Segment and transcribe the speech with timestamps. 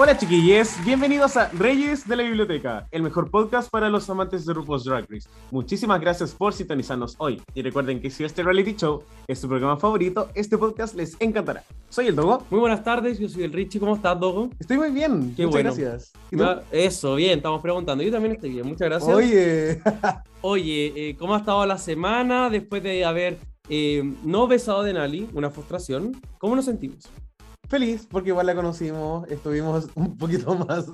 [0.00, 4.54] Hola chiquillos, bienvenidos a Reyes de la Biblioteca, el mejor podcast para los amantes de
[4.54, 5.28] RuPaul's Drag Race.
[5.50, 9.76] Muchísimas gracias por sintonizarnos hoy y recuerden que si este reality show es su programa
[9.76, 11.64] favorito, este podcast les encantará.
[11.88, 12.44] Soy el Dogo.
[12.48, 13.80] Muy buenas tardes, yo soy el Richie.
[13.80, 14.50] ¿Cómo estás, Dogo?
[14.60, 15.74] Estoy muy bien, Qué muchas bueno.
[15.74, 16.12] gracias.
[16.30, 16.44] ¿Y tú?
[16.44, 18.04] Ah, Eso, bien, estamos preguntando.
[18.04, 19.12] Yo también estoy bien, muchas gracias.
[19.12, 19.82] Oye,
[20.42, 25.28] Oye, eh, ¿cómo ha estado la semana después de haber eh, no besado a Denali?
[25.34, 26.12] Una frustración.
[26.38, 27.10] ¿Cómo nos sentimos?
[27.68, 30.86] Feliz porque igual la conocimos, estuvimos un poquito más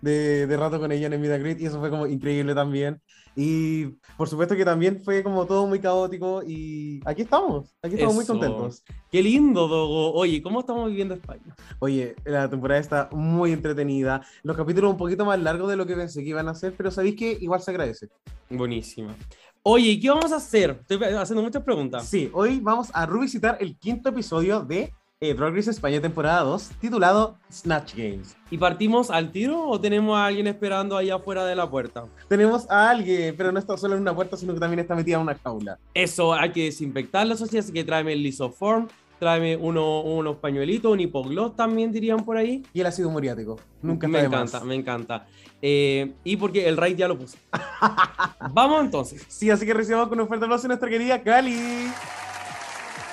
[0.00, 3.00] de, de rato con ella en and Greet y eso fue como increíble también.
[3.40, 3.86] Y
[4.16, 8.24] por supuesto que también fue como todo muy caótico y aquí estamos, aquí estamos muy
[8.24, 8.32] Eso.
[8.32, 8.82] contentos.
[9.12, 10.12] Qué lindo, Dogo.
[10.12, 11.54] Oye, ¿cómo estamos viviendo España?
[11.78, 14.22] Oye, la temporada está muy entretenida.
[14.42, 16.90] Los capítulos un poquito más largos de lo que pensé que iban a ser, pero
[16.90, 18.08] sabéis que igual se agradece.
[18.50, 19.14] Buenísima.
[19.62, 20.78] Oye, ¿y ¿qué vamos a hacer?
[20.80, 22.06] Estoy haciendo muchas preguntas.
[22.06, 26.70] Sí, hoy vamos a revisitar el quinto episodio de eh, Drag Race España temporada 2,
[26.80, 28.36] titulado Snatch Games.
[28.52, 32.04] ¿Y partimos al tiro o tenemos a alguien esperando allá afuera de la puerta?
[32.28, 35.16] Tenemos a alguien, pero no está solo en una puerta, sino que también está metida
[35.16, 35.76] en una jaula.
[35.92, 38.86] Eso, hay que desinfectar la sociedad, así que tráeme el lisoform,
[39.18, 42.62] tráeme uno, unos pañuelitos, un hipoglós también dirían por ahí.
[42.72, 43.58] Y el ácido muriático.
[43.82, 44.42] Nunca me de más.
[44.42, 45.26] encanta, me encanta.
[45.60, 47.38] Eh, y porque el raid ya lo puse.
[48.52, 49.24] Vamos entonces.
[49.26, 51.90] Sí, así que recibamos con un fuerte aplauso a nuestra querida Cali.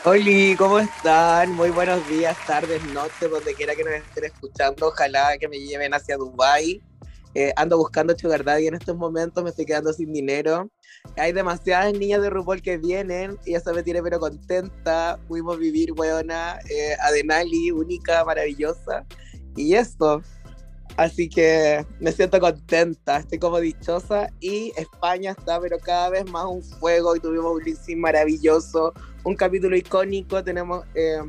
[0.08, 1.54] Hola, ¿cómo están?
[1.54, 4.90] Muy buenos días, tardes, noches, donde quiera que nos estén escuchando.
[4.90, 6.80] Ojalá que me lleven hacia Dubai.
[7.34, 10.70] Eh, ando buscando Sugar Daddy en estos momentos, me estoy quedando sin dinero.
[11.18, 15.20] Hay demasiadas niñas de RuPaul que vienen y eso me tiene pero contenta.
[15.28, 17.10] Pudimos vivir, weona, eh, a
[17.74, 19.08] única, maravillosa.
[19.56, 20.22] Y esto.
[20.98, 26.46] Así que me siento contenta, estoy como dichosa y España está pero cada vez más
[26.46, 28.94] un fuego y tuvimos un sync maravilloso,
[29.26, 31.20] un capítulo icónico, tenemos, eh,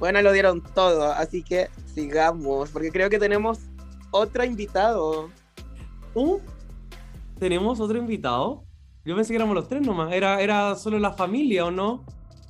[0.00, 3.60] bueno, lo dieron todo, así que sigamos, porque creo que tenemos
[4.10, 5.30] otro invitado.
[6.14, 6.40] Uh,
[7.38, 8.64] tenemos otro invitado.
[9.04, 10.12] Yo pensé que éramos los tres nomás.
[10.12, 12.04] Era, era solo la familia, ¿o no?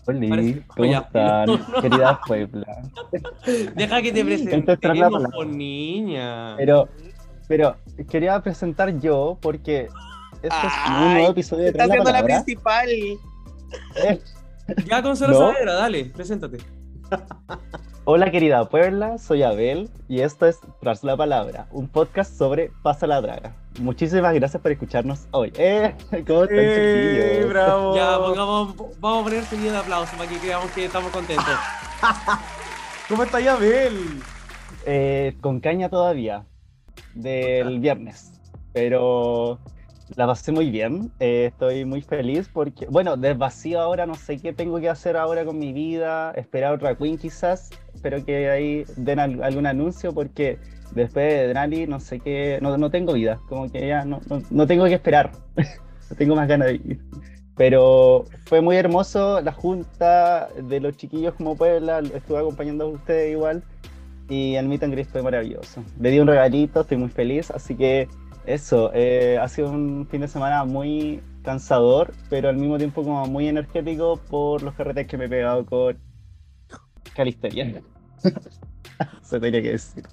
[0.06, 1.46] Hola, ¿cómo están?
[1.82, 2.82] Querida Puebla.
[3.74, 4.24] Deja que te
[5.04, 5.28] la palabra.
[5.36, 6.56] por niña.
[6.56, 6.88] Pero,
[7.48, 7.76] pero
[8.08, 9.88] quería presentar yo porque
[10.42, 10.52] este es
[10.88, 12.44] un Ay, nuevo episodio de Está Trae la haciendo la Palabra.
[12.44, 12.88] principal.
[12.88, 14.20] Eh,
[14.86, 15.38] Ya con solo ¿No?
[15.52, 16.58] Saavedra, dale, preséntate.
[18.08, 23.04] Hola querida Puebla, soy Abel y esto es Tras la Palabra, un podcast sobre Pasa
[23.08, 23.56] la Draga.
[23.80, 25.52] Muchísimas gracias por escucharnos hoy.
[25.58, 25.92] Eh,
[26.24, 27.52] ¿Cómo están ¡Eh, chiquillos?
[27.52, 27.96] bravo!
[27.96, 31.46] Ya, pongamos, vamos a poner seguido de aplausos para que creamos que estamos contentos.
[33.08, 34.22] ¿Cómo está Yabel?
[34.86, 36.46] Eh, con caña todavía,
[37.12, 38.40] del viernes,
[38.72, 39.58] pero
[40.14, 44.38] la pasé muy bien, eh, estoy muy feliz porque, bueno, del vacío ahora no sé
[44.38, 48.84] qué tengo que hacer ahora con mi vida, esperar otra Queen quizás, espero que ahí
[48.96, 50.58] den al- algún anuncio porque
[50.92, 54.42] después de Denali no sé qué, no, no tengo vida, como que ya no, no,
[54.48, 55.32] no tengo que esperar,
[56.10, 57.00] no tengo más ganas de ir.
[57.56, 63.32] Pero fue muy hermoso la junta de los chiquillos como Puebla, estuve acompañando a ustedes
[63.32, 63.64] igual.
[64.28, 65.82] Y el meet and greet fue maravilloso.
[66.00, 67.50] Le di un regalito, estoy muy feliz.
[67.50, 68.08] Así que
[68.46, 73.26] eso, eh, ha sido un fin de semana muy cansador, pero al mismo tiempo como
[73.26, 75.98] muy energético por los carretes que me he pegado con
[77.14, 77.82] Calisteria.
[79.22, 80.04] Se tenía que decir.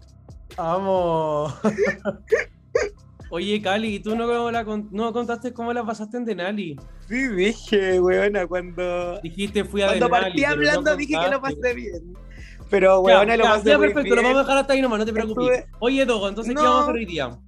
[0.57, 1.53] ¡Vamos!
[3.29, 6.79] Oye, Cali, ¿y tú no, la con- no contaste cómo la pasaste en Denali?
[7.07, 10.23] Sí, dije, weona, cuando, Dijiste fui a cuando Denali.
[10.25, 12.13] partí no hablando dije que lo pasé bien.
[12.69, 14.81] Pero, Ya, weona, lo ya, pasé ya, muy perfecto, lo vamos a dejar hasta ahí
[14.83, 15.59] nomás, no te preocupes.
[15.59, 17.39] Estuve- Oye, Dogo, entonces, ¿qué vamos a hacer hoy día?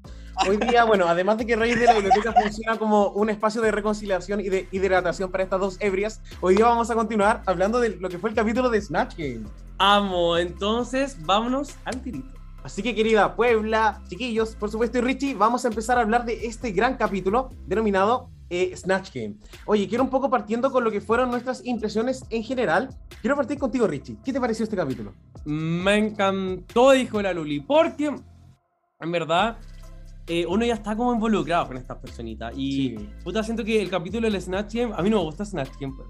[0.48, 3.72] Hoy día, bueno, además de que Reyes de la Biblioteca funciona como un espacio de
[3.72, 7.98] reconciliación y de hidratación para estas dos ebrias, hoy día vamos a continuar hablando de
[7.98, 9.46] lo que fue el capítulo de Snatch Game.
[9.78, 12.38] Amo, entonces, vámonos al tirito.
[12.64, 16.46] Así que querida Puebla, chiquillos, por supuesto y Richie, vamos a empezar a hablar de
[16.46, 19.36] este gran capítulo denominado eh, Snatch Game.
[19.66, 22.90] Oye, quiero un poco partiendo con lo que fueron nuestras impresiones en general.
[23.22, 24.18] Quiero partir contigo, Richie.
[24.24, 25.14] ¿Qué te pareció este capítulo?
[25.46, 28.16] Me encantó, dijo la Luli, porque
[29.00, 29.58] en verdad
[30.28, 32.54] eh, uno ya está como involucrado con estas personitas.
[32.56, 33.10] Y Sí.
[33.24, 35.94] puta, siento que el capítulo del Snatch Game, a mí no me gusta Snatch Game,
[35.96, 36.08] pues,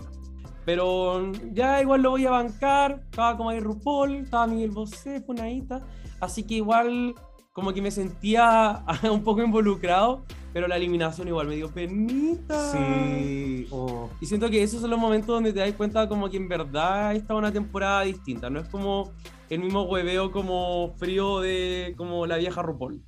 [0.66, 3.04] pero ya igual lo voy a bancar.
[3.12, 5.86] Estaba como ahí RuPaul, estaba Miguel Bosé, Punadita.
[6.20, 7.14] Así que igual
[7.54, 10.26] como que me sentía un poco involucrado
[10.56, 12.72] pero la eliminación igual me dio penita.
[12.72, 13.68] Sí.
[13.72, 14.10] oh.
[14.22, 17.14] Y siento que esos son los momentos donde te das cuenta como que en verdad
[17.14, 18.50] esta es una temporada distinta.
[18.50, 19.12] No es como
[19.50, 23.04] el mismo hueveo como frío de como la vieja RuPaul.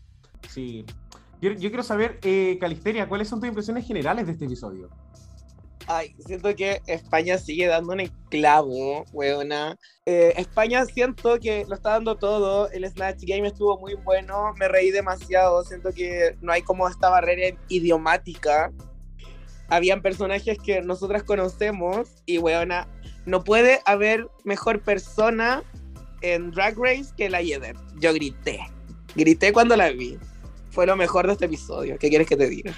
[0.49, 0.85] Sí.
[1.41, 4.89] Yo, quiero saber, eh, Calisteria, ¿cuáles son tus impresiones generales de este episodio?
[5.89, 9.77] Ay, siento que España sigue dando un clavo, weona.
[10.05, 12.69] Eh, España siento que lo está dando todo.
[12.71, 14.53] El Snatch Game estuvo muy bueno.
[14.59, 15.63] Me reí demasiado.
[15.63, 18.73] Siento que no hay como esta barrera idiomática.
[19.69, 22.89] Habían personajes que nosotras conocemos y, weona,
[23.25, 25.63] no puede haber mejor persona
[26.21, 27.77] en Drag Race que la Yeder.
[27.99, 28.59] Yo grité.
[29.17, 30.17] Grité cuando la vi.
[30.69, 31.97] Fue lo mejor de este episodio.
[31.99, 32.71] ¿Qué quieres que te diga?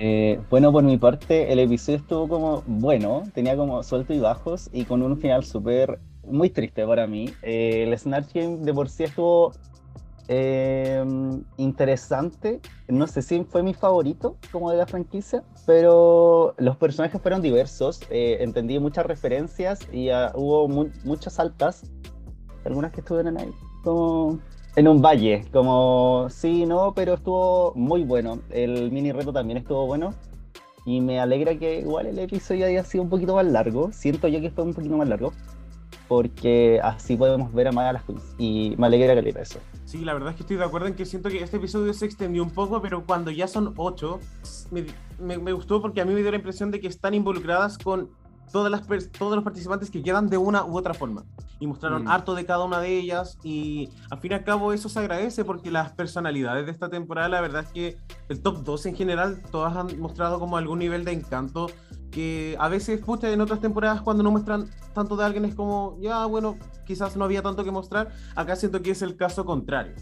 [0.00, 4.70] Eh, bueno, por mi parte, el episodio estuvo como bueno, tenía como sueltos y bajos
[4.72, 7.26] y con un final súper, muy triste para mí.
[7.42, 9.52] Eh, el Snatch Game de por sí estuvo
[10.28, 11.04] eh,
[11.58, 17.42] interesante, no sé si fue mi favorito como de la franquicia, pero los personajes fueron
[17.42, 21.82] diversos, entendí muchas referencias y ah, hubo mu- muchas altas,
[22.64, 23.50] algunas que estuvieron ahí
[23.84, 24.38] como
[24.76, 28.40] en un valle, como sí, no, pero estuvo muy bueno.
[28.50, 30.14] El mini reto también estuvo bueno.
[30.84, 33.92] Y me alegra que igual el episodio haya sido un poquito más largo.
[33.92, 35.32] Siento yo que fue un poquito más largo.
[36.08, 38.22] Porque así podemos ver a más a las queens.
[38.38, 39.60] Y me alegra que eso.
[39.84, 42.06] Sí, la verdad es que estoy de acuerdo en que siento que este episodio se
[42.06, 44.18] extendió un poco, pero cuando ya son ocho,
[44.70, 44.86] me,
[45.20, 48.10] me- me gustó porque a mí me dio la impresión de que están involucradas con
[48.52, 48.82] todas las
[49.18, 51.24] todos los participantes que quedan de una u otra forma.
[51.58, 52.08] Y mostraron Mm.
[52.08, 55.44] harto de cada una de ellas y al fin y al cabo eso se agradece
[55.44, 57.96] porque las personalidades de esta temporada, la verdad es que
[58.28, 61.68] el top 2 en general, todas han mostrado como algún nivel de encanto
[62.10, 65.96] que a veces, pucha, en otras temporadas cuando no muestran tanto de alguien es como,
[66.00, 68.10] ya, bueno, quizás no había tanto que mostrar.
[68.36, 69.94] Acá siento que es el caso contrario.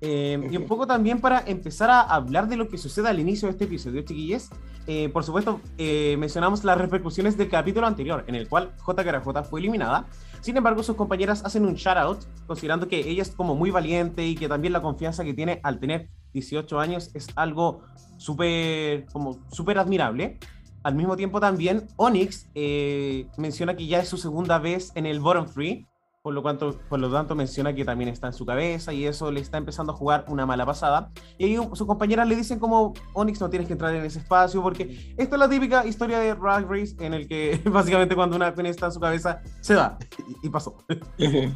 [0.00, 3.46] Eh, y un poco también para empezar a hablar de lo que sucede al inicio
[3.48, 4.48] de este episodio, chiquillos.
[4.86, 9.04] Eh, por supuesto, eh, mencionamos las repercusiones del capítulo anterior, en el cual J.
[9.04, 10.06] Carajota fue eliminada.
[10.40, 14.26] Sin embargo, sus compañeras hacen un shout out, considerando que ella es como muy valiente
[14.26, 17.82] y que también la confianza que tiene al tener 18 años es algo
[18.16, 19.06] súper
[19.50, 20.38] súper admirable.
[20.82, 25.20] Al mismo tiempo también Onyx eh, menciona que ya es su segunda vez en el
[25.20, 25.86] bottom free,
[26.22, 29.32] por lo, cuanto, por lo tanto menciona que también está en su cabeza y eso
[29.32, 31.10] le está empezando a jugar una mala pasada.
[31.36, 34.62] Y ahí sus compañeras le dicen como, Onyx no tienes que entrar en ese espacio
[34.62, 38.54] porque esta es la típica historia de Drag Race en el que básicamente cuando una
[38.54, 39.98] queen está en su cabeza se da
[40.42, 40.76] y, y pasó.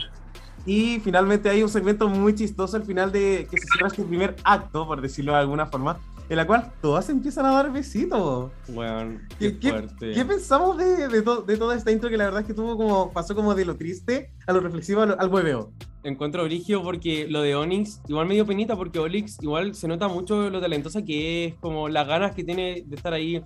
[0.68, 4.34] Y finalmente hay un segmento muy chistoso al final de que se cierra este primer
[4.42, 5.96] acto, por decirlo de alguna forma,
[6.28, 8.50] en la cual todas empiezan a dar besitos.
[8.68, 10.12] Bueno, ¿Qué, qué, fuerte.
[10.12, 12.76] qué pensamos de, de, to- de toda esta intro que la verdad es que tuvo
[12.76, 15.72] como, pasó como de lo triste a lo reflexivo al, al hueveo?
[16.02, 20.08] Encuentro brigio porque lo de Onyx igual me dio penita porque Onyx igual se nota
[20.08, 23.42] mucho lo talentosa que es, como las ganas que tiene de estar ahí.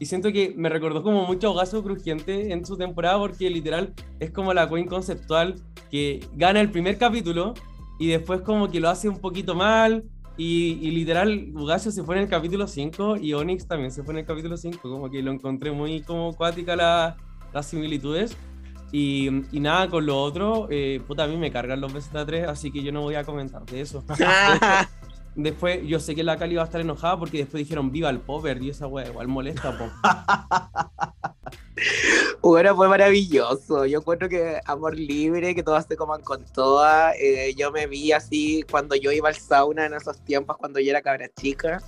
[0.00, 4.30] Y siento que me recordó como mucho Gaso Crujiente en su temporada porque literal es
[4.32, 5.54] como la queen conceptual
[5.90, 7.54] que gana el primer capítulo
[8.00, 10.02] y después como que lo hace un poquito mal
[10.36, 14.14] y, y literal Ugasio se fue en el capítulo 5 y Onyx también se fue
[14.14, 17.16] en el capítulo 5, como que lo encontré muy como cuática la-
[17.52, 18.36] las similitudes.
[18.92, 22.70] Y, y nada, con lo otro, eh, puta, a mí me cargan los BZ3, así
[22.70, 24.04] que yo no voy a comentar de eso.
[25.36, 28.20] Después, yo sé que la Cali va a estar enojada porque después dijeron viva el
[28.20, 29.90] popper y esa wea igual molesta, po.
[32.40, 33.86] Bueno, fue maravilloso.
[33.86, 37.14] Yo encuentro que amor libre, que todas se coman con todas.
[37.18, 40.90] Eh, yo me vi así cuando yo iba al sauna en esos tiempos, cuando yo
[40.90, 41.82] era cabra chica.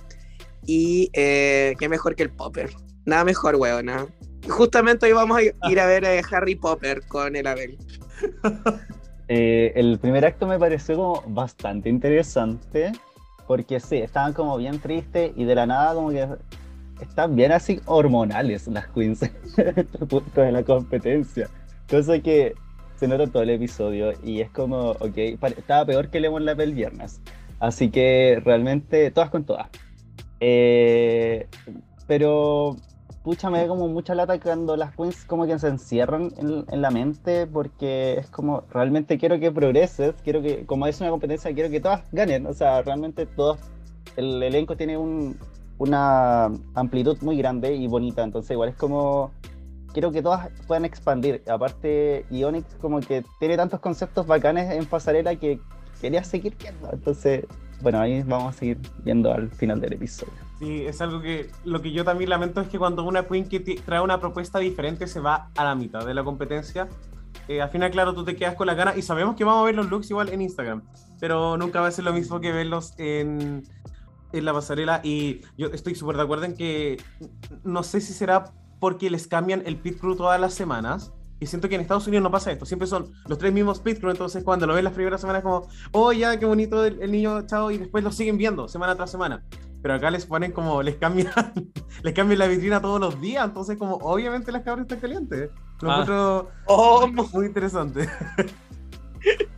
[0.65, 2.71] Y eh, qué mejor que el Popper.
[3.05, 4.07] Nada mejor, weona.
[4.49, 7.77] Justamente hoy vamos a ir a ver a Harry Popper con el Abel.
[9.29, 12.93] Eh, el primer acto me pareció como bastante interesante,
[13.47, 16.27] porque sí, estaban como bien tristes y de la nada como que
[17.01, 19.21] están bien así hormonales las queens
[19.57, 21.49] en punto de la competencia.
[21.89, 22.53] Cosa que
[22.97, 25.17] se nota todo el episodio y es como, ok,
[25.57, 27.21] estaba peor que Lemon Lap el viernes.
[27.59, 29.67] Así que realmente todas con todas.
[30.39, 31.47] Eh,
[32.07, 32.75] pero
[33.27, 36.81] pucha, me da como mucha lata cuando las queens como que se encierran en, en
[36.81, 41.53] la mente porque es como, realmente quiero que progreses, quiero que, como es una competencia,
[41.53, 43.59] quiero que todas ganen, o sea, realmente todos,
[44.15, 45.37] el elenco tiene un,
[45.77, 49.31] una amplitud muy grande y bonita, entonces igual es como,
[49.91, 55.35] quiero que todas puedan expandir, aparte Ionix como que tiene tantos conceptos bacanes en pasarela
[55.35, 55.59] que
[55.99, 57.43] quería seguir viendo, entonces,
[57.81, 60.46] bueno, ahí vamos a seguir viendo al final del episodio.
[60.59, 63.59] Sí, es algo que lo que yo también lamento es que cuando una queen que
[63.59, 66.87] trae una propuesta diferente se va a la mitad de la competencia,
[67.47, 69.65] eh, al final, claro, tú te quedas con la gana y sabemos que vamos a
[69.65, 70.81] ver los looks igual en Instagram,
[71.19, 73.63] pero nunca va a ser lo mismo que verlos en,
[74.33, 76.97] en la pasarela y yo estoy súper de acuerdo en que
[77.63, 81.13] no sé si será porque les cambian el pit crew todas las semanas.
[81.39, 83.99] Y siento que en Estados Unidos no pasa esto, siempre son los tres mismos pit
[83.99, 87.11] crew, entonces cuando lo ven las primeras semanas como, oh ya, qué bonito el, el
[87.11, 89.43] niño, chao, y después lo siguen viendo semana tras semana.
[89.81, 91.31] Pero acá les ponen como, les cambian,
[92.03, 95.49] les cambian la vitrina todos los días, entonces como obviamente las cabras están calientes.
[95.81, 95.93] Lo Ah.
[96.01, 98.09] encuentro Oh, muy interesante.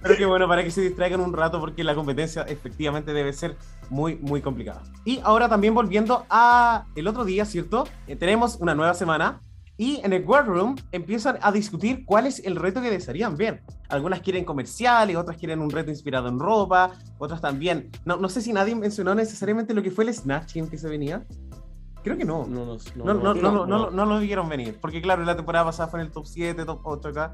[0.02, 3.56] Pero que bueno, para que se distraigan un rato porque la competencia efectivamente debe ser
[3.90, 4.82] muy, muy complicada.
[5.06, 7.86] Y ahora también volviendo a el otro día, ¿cierto?
[8.08, 9.42] Eh, tenemos una nueva semana
[9.80, 13.64] y en el War Room empiezan a discutir cuál es el reto que desearían ver.
[13.88, 17.90] Algunas quieren comerciales, otras quieren un reto inspirado en ropa, otras también.
[18.04, 20.90] No, no sé si nadie mencionó necesariamente lo que fue el Snatch Game que se
[20.90, 21.26] venía.
[22.04, 22.46] Creo que no.
[22.46, 23.90] No, no, No, no, no, no, no, no.
[23.90, 24.78] no lo vieron venir.
[24.82, 27.32] Porque claro, la temporada pasada fue en el top 7, top 8 acá.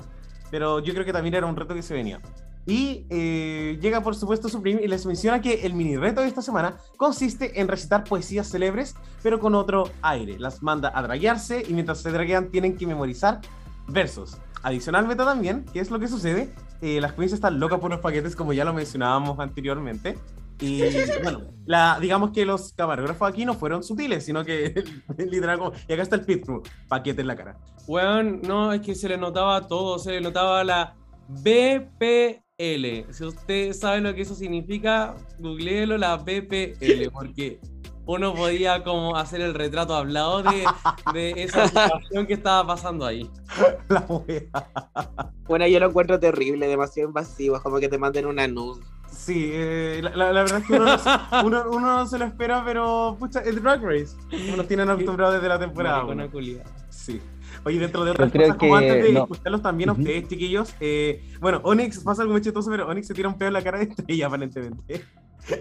[0.51, 2.21] Pero yo creo que también era un reto que se venía.
[2.67, 6.41] Y eh, llega por supuesto Supreme y les menciona que el mini reto de esta
[6.41, 10.39] semana consiste en recitar poesías célebres, pero con otro aire.
[10.39, 13.41] Las manda a draguearse y mientras se draguean tienen que memorizar
[13.87, 14.37] versos.
[14.63, 16.51] Adicionalmente también, ¿qué es lo que sucede?
[16.81, 20.17] Eh, las queens están locas por los paquetes, como ya lo mencionábamos anteriormente.
[20.59, 20.81] Y
[21.23, 24.83] bueno, la, digamos que los camarógrafos aquí no fueron sutiles, sino que
[25.17, 27.59] literal como, y acá está el pit crew, paquete en la cara.
[27.85, 30.95] Weón, no, es que se le notaba todo, se le notaba la
[32.65, 33.11] BPL.
[33.13, 37.59] Si usted sabe lo que eso significa, googleelo la BPL, porque
[38.05, 40.63] uno podía como hacer el retrato hablado de,
[41.13, 43.29] de esa situación que estaba pasando ahí.
[43.89, 44.05] La.
[45.47, 48.81] Bueno, yo lo encuentro terrible, demasiado invasivo, es como que te manden una nude.
[49.11, 51.09] Sí, eh, la, la- la verdad es que uno, no se-
[51.45, 54.15] uno, uno no se lo espera, pero pucha, es Drag Race.
[54.57, 56.01] Nos tienen acostumbrados desde la temporada.
[56.89, 57.21] Sí.
[57.65, 59.21] Oye, dentro de otras cosas, como antes de no.
[59.23, 60.01] escucharlos también a Ujú.
[60.01, 63.47] ustedes, chiquillos, eh, bueno, Onyx pasa algo muy chistoso, pero Onyx se tira un pedo
[63.47, 65.03] en la cara de Estrella, aparentemente.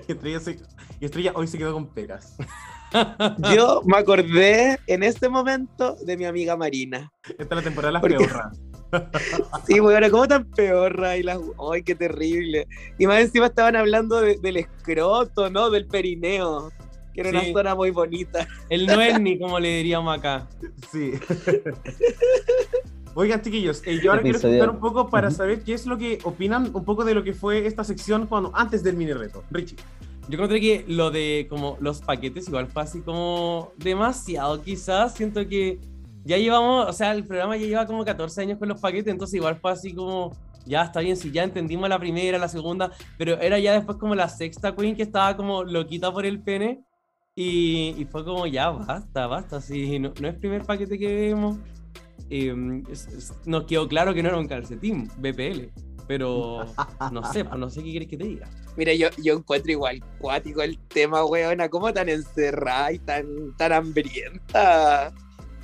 [0.07, 0.61] Y Estrella, se-
[1.01, 2.37] y Estrella hoy se quedó con pegas.
[3.55, 7.11] Yo me acordé en este momento de mi amiga Marina.
[7.27, 8.17] Esta es la temporada de las ¿Por qué?
[8.19, 8.61] peorras.
[9.67, 11.17] Sí, bueno, ¿cómo tan peorra?
[11.17, 11.39] Y las...
[11.73, 12.69] ¡Ay, qué terrible!
[12.97, 15.69] Y más encima estaban hablando de- del escroto, ¿no?
[15.71, 16.71] Del perineo,
[17.15, 17.37] que era Sí.
[17.51, 18.47] una zona muy bonita.
[18.69, 20.49] El Noelni, como le diríamos acá.
[20.91, 21.13] Sí.
[23.17, 25.37] Oigan, chiquillos, eh, yo ahora quiero escuchar un poco para Ujú.
[25.37, 28.51] saber qué es lo que opinan un poco de lo que fue esta sección cuando
[28.55, 29.45] antes del mini reto.
[29.53, 29.77] Richie.
[30.29, 35.15] Yo encontré que lo de como los paquetes igual fue así como demasiado quizás.
[35.15, 35.79] Siento que
[36.25, 39.35] ya llevamos, o sea, el programa ya lleva como 14 años con los paquetes, entonces
[39.35, 40.33] igual fue así como,
[40.67, 44.17] ya está bien, si ya entendimos la primera, la segunda, pero era ya después como
[44.17, 46.83] la sexta queen que estaba como loquita por el pene.
[47.37, 51.59] Y, fue como, ya, basta, basta, si no, no es primer paquete que vemos.
[52.31, 55.71] es- nos quedó claro que no era un calcetín, BPL.
[56.07, 56.67] Pero
[57.11, 58.49] no sé, pues no sé qué quieres que te diga.
[58.77, 63.73] Mira, yo, yo encuentro igual cuático el tema, weona, como tan encerrada y tan, tan
[63.73, 65.13] hambrienta.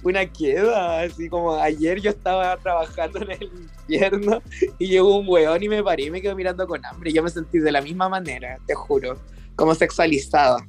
[0.02, 3.50] Una queda, así como ayer yo estaba trabajando en el
[3.88, 4.40] infierno
[4.78, 7.12] y llegó un weón y me paré y me quedó mirando con hambre.
[7.12, 9.20] Yo me sentí de la misma manera, te juro,
[9.56, 10.66] como sexualizada.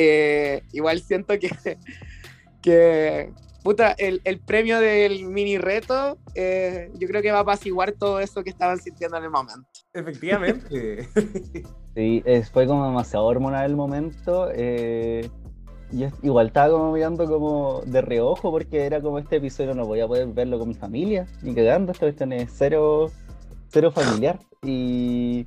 [0.00, 1.50] Eh, igual siento que,
[2.62, 3.32] que
[3.64, 8.20] puta, el, el premio del mini reto, eh, yo creo que va a apaciguar todo
[8.20, 9.68] eso que estaban sintiendo en el momento.
[9.92, 11.08] Efectivamente.
[11.94, 14.48] Sí, es- fue como demasiado hormonal el momento.
[14.54, 15.28] eh,
[15.90, 19.98] yo igual estaba como mirando como de reojo porque era como este episodio no voy
[19.98, 23.10] a poder verlo con mi familia, ni cagando, esta cuestión es cero,
[23.70, 24.38] cero familiar.
[24.62, 25.46] Y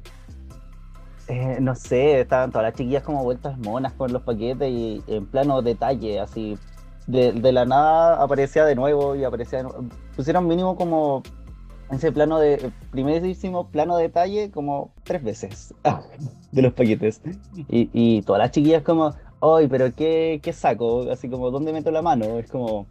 [1.31, 5.25] eh, no sé, estaban todas las chiquillas como vueltas monas con los paquetes y en
[5.25, 6.57] plano detalle, así.
[7.07, 9.85] De, la nada aparecía de nuevo y aparecía de nuevo.
[10.15, 11.23] Pusieron mínimo como
[11.89, 15.73] ese plano de primerísimo plano de detalle como tres veces
[16.51, 17.21] de los paquetes
[17.69, 21.91] y, y todas las chiquillas como ay pero qué, qué saco así como dónde meto
[21.91, 22.87] la mano es como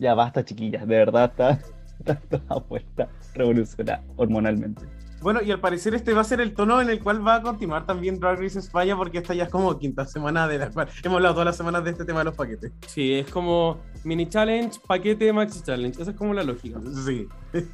[0.00, 1.60] ya basta chiquillas de verdad está,
[2.00, 4.82] está toda vuelta revolucionada hormonalmente
[5.20, 7.42] Bueno, y al parecer este va a ser el tono en el cual va a
[7.42, 10.88] continuar también Drag Race España, porque esta ya es como quinta semana de la cual
[11.02, 12.72] hemos hablado todas las semanas de este tema de los paquetes.
[12.86, 16.00] Sí, es como mini challenge, paquete, maxi challenge.
[16.00, 16.78] Esa es como la lógica.
[17.04, 17.26] Sí.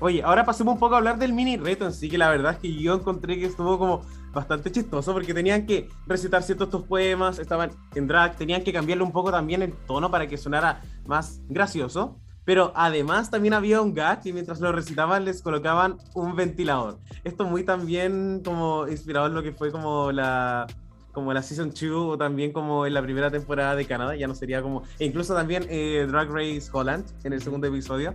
[0.00, 2.52] Oye, ahora pasemos un poco a hablar del mini reto en sí, que la verdad
[2.52, 6.82] es que yo encontré que estuvo como bastante chistoso, porque tenían que recitar ciertos estos
[6.84, 10.82] poemas, estaban en drag, tenían que cambiarle un poco también el tono para que sonara
[11.06, 12.18] más gracioso.
[12.44, 16.98] Pero además también había un gag y mientras lo recitaban les colocaban un ventilador.
[17.24, 20.66] Esto muy también como inspirado en lo que fue como la
[21.12, 24.34] como la Season 2 o también como en la primera temporada de Canadá, ya no
[24.34, 24.82] sería como...
[24.98, 28.14] E incluso también eh, Drag Race Holland en el segundo episodio.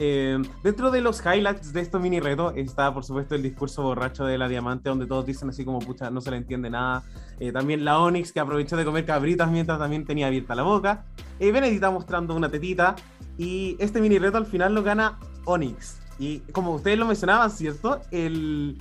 [0.00, 4.24] Eh, dentro de los highlights de estos mini retos está, por supuesto, el discurso borracho
[4.24, 7.02] de la Diamante, donde todos dicen así como, pucha, no se le entiende nada.
[7.40, 11.04] Eh, también la Onyx, que aprovechó de comer cabritas mientras también tenía abierta la boca.
[11.40, 12.94] Eh, Benedita mostrando una tetita.
[13.38, 16.00] Y este mini reto al final lo gana Onyx.
[16.18, 18.00] Y como ustedes lo mencionaban, ¿cierto?
[18.10, 18.76] El,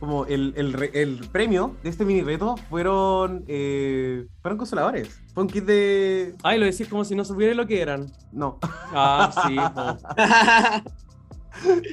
[0.00, 5.20] como el, el, el premio de este mini reto fueron, eh, fueron consoladores.
[5.32, 6.34] Fue un kit de...
[6.42, 8.10] Ay, lo decís como si no supiera lo que eran.
[8.32, 8.58] No.
[8.92, 9.56] Ah, sí.
[9.72, 9.96] po.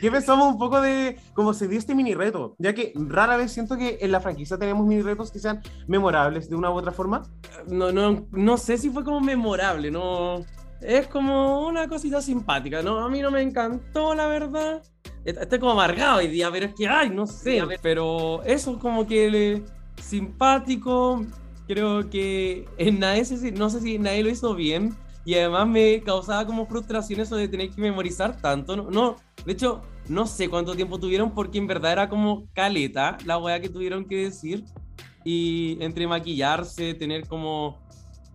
[0.01, 2.55] ¿Qué pensamos un poco de cómo se dio este mini reto?
[2.57, 6.49] Ya que rara vez siento que en la franquicia tenemos mini retos que sean memorables
[6.49, 7.23] de una u otra forma.
[7.67, 10.45] No, no, no sé si fue como memorable, no.
[10.81, 12.99] Es como una cosita simpática, ¿no?
[12.99, 14.81] A mí no me encantó, la verdad.
[15.25, 17.61] Est- Estoy como amargado hoy día, pero es que, ay, no sé.
[17.81, 19.63] Pero eso como que le-
[20.01, 21.25] simpático.
[21.67, 24.95] Creo que en nadie, no sé si nadie lo hizo bien.
[25.25, 28.75] Y además me causaba como frustración eso de tener que memorizar tanto.
[28.75, 33.17] No, no, de hecho, no sé cuánto tiempo tuvieron porque en verdad era como caleta
[33.25, 34.63] la weá que tuvieron que decir.
[35.23, 37.77] Y entre maquillarse, tener como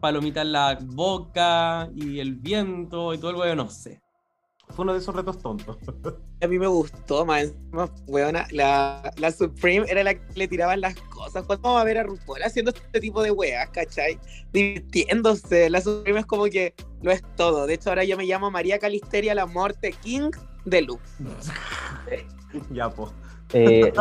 [0.05, 4.03] palomita en la boca y el viento y todo el weón, no sé.
[4.69, 5.79] Fue uno de esos retos tontos.
[6.43, 8.47] A mí me gustó más, más weona.
[8.51, 11.47] La, la Supreme era la que le tiraban las cosas.
[11.47, 14.19] Cuando vamos a ver a RuPaul haciendo este tipo de weas, ¿cachai?
[14.53, 15.71] Divirtiéndose.
[15.71, 17.67] La Supreme es como que lo es todo.
[17.67, 20.33] De hecho, ahora yo me llamo María Calisteria, la Morte King
[20.67, 21.01] de Lu.
[22.71, 23.11] ya, po.
[23.55, 23.93] Eh,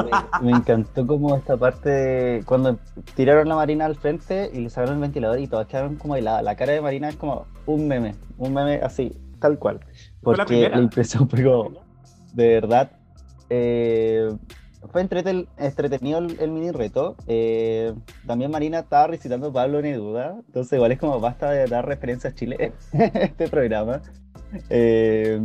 [0.42, 2.78] me, me encantó como esta parte de cuando
[3.16, 6.44] tiraron la Marina al frente y le sacaron el ventilador y todos quedaron como heladas.
[6.44, 9.80] La cara de Marina es como un meme, un meme así, tal cual.
[9.82, 9.88] La
[10.22, 10.76] Porque primera.
[10.78, 11.72] la impresión fue como,
[12.34, 12.92] de verdad,
[13.50, 14.30] eh,
[14.92, 17.16] fue entretel- entretenido el, el mini reto.
[17.28, 17.94] Eh,
[18.26, 22.36] también Marina estaba recitando Pablo Neruda, entonces igual es como basta de dar referencias a
[22.36, 24.02] Chile en este programa.
[24.70, 25.42] Eh,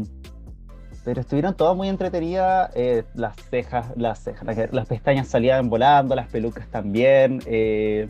[1.09, 6.15] pero estuvieron todas muy entretenidas, eh, las cejas, las cejas, las, las pestañas salían volando,
[6.15, 8.09] las pelucas también, eh,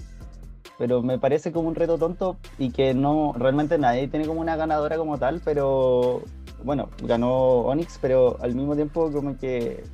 [0.78, 4.56] pero me parece como un reto tonto y que no, realmente nadie tiene como una
[4.56, 6.22] ganadora como tal, pero
[6.64, 9.84] bueno, ganó Onyx, pero al mismo tiempo como que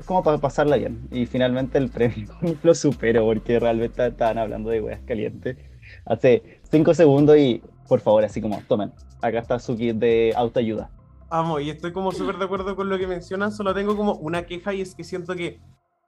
[0.00, 2.26] es como para pasarla bien y finalmente el premio
[2.64, 5.58] lo supero porque realmente estaban hablando de weas calientes
[6.04, 8.90] hace cinco segundos y por favor así como tomen,
[9.22, 10.90] acá está su kit de autoayuda.
[11.38, 13.52] Amo, y estoy como súper de acuerdo con lo que mencionan.
[13.52, 15.60] Solo tengo como una queja y es que siento que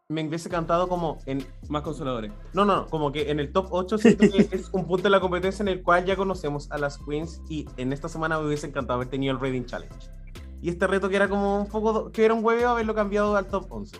[0.08, 1.46] me hubiese cantado como en.
[1.68, 2.32] Más consoladores.
[2.54, 5.10] No, no, no, como que en el top 8 siento que es un punto de
[5.10, 8.46] la competencia en el cual ya conocemos a las queens y en esta semana me
[8.46, 9.94] hubiese encantado haber tenido el Reading Challenge.
[10.62, 12.10] Y este reto que era como un poco.
[12.10, 13.98] que era un hueveo haberlo cambiado al top 11.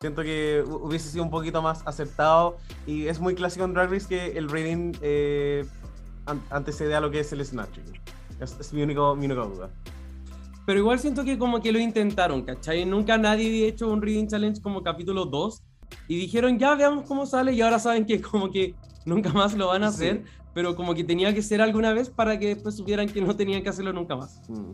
[0.00, 3.90] Siento que hu- hubiese sido un poquito más acertado y es muy clásico en Drag
[3.90, 5.66] Race que el Reading eh,
[6.26, 7.82] an- antecede a lo que es el Snatching.
[8.38, 9.70] Es, es mi, único, mi única duda.
[10.66, 12.84] Pero igual siento que como que lo intentaron, ¿cachai?
[12.84, 15.62] Nunca nadie había hecho un Reading Challenge como capítulo 2
[16.08, 18.74] y dijeron, ya veamos cómo sale y ahora saben que como que
[19.04, 20.04] nunca más lo van a Sí.
[20.08, 23.36] hacer, pero como que tenía que ser alguna vez para que después supieran que no
[23.36, 24.42] tenían que hacerlo nunca más.
[24.48, 24.72] Mm.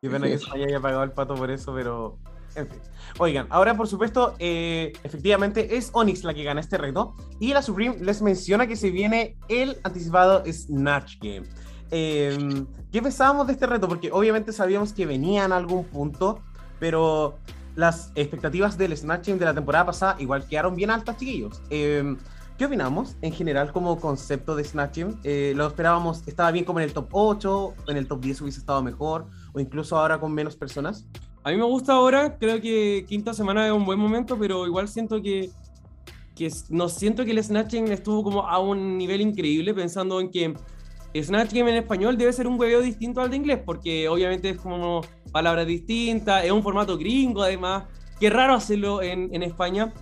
[0.00, 2.18] Qué pena que se haya pagado el pato por eso, pero.
[2.54, 2.78] En fin.
[3.18, 7.14] Oigan, ahora por supuesto, eh, efectivamente es Onyx la que gana este reto.
[7.38, 11.46] Y la Supreme les menciona que se viene el anticipado Snatch Game.
[11.90, 13.88] Eh, ¿Qué pensábamos de este reto?
[13.88, 16.40] Porque obviamente sabíamos que venía en algún punto,
[16.78, 17.38] pero
[17.74, 21.60] las expectativas del Snatch Game de la temporada pasada igual quedaron bien altas, chiquillos.
[21.70, 22.16] Eh,
[22.58, 25.14] ¿Qué opinamos en general como concepto de Snatch Game?
[25.24, 28.60] Eh, lo esperábamos, estaba bien como en el top 8, en el top 10 hubiese
[28.60, 31.06] estado mejor, o incluso ahora con menos personas.
[31.44, 34.88] A mí me gusta ahora, creo que quinta semana es un buen momento, pero igual
[34.88, 35.50] siento que,
[36.34, 40.54] que no siento que el Snatching estuvo como a un nivel increíble, pensando en que
[41.22, 44.56] Snatch Game en español debe ser un hueveo distinto al de inglés, porque obviamente es
[44.58, 45.02] como
[45.32, 47.84] palabras distintas, es un formato gringo además,
[48.18, 49.92] qué raro hacerlo en, en España,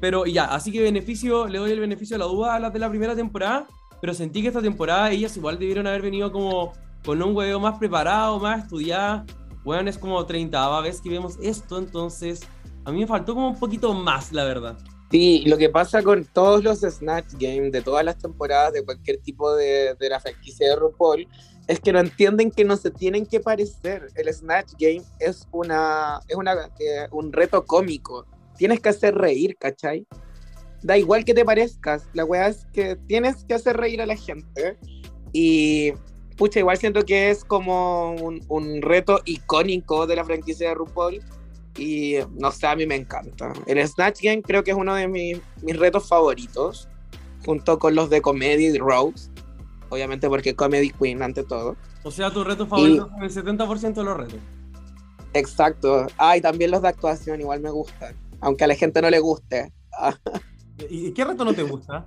[0.00, 2.78] pero ya, así que beneficio, le doy el beneficio de la duda a las de
[2.78, 3.66] la primera temporada,
[4.00, 6.72] pero sentí que esta temporada ellas igual debieron haber venido como
[7.04, 9.24] con un hueveo más preparado, más estudiado,
[9.64, 12.46] bueno, es como 30 vez que vemos esto, entonces
[12.84, 14.76] a mí me faltó como un poquito más, la verdad.
[15.10, 19.18] Sí, lo que pasa con todos los Snatch Games de todas las temporadas de cualquier
[19.18, 21.28] tipo de, de la franquicia de RuPaul
[21.66, 24.08] es que no entienden que no se tienen que parecer.
[24.14, 28.26] El Snatch Game es una es una, eh, un reto cómico.
[28.56, 30.06] Tienes que hacer reír, ¿cachai?
[30.82, 32.06] Da igual que te parezcas.
[32.12, 34.78] La weá es que tienes que hacer reír a la gente.
[35.32, 35.92] Y
[36.36, 41.20] pucha, igual siento que es como un, un reto icónico de la franquicia de RuPaul.
[41.76, 43.52] Y no sé, a mí me encanta.
[43.66, 46.88] El Snatch Game creo que es uno de mis, mis retos favoritos,
[47.44, 49.30] junto con los de Comedy y Rose.
[49.88, 51.76] Obviamente porque Comedy Queen ante todo.
[52.02, 54.38] O sea, tus retos favoritos son el 70% de los retos.
[55.32, 56.06] Exacto.
[56.16, 58.14] Ay, también los de actuación igual me gustan.
[58.40, 59.72] Aunque a la gente no le guste.
[60.88, 62.06] ¿Y qué reto no te gusta?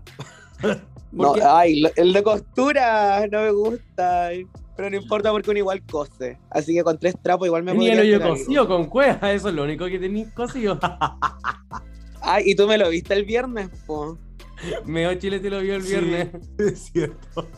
[1.12, 4.30] no, ay, el de costura no me gusta.
[4.78, 6.38] Pero no importa porque uno igual cose.
[6.52, 9.56] Así que con tres trapos igual me Tenía el hoyo cosido con cueva, eso es
[9.56, 10.80] lo único que tenéis cosido.
[12.22, 14.20] ay, y tú me lo viste el viernes, po.
[14.86, 16.30] Meo Chile te lo vio el viernes.
[16.60, 17.48] es cierto.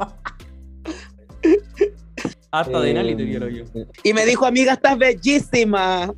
[2.51, 3.65] Hasta de Nali te vio el hoyo.
[3.75, 6.13] Eh, y me dijo, amiga, estás bellísima.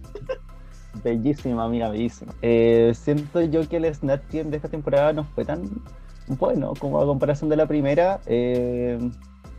[1.04, 2.34] Bellísima, amiga, bellísima.
[2.42, 5.82] Eh, siento yo que el Snatch Game de esta temporada no fue tan
[6.28, 8.22] bueno como a comparación de la primera.
[8.28, 9.00] Eh,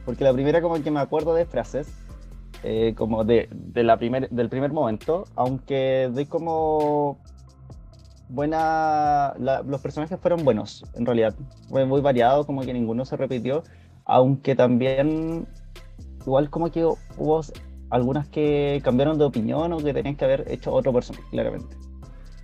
[0.05, 1.93] porque la primera como que me acuerdo de frases.
[2.97, 7.19] como de, la primer, del primer momento, aunque de como
[8.29, 9.35] buena.
[9.39, 11.35] los personajes fueron buenos, en realidad.
[11.69, 13.63] Fue muy variado, como que ninguno se repitió.
[14.05, 15.47] Aunque también,
[16.27, 17.41] igual como que hubo
[17.91, 21.77] algunas que cambiaron de opinión o que tenían que haber hecho otro personaje, claramente.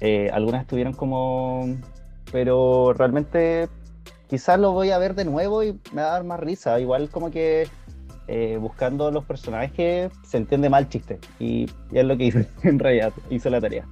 [0.01, 1.67] Eh, algunas estuvieron como.
[2.31, 3.69] Pero realmente
[4.29, 6.79] quizás lo voy a ver de nuevo y me va a dar más risa.
[6.81, 7.69] Igual como que
[8.27, 11.19] eh, buscando los personajes se entiende mal el chiste.
[11.39, 13.87] Y, y, es lo que hice en realidad, hice la tarea.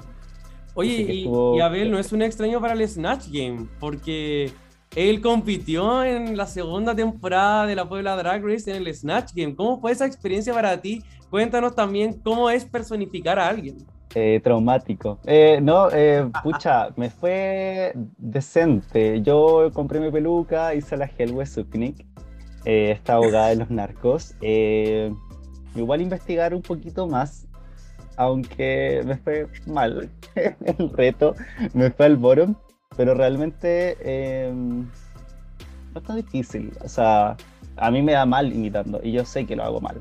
[0.75, 4.53] Oye, y, Abel no es un extraño para el Snatch Game, porque
[4.95, 9.57] él compitió en la segunda temporada de la Puebla Drag Race en el Snatch Game.
[9.57, 11.03] ¿Cómo fue esa experiencia para ti?
[11.31, 13.79] Cuéntanos también cómo es personificar a alguien.
[14.19, 15.19] Eh, traumático.
[15.27, 19.21] Eh, no, eh, pucha, me fue decente.
[19.21, 22.07] Yo compré mi peluca, hice la Hellway Suknik,
[22.65, 24.35] esta abogada de los narcos.
[24.41, 27.47] igual investigar un poquito más
[28.17, 31.35] aunque me fue mal el reto,
[31.75, 32.55] me fue al bottom,
[32.97, 34.89] pero realmente em,
[35.93, 36.73] no es tan difícil.
[36.83, 37.37] O sea,
[37.77, 40.01] a mí me da mal imitando y yo sé que lo hago mal.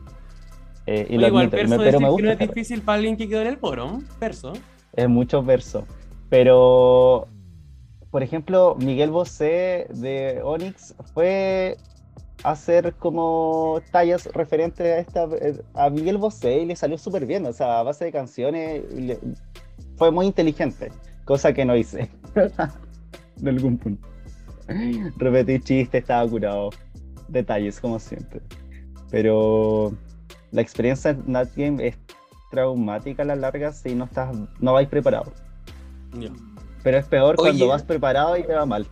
[0.88, 2.22] Eh, y lo igual, admito, pero me gusta.
[2.22, 4.54] Que no es difícil para alguien que quedó en el bottom, verso.
[4.94, 5.86] Es mucho verso.
[6.30, 7.28] Pero,
[8.12, 11.78] por ejemplo, Miguel Bosé de Onyx fue
[12.44, 17.46] hacer como tallas referentes a esta eh, a Miguel Bosé y le salió súper bien,
[17.46, 18.84] o sea, a base de canciones
[19.98, 20.92] fue muy inteligente,
[21.24, 22.10] cosa que no hice
[23.38, 24.08] de algún punto.
[25.18, 26.70] Repetí chistes, estaba curado,
[27.28, 28.42] detalles como siempre.
[29.12, 29.94] Pero
[30.52, 31.98] la experiencia en Nat Game es
[32.52, 35.32] traumática a la larga si no estás, no vais preparado.
[36.84, 38.88] Pero es peor cuando vas preparado y te va mal.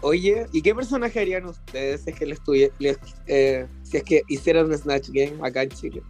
[0.00, 4.66] Oye, ¿y qué personaje harían ustedes si es que les, eh, si es que hicieran
[4.66, 6.02] un Snatch Game acá en Chile?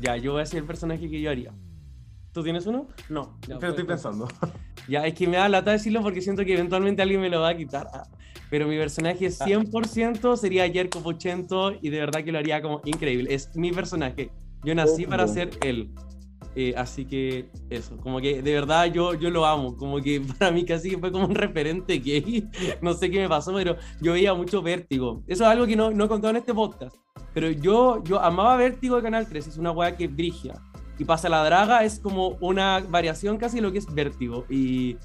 [0.00, 1.52] Ya, yo voy a decir el personaje que yo haría.
[2.32, 2.88] ¿Tú tienes uno?
[3.08, 4.28] No, pero estoy pensando.
[4.86, 7.48] Ya, es que me da lata decirlo porque siento que eventualmente alguien me lo va
[7.48, 7.86] a quitar.
[7.94, 8.06] Ah,
[8.50, 13.34] pero mi personaje 100% sería Jerko Pochento y de verdad que lo haría como increíble.
[13.34, 14.30] Es mi personaje.
[14.64, 15.90] Yo nací para ser él.
[16.56, 20.52] Eh, así que eso, como que de verdad yo, yo lo amo, como que para
[20.52, 22.48] mí casi fue como un referente gay,
[22.80, 25.24] no sé qué me pasó, pero yo veía mucho vértigo.
[25.26, 26.96] Eso es algo que no, no he contado en este podcast,
[27.32, 30.54] pero yo, yo amaba vértigo de Canal 3, es una weá que brigia.
[30.96, 34.46] Y pasa la draga es como una variación casi de lo que es vértigo.
[34.48, 34.96] Y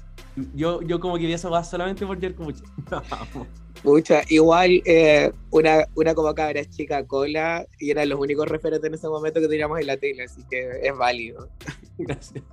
[0.54, 2.62] yo, yo como que vi eso va solamente por Jerko mucho.
[3.82, 8.94] Mucha, igual eh, una, una como cabra chica cola y eran los únicos referentes en
[8.94, 11.48] ese momento que teníamos en la tele, así que es válido.
[11.98, 12.44] Gracias.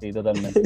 [0.00, 0.62] Sí, totalmente.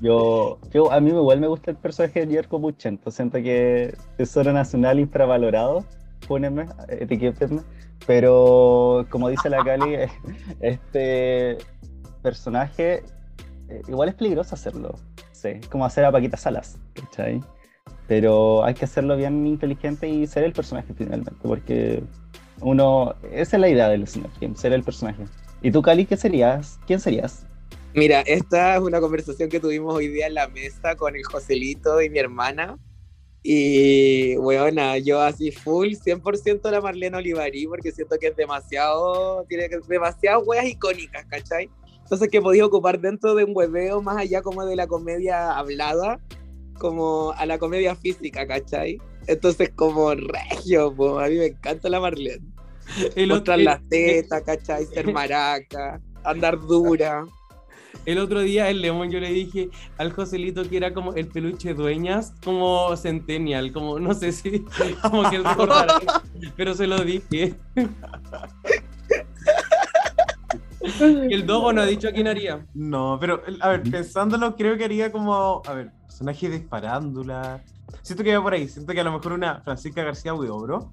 [0.00, 4.52] Yo, yo, a mí igual me gusta el personaje de Jerko Puchento, siento que Tesoro
[4.52, 5.84] Nacional infravalorado,
[6.26, 7.62] póneme, etiquétenme,
[8.06, 9.96] pero como dice la Cali,
[10.60, 11.56] este
[12.22, 13.04] personaje
[13.68, 14.96] eh, igual es peligroso hacerlo,
[15.32, 17.40] sí, como hacer a Paquita Salas, ¿cachai?
[18.08, 22.02] Pero hay que hacerlo bien inteligente y ser el personaje finalmente, porque
[22.60, 25.24] uno, esa es la idea del Snap ser el personaje.
[25.62, 26.78] ¿Y tú, Cali, qué serías?
[26.86, 27.46] ¿Quién serías?
[27.94, 32.00] Mira, esta es una conversación que tuvimos hoy día en la mesa con el Joselito
[32.02, 32.78] y mi hermana.
[33.42, 39.68] Y, bueno, yo así full, 100% la Marlene Olivarí, porque siento que es demasiado, tiene
[39.88, 41.70] demasiadas weas icónicas, ¿cachai?
[42.02, 46.20] Entonces que podía ocupar dentro de un hueveo más allá como de la comedia hablada,
[46.78, 48.98] como a la comedia física, ¿cachai?
[49.26, 52.44] Entonces, como regio, a mí me encanta la Marlene.
[53.16, 54.86] El Mostrar las tetas, ¿cachai?
[54.86, 57.26] Ser maraca, andar dura.
[58.04, 61.74] El otro día el León yo le dije al Joselito que era como el peluche
[61.74, 64.60] dueñas, como Centennial, como no sé si
[65.02, 65.98] como que él recordará,
[66.56, 67.54] pero se lo dije.
[71.28, 72.66] Y el Dogo no ha dicho a quién haría.
[72.74, 77.62] No, pero a ver, pensándolo, creo que haría como, a ver, personaje de disparándola.
[78.02, 80.92] Siento que va por ahí, siento que a lo mejor una Francisca García Huidobro,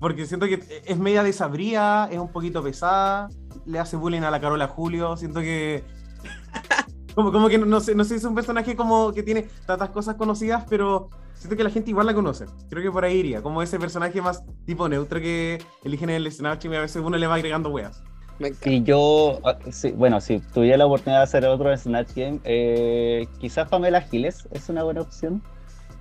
[0.00, 3.28] porque siento que es media desabría, es un poquito pesada,
[3.66, 5.84] le hace bullying a la Carola Julio, siento que
[7.14, 9.46] Como, como que no, no sé, no sé si es un personaje como que tiene
[9.66, 12.46] tantas cosas conocidas, pero siento que la gente igual la conoce.
[12.70, 16.26] Creo que por ahí iría, como ese personaje más tipo neutro que eligen en el
[16.26, 18.02] y a veces uno le va agregando weas.
[18.38, 18.52] Me.
[18.64, 19.58] Y yo, ah,
[19.94, 24.68] bueno, si tuviera la oportunidad de hacer otro Snatch Game, eh, quizás Pamela Giles es
[24.68, 25.42] una buena opción.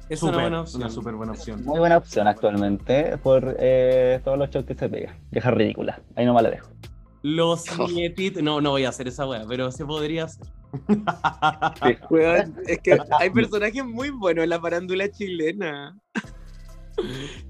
[0.09, 0.81] Es una buena opción.
[0.81, 1.63] Una súper buena opción.
[1.63, 5.15] Muy buena opción actualmente por eh, todos los shows que se pega.
[5.31, 6.01] Vieja ridícula.
[6.15, 6.69] Ahí nomás la dejo.
[7.23, 8.43] Los nietitos.
[8.43, 10.47] No, no voy a hacer esa wea, pero se podría hacer.
[12.09, 15.97] Weón, es que hay personajes muy buenos en la farándula chilena.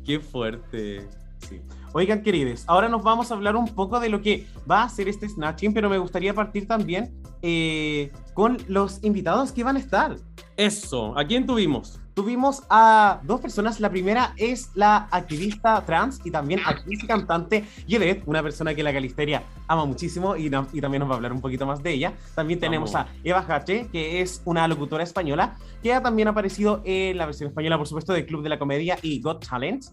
[0.05, 1.07] Qué fuerte.
[1.39, 1.61] Sí.
[1.93, 5.09] Oigan, queridos, ahora nos vamos a hablar un poco de lo que va a ser
[5.09, 10.15] este Snatching, pero me gustaría partir también eh, con los invitados que van a estar.
[10.55, 11.17] Eso.
[11.17, 11.99] ¿A quién tuvimos?
[12.13, 13.79] Tuvimos a dos personas.
[13.79, 18.83] La primera es la activista trans y también actriz y cantante Yedet, una persona que
[18.83, 21.81] la Calisteria ama muchísimo y, na- y también nos va a hablar un poquito más
[21.81, 22.13] de ella.
[22.35, 23.09] También tenemos Vamos.
[23.09, 27.49] a Eva Hache, que es una locutora española, que ha también aparecido en la versión
[27.49, 29.85] española, por supuesto, de Club de la Comedia y Got Talent.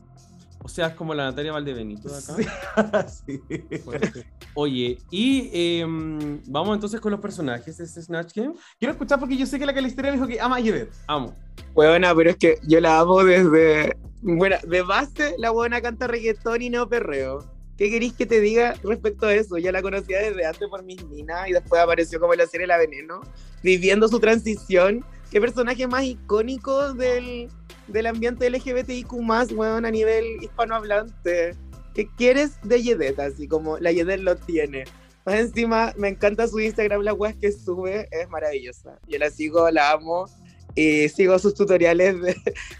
[0.62, 3.08] O sea, es como la Natalia Valdebenito de acá.
[3.08, 3.40] Sí.
[4.54, 8.54] Oye, y em, vamos entonces con los personajes de este Snatch Game.
[8.78, 10.92] Quiero escuchar porque yo sé que la Calisteria dijo que ama a Yedet.
[11.06, 11.34] Amo.
[11.74, 13.96] Weona, pero es que yo la amo desde.
[14.20, 17.58] Bueno, de base, la buena canta reggaetón y no perreo.
[17.76, 19.56] ¿Qué queréis que te diga respecto a eso?
[19.56, 22.66] Yo la conocía desde antes por mis minas y después apareció como en la serie
[22.66, 23.20] La Veneno,
[23.62, 25.04] viviendo su transición.
[25.30, 27.48] ¿Qué personaje más icónico del,
[27.88, 29.12] del ambiente LGBTIQ,
[29.56, 31.54] weón, a nivel hispanohablante?
[31.94, 33.18] ¿Qué quieres de Yedet?
[33.18, 34.84] Así como la Yedet lo tiene.
[35.24, 38.98] Más encima, me encanta su Instagram, la weas que sube, es maravillosa.
[39.08, 40.26] Yo la sigo, la amo
[40.74, 42.20] y sigo sus tutoriales.
[42.20, 42.36] De,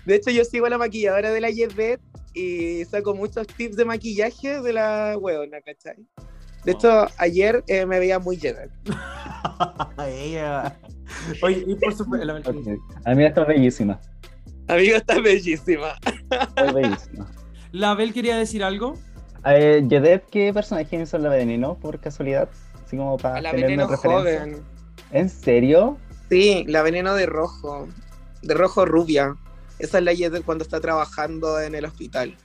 [0.07, 2.01] de hecho, yo sigo a la maquilladora de la Yevet
[2.35, 6.07] y saco muchos tips de maquillaje de la weona, ¿cachai?
[6.65, 8.39] De hecho, ayer eh, me veía muy.
[10.07, 10.77] Ella.
[11.43, 12.69] Oye, y por supuesto, Ok.
[13.05, 14.01] A mí está bellísima.
[14.69, 15.95] Amigo, está bellísima.
[16.63, 17.27] Muy bellísima.
[17.73, 18.95] ¿La Bel quería decir algo?
[19.45, 22.49] Eh, Yedet, ¿qué personaje hizo en la veneno por casualidad?
[22.85, 24.41] Así como para la tener una veneno referencia.
[24.41, 24.63] joven.
[25.13, 25.99] ¿En serio?
[26.29, 27.89] Sí, la veneno de rojo.
[28.43, 29.37] De rojo rubia.
[29.79, 32.37] Esa es la Yedet cuando está trabajando en el hospital.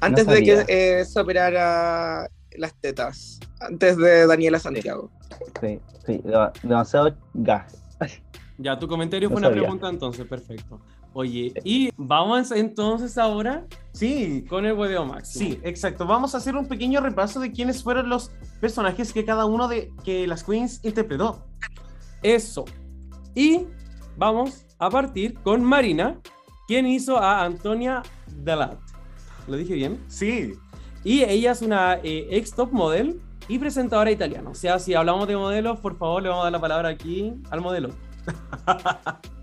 [0.00, 3.40] Antes de que eh, se operara las tetas.
[3.60, 5.10] Antes de Daniela Santiago.
[5.60, 7.76] Sí, sí, dema- demasiado gas.
[8.58, 10.80] Ya, tu comentario No fue una pregunta entonces, perfecto.
[11.14, 15.52] Oye, y vamos entonces ahora Sí, con el hueveo máximo.
[15.52, 16.04] Sí, exacto.
[16.04, 19.92] Vamos a hacer un pequeño repaso de quiénes fueron los personajes que cada uno de
[20.02, 21.46] que las queens interpretó.
[22.20, 22.64] Eso.
[23.36, 23.66] Y
[24.16, 26.18] vamos a partir con Marina,
[26.66, 28.02] quien hizo a Antonia
[28.42, 28.80] Dalat.
[29.46, 30.02] ¿Lo dije bien?
[30.08, 30.54] Sí,
[31.04, 34.50] Y ella es una eh, ex top model y presentadora italiana.
[34.50, 37.32] O sea, si hablamos de modelos, por favor, le vamos a dar la palabra aquí
[37.50, 37.90] al modelo.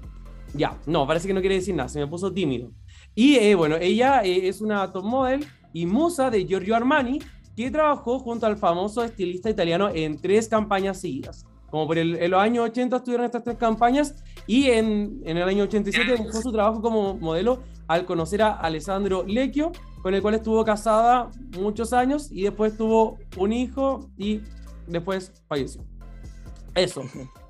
[0.53, 2.71] ya, no, parece que no quiere decir nada, se me puso tímido.
[3.15, 7.19] Y eh, bueno, ella eh, es una top model y musa de Giorgio Armani,
[7.55, 11.45] que trabajó junto al famoso estilista italiano en tres campañas seguidas.
[11.69, 15.47] Como por el, en los años 80 estuvieron estas tres campañas y en, en el
[15.47, 20.35] año 87 dejó su trabajo como modelo al conocer a Alessandro Lecchio, con el cual
[20.35, 24.41] estuvo casada muchos años y después tuvo un hijo y
[24.87, 25.85] después falleció.
[26.75, 27.03] Eso.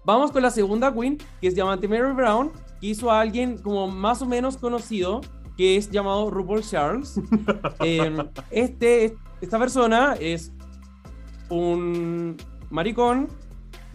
[0.04, 3.88] Vamos con la segunda queen, que es llamada Mary Brown, que hizo a alguien como
[3.88, 5.22] más o menos conocido,
[5.56, 7.20] que es llamado RuPaul Charles.
[7.84, 8.16] Eh,
[8.50, 10.52] este, esta persona es
[11.50, 12.38] un
[12.70, 13.28] maricón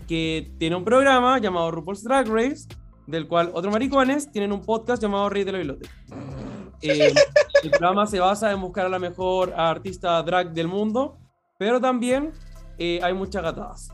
[0.09, 2.67] que tiene un programa llamado RuPaul's Drag Race,
[3.07, 5.95] del cual otros maricones tienen un podcast llamado Rey de la Biblioteca.
[6.83, 7.13] Eh,
[7.63, 11.19] el programa se basa en buscar a la mejor artista drag del mundo,
[11.59, 12.33] pero también
[12.79, 13.89] eh, hay muchas gatadas.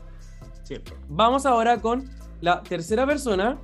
[0.63, 0.93] cierto.
[1.07, 2.09] Vamos ahora con
[2.41, 3.57] la tercera persona,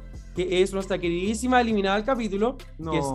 [0.48, 3.06] que es nuestra queridísima eliminada del capítulo, que es.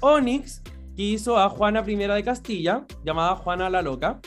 [0.00, 0.62] Onyx,
[0.96, 4.20] que hizo a Juana I de Castilla, llamada Juana la Loca,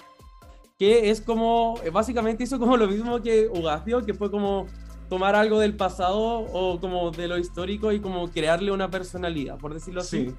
[0.77, 4.67] que es como, eh, básicamente hizo como lo mismo que Ugacio, que fue como
[5.09, 9.73] tomar algo del pasado o como de lo histórico y como crearle una personalidad, por
[9.73, 10.29] decirlo así.
[10.29, 10.35] Sí.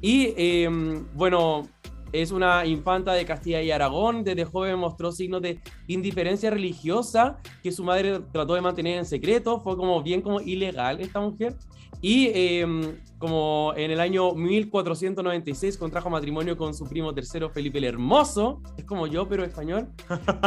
[0.00, 1.68] Y eh, bueno,
[2.12, 4.24] es una infanta de Castilla y Aragón.
[4.24, 9.60] Desde joven mostró signos de indiferencia religiosa que su madre trató de mantener en secreto.
[9.60, 11.56] Fue como bien como ilegal esta mujer.
[12.00, 17.84] Y eh, como en el año 1496 contrajo matrimonio con su primo tercero Felipe el
[17.84, 18.62] Hermoso.
[18.76, 19.88] Es como yo, pero español.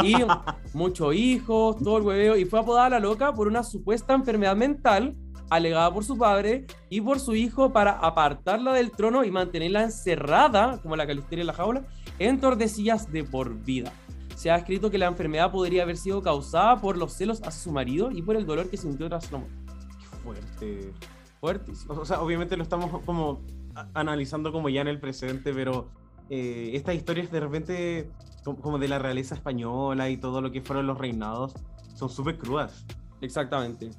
[0.02, 0.14] Y
[0.72, 2.36] muchos hijos, todo el hueveo.
[2.36, 5.14] Y fue apodada la loca por una supuesta enfermedad mental
[5.54, 10.80] alegada por su padre y por su hijo para apartarla del trono y mantenerla encerrada,
[10.82, 11.82] como la calisteria en la jaula,
[12.18, 13.92] en Tordesillas de por vida.
[14.36, 17.70] se ha escrito que la enfermedad podría haber sido causada por los celos hacia su
[17.70, 19.56] marido y por el dolor que sintió tras la muerte.
[20.00, 20.92] Qué fuerte.
[21.40, 21.94] Fuertísimo.
[21.94, 23.40] O sea, obviamente lo estamos como
[23.74, 25.90] a- analizando como ya en el presente, pero
[26.30, 28.10] eh, estas historias de repente,
[28.44, 31.54] como de la realeza española y todo lo que fueron los reinados,
[31.94, 32.84] son súper crudas.
[33.20, 33.90] Exactamente.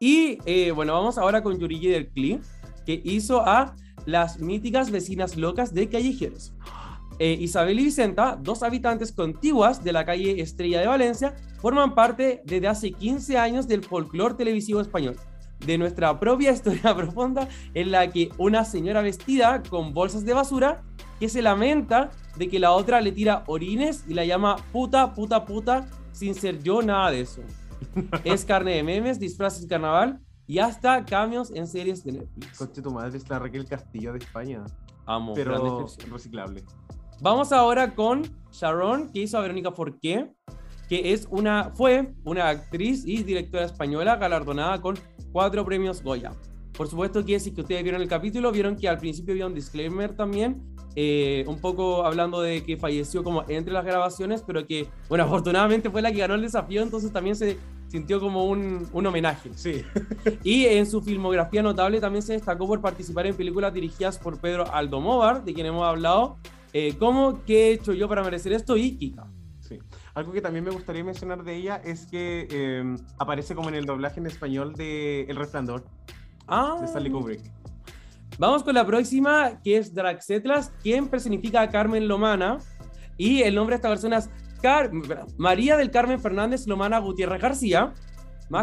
[0.00, 2.40] Y eh, bueno, vamos ahora con Yurigi del Cli,
[2.86, 3.74] que hizo a
[4.06, 6.52] las míticas vecinas locas de Callejeros.
[7.18, 12.42] Eh, Isabel y Vicenta, dos habitantes contiguas de la calle Estrella de Valencia, forman parte
[12.44, 15.16] desde hace 15 años del folclore televisivo español,
[15.66, 20.84] de nuestra propia historia profunda en la que una señora vestida con bolsas de basura
[21.18, 25.44] que se lamenta de que la otra le tira orines y la llama puta, puta,
[25.44, 27.42] puta, sin ser yo nada de eso.
[28.24, 32.58] es carne de memes, disfraces de carnaval y hasta cambios en series de Netflix.
[32.58, 34.64] Conche tu madre es la Raquel Castillo de España,
[35.06, 35.34] Amo.
[35.34, 36.64] pero reciclable.
[37.20, 40.32] Vamos ahora con Sharon, que hizo a Verónica Forqué,
[40.88, 44.96] que es una, fue una actriz y directora española galardonada con
[45.32, 46.32] cuatro premios Goya.
[46.72, 49.54] Por supuesto que si que ustedes vieron el capítulo, vieron que al principio había un
[49.54, 50.62] disclaimer también,
[51.00, 55.90] eh, un poco hablando de que falleció como entre las grabaciones, pero que, bueno, afortunadamente
[55.90, 57.56] fue la que ganó el desafío, entonces también se
[57.86, 59.50] sintió como un, un homenaje.
[59.54, 59.84] Sí,
[60.42, 64.64] Y en su filmografía notable también se destacó por participar en películas dirigidas por Pedro
[64.74, 66.36] Aldomóvar, de quien hemos hablado,
[66.72, 68.76] eh, como ¿Qué he hecho yo para merecer esto?
[68.76, 69.24] y Kika.
[69.60, 69.78] sí.
[70.14, 73.84] Algo que también me gustaría mencionar de ella es que eh, aparece como en el
[73.86, 75.84] doblaje en español de El Resplandor,
[76.48, 77.40] Ah, de Stanley Kubrick.
[78.38, 82.58] Vamos con la próxima, que es Draxetlas, quien personifica a Carmen Lomana.
[83.16, 84.30] Y el nombre de esta persona es
[84.62, 84.90] Car-
[85.36, 87.92] María del Carmen Fernández Lomana Gutiérrez García,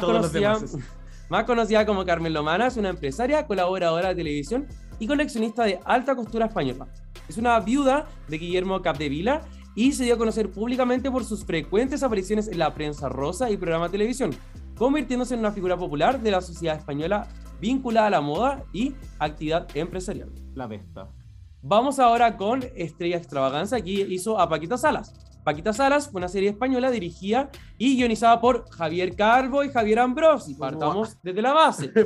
[0.02, 0.54] conocida,
[1.30, 4.68] más conocida como Carmen Lomana, es una empresaria, colaboradora de televisión
[5.00, 6.88] y coleccionista de alta costura española.
[7.28, 9.42] Es una viuda de Guillermo Capdevila
[9.76, 13.58] y se dio a conocer públicamente por sus frecuentes apariciones en la prensa rosa y
[13.58, 14.32] programa de televisión,
[14.78, 17.28] convirtiéndose en una figura popular de la sociedad española
[17.66, 20.30] vinculada a la moda y actividad empresarial.
[20.54, 21.10] La Vesta.
[21.64, 25.14] Vamos ahora con Estrella Extravaganza, aquí hizo a Paquita Salas.
[25.44, 27.50] Paquita Salas fue una serie española dirigida
[27.80, 30.54] y guionizada por Javier Calvo y Javier Ambrosi.
[30.54, 31.92] Partamos desde la base.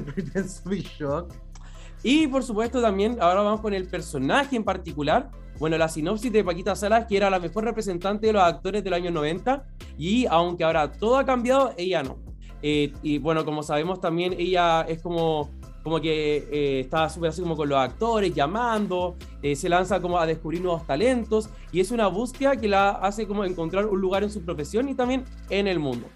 [2.02, 5.30] Y por supuesto también, ahora vamos con el personaje en particular.
[5.60, 8.94] Bueno, la sinopsis de Paquita Salas, que era la mejor representante de los actores del
[8.94, 9.66] año 90,
[9.98, 12.18] y aunque ahora todo ha cambiado, ella no.
[12.62, 15.50] Eh, y bueno, como sabemos también, ella es como,
[15.84, 20.18] como que eh, está súper así como con los actores, llamando, eh, se lanza como
[20.18, 24.24] a descubrir nuevos talentos, y es una búsqueda que la hace como encontrar un lugar
[24.24, 26.08] en su profesión y también en el mundo.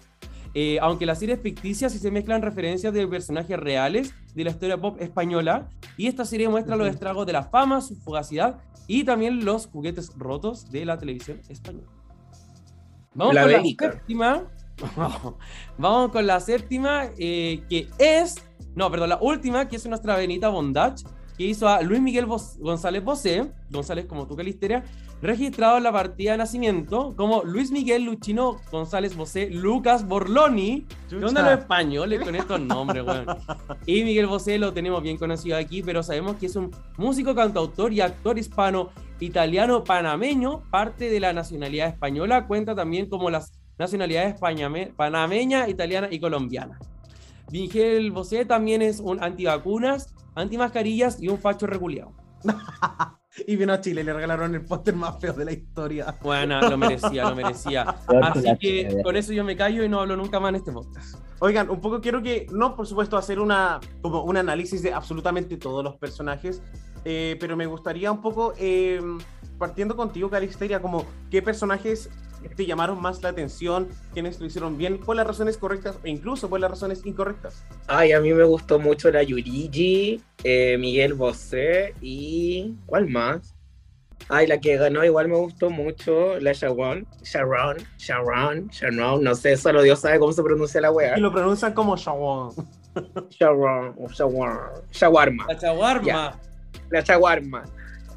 [0.56, 4.50] Eh, aunque la serie es ficticia, sí se mezclan referencias de personajes reales de la
[4.50, 5.68] historia pop española.
[5.96, 10.12] Y esta serie muestra los estragos de la fama, su fugacidad y también los juguetes
[10.16, 11.88] rotos de la televisión española.
[13.14, 14.44] Vamos La con la séptima.
[15.78, 18.36] Vamos con la séptima, eh, que es.
[18.74, 21.00] No, perdón, la última, que es nuestra Benita Bondach,
[21.38, 24.84] que hizo a Luis Miguel Bos- González Bosé, González como tú, Calisteria,
[25.22, 30.86] registrado en la partida de nacimiento como Luis Miguel Luchino González Bosé Lucas Borloni.
[31.08, 33.26] ¿Qué onda los españoles con estos nombres, weón?
[33.86, 37.92] Y Miguel Bosé lo tenemos bien conocido aquí, pero sabemos que es un músico, cantautor
[37.92, 44.36] y actor hispano, italiano, panameño, parte de la nacionalidad española, cuenta también como las nacionalidades
[44.96, 46.78] panameña, italiana y colombiana.
[47.50, 52.12] Miguel Bosé también es un antivacunas, antimascarillas y un facho reculeado.
[53.46, 56.16] Y vino a Chile y le regalaron el póster más feo de la historia.
[56.22, 57.82] Bueno, lo merecía, lo merecía.
[58.22, 61.18] Así que con eso yo me callo y no hablo nunca más en este podcast.
[61.40, 65.56] Oigan, un poco quiero que, no por supuesto hacer una, como un análisis de absolutamente
[65.56, 66.62] todos los personajes,
[67.04, 69.00] eh, pero me gustaría un poco, eh,
[69.58, 72.10] partiendo contigo, Calisteria, como qué personajes
[72.48, 76.48] te llamaron más la atención, quiénes lo hicieron bien, por las razones correctas e incluso
[76.48, 77.64] por las razones incorrectas.
[77.86, 82.74] Ay, a mí me gustó mucho la Yurigi, eh, Miguel Bosé y.
[82.86, 83.54] ¿Cuál más?
[84.28, 87.06] Ay, la que ganó igual me gustó mucho, la Sharon.
[87.22, 91.18] Sharon, Sharon, Sharon, no sé, solo Dios sabe cómo se pronuncia la wea.
[91.18, 92.50] Y lo pronuncian como Shawan.
[93.30, 94.72] Sharon, o Shawarma.
[94.92, 95.46] Shawarma.
[95.48, 96.06] La chaguarma.
[96.06, 96.40] Ya.
[96.90, 97.64] La Shawarma.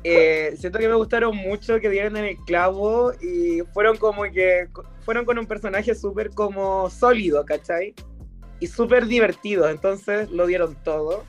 [0.09, 4.69] Eh, siento que me gustaron mucho, que dieron en el clavo y fueron como que
[5.01, 7.93] fueron con un personaje súper como sólido, ¿cachai?
[8.61, 11.25] Y súper divertido, entonces lo dieron todo.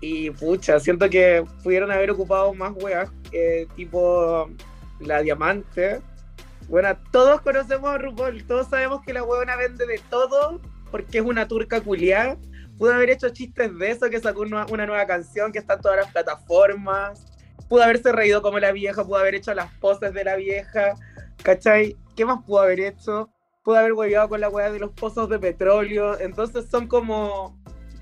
[0.00, 4.50] Y pucha, siento que pudieron haber ocupado más weas, eh, tipo
[4.98, 6.00] la diamante.
[6.68, 10.60] Bueno, todos conocemos a RuPaul, todos sabemos que la huevona vende de todo
[10.90, 12.36] porque es una turca culiada.
[12.78, 15.80] Pudo haber hecho chistes de eso, que sacó una, una nueva canción que está en
[15.82, 17.27] todas las plataformas.
[17.68, 20.94] Pudo haberse reído como la vieja, pudo haber hecho las poses de la vieja.
[21.42, 21.96] ¿Cachai?
[22.18, 23.30] ¿qué más pudo haber hecho?
[23.62, 26.18] Pudo haber hueveado con la weá de los pozos de petróleo.
[26.18, 27.56] Entonces son como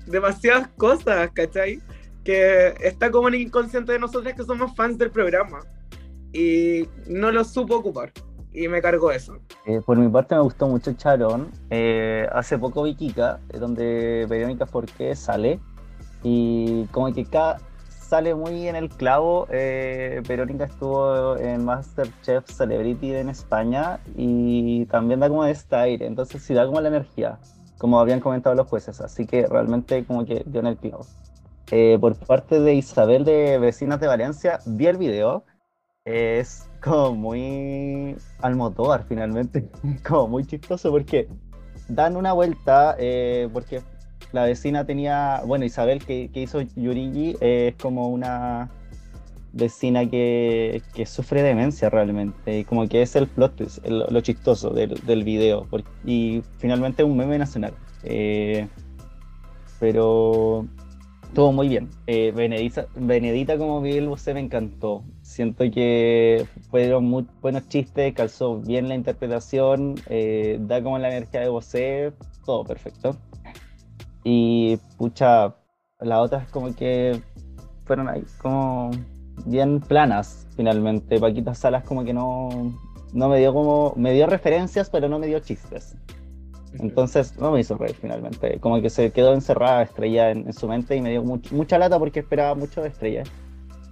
[0.07, 1.79] demasiadas cosas, ¿cachai?
[2.23, 5.59] Que está como en el inconsciente de nosotros que somos fans del programa.
[6.33, 8.11] Y no lo supo ocupar.
[8.51, 9.37] Y me cargó eso.
[9.67, 11.51] Eh, por mi parte me gustó mucho Charón.
[11.69, 15.59] Eh, hace poco vi Kika, eh, donde Verónica Forqué sale.
[16.23, 17.59] Y como que cada,
[18.07, 19.47] sale muy en el clavo.
[19.51, 26.41] Eh, Verónica estuvo en Masterchef Celebrity en España y también da como este aire, entonces
[26.41, 27.37] sí da como la energía,
[27.77, 31.05] como habían comentado los jueces, así que realmente como que dio en el clavo.
[31.69, 35.43] Eh, por parte de Isabel de Vecinas de Valencia, vi el video,
[36.05, 39.69] es como muy Almodóvar finalmente,
[40.07, 41.27] como muy chistoso porque
[41.89, 43.81] dan una vuelta, eh, porque
[44.31, 48.69] la vecina tenía, bueno, Isabel que, hizo Yurigi es como una
[49.53, 55.23] vecina que, sufre demencia realmente, y como que es el plot lo chistoso del, del
[55.23, 55.67] video,
[56.05, 57.73] y finalmente un meme nacional.
[58.03, 58.67] Eh,
[59.79, 60.65] pero
[61.33, 61.89] todo muy bien.
[62.07, 65.03] Eh, Benedita, Benedita como Miguel Bosé me encantó.
[65.21, 71.41] Siento que fueron muy buenos chistes, calzó bien la interpretación, eh, da como la energía
[71.41, 72.13] de Bosé,
[72.45, 73.17] todo perfecto.
[74.23, 75.55] Y pucha,
[75.99, 77.21] las otras como que
[77.85, 78.91] fueron ahí como
[79.45, 81.19] bien planas finalmente.
[81.19, 82.49] Paquita Salas como que no,
[83.13, 85.95] no me dio como, me dio referencias, pero no me dio chistes.
[86.79, 88.59] Entonces no me hizo reír finalmente.
[88.59, 92.19] Como que se quedó encerrada Estrella en, su mente y me dio mucha lata porque
[92.19, 93.23] esperaba mucho de Estrella.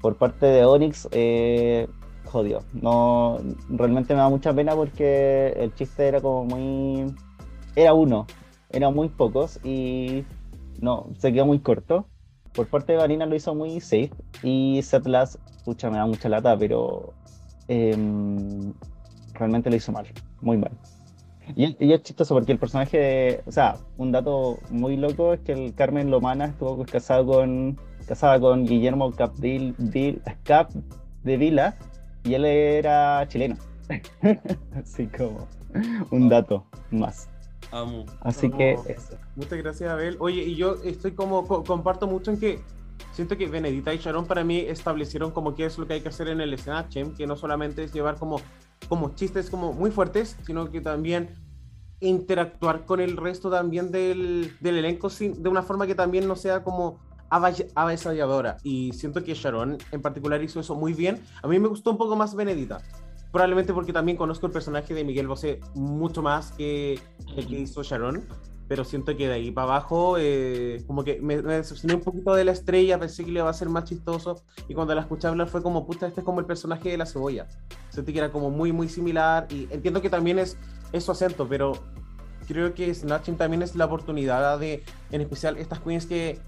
[0.01, 1.87] Por parte de Onyx, eh,
[2.25, 2.59] jodió.
[2.73, 7.15] No, realmente me da mucha pena porque el chiste era como muy...
[7.75, 8.27] Era uno,
[8.75, 10.25] eran muy pocos y
[10.81, 12.07] no, se quedó muy corto.
[12.53, 14.11] Por parte de Vanina lo hizo muy safe
[14.43, 17.13] y Setlas, pucha, me da mucha lata, pero
[17.67, 18.73] em,
[19.33, 20.07] realmente lo hizo mal,
[20.41, 20.71] muy mal.
[21.55, 25.41] Y, y, es chistoso porque el personaje, de, o sea, un dato muy loco es
[25.41, 29.75] que el Carmen Lomana estuvo casado con, casada con Guillermo Capdil,
[30.43, 30.71] Cap
[31.23, 31.75] de Vila
[32.23, 33.57] y él era chileno.
[34.75, 35.47] Así como
[36.11, 37.29] un dato más.
[38.21, 38.77] Así que
[39.35, 40.15] Muchas gracias, Abel.
[40.19, 42.61] Oye, y yo estoy como, comparto mucho en que
[43.11, 46.09] siento que Benedita y Sharon para mí establecieron como qué es lo que hay que
[46.09, 48.39] hacer en el Snatch, que no solamente es llevar como,
[48.87, 51.35] como chistes como muy fuertes, sino que también
[51.99, 56.35] interactuar con el resto también del, del elenco sin, de una forma que también no
[56.35, 56.99] sea como
[57.29, 58.57] avasalladora.
[58.63, 61.21] Y siento que Sharon en particular hizo eso muy bien.
[61.41, 62.81] A mí me gustó un poco más Benedita
[63.35, 66.97] probablemente porque también conozco el personaje de Miguel Bosé mucho más que
[67.35, 68.23] el que hizo Sharon,
[68.69, 72.45] pero siento que de ahí para abajo, eh, como que me, decepcioné un poquito de
[72.45, 75.49] la estrella, pensé que le iba a ser más chistoso, y cuando la escuché hablar
[75.49, 77.45] fue como, puta, este es como el personaje de la cebolla.
[77.89, 80.57] Sentí que era como muy, muy similar, y entiendo que también es,
[80.93, 81.73] es su acento, pero
[82.47, 86.39] creo que Snatching también es la oportunidad de, en especial, estas queens que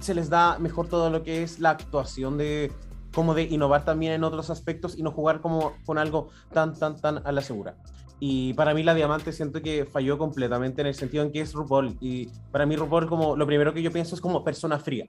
[0.00, 2.72] se les da mejor todo lo que es la actuación de,
[3.14, 7.00] como de innovar también en otros aspectos y no jugar como con algo tan, tan,
[7.00, 7.76] tan a la segura.
[8.20, 11.52] Y para mí la Diamante siento que falló completamente en el sentido en que es
[11.52, 11.96] RuPaul.
[12.00, 15.06] Y para mí RuPaul como lo primero que yo pienso es como persona fría.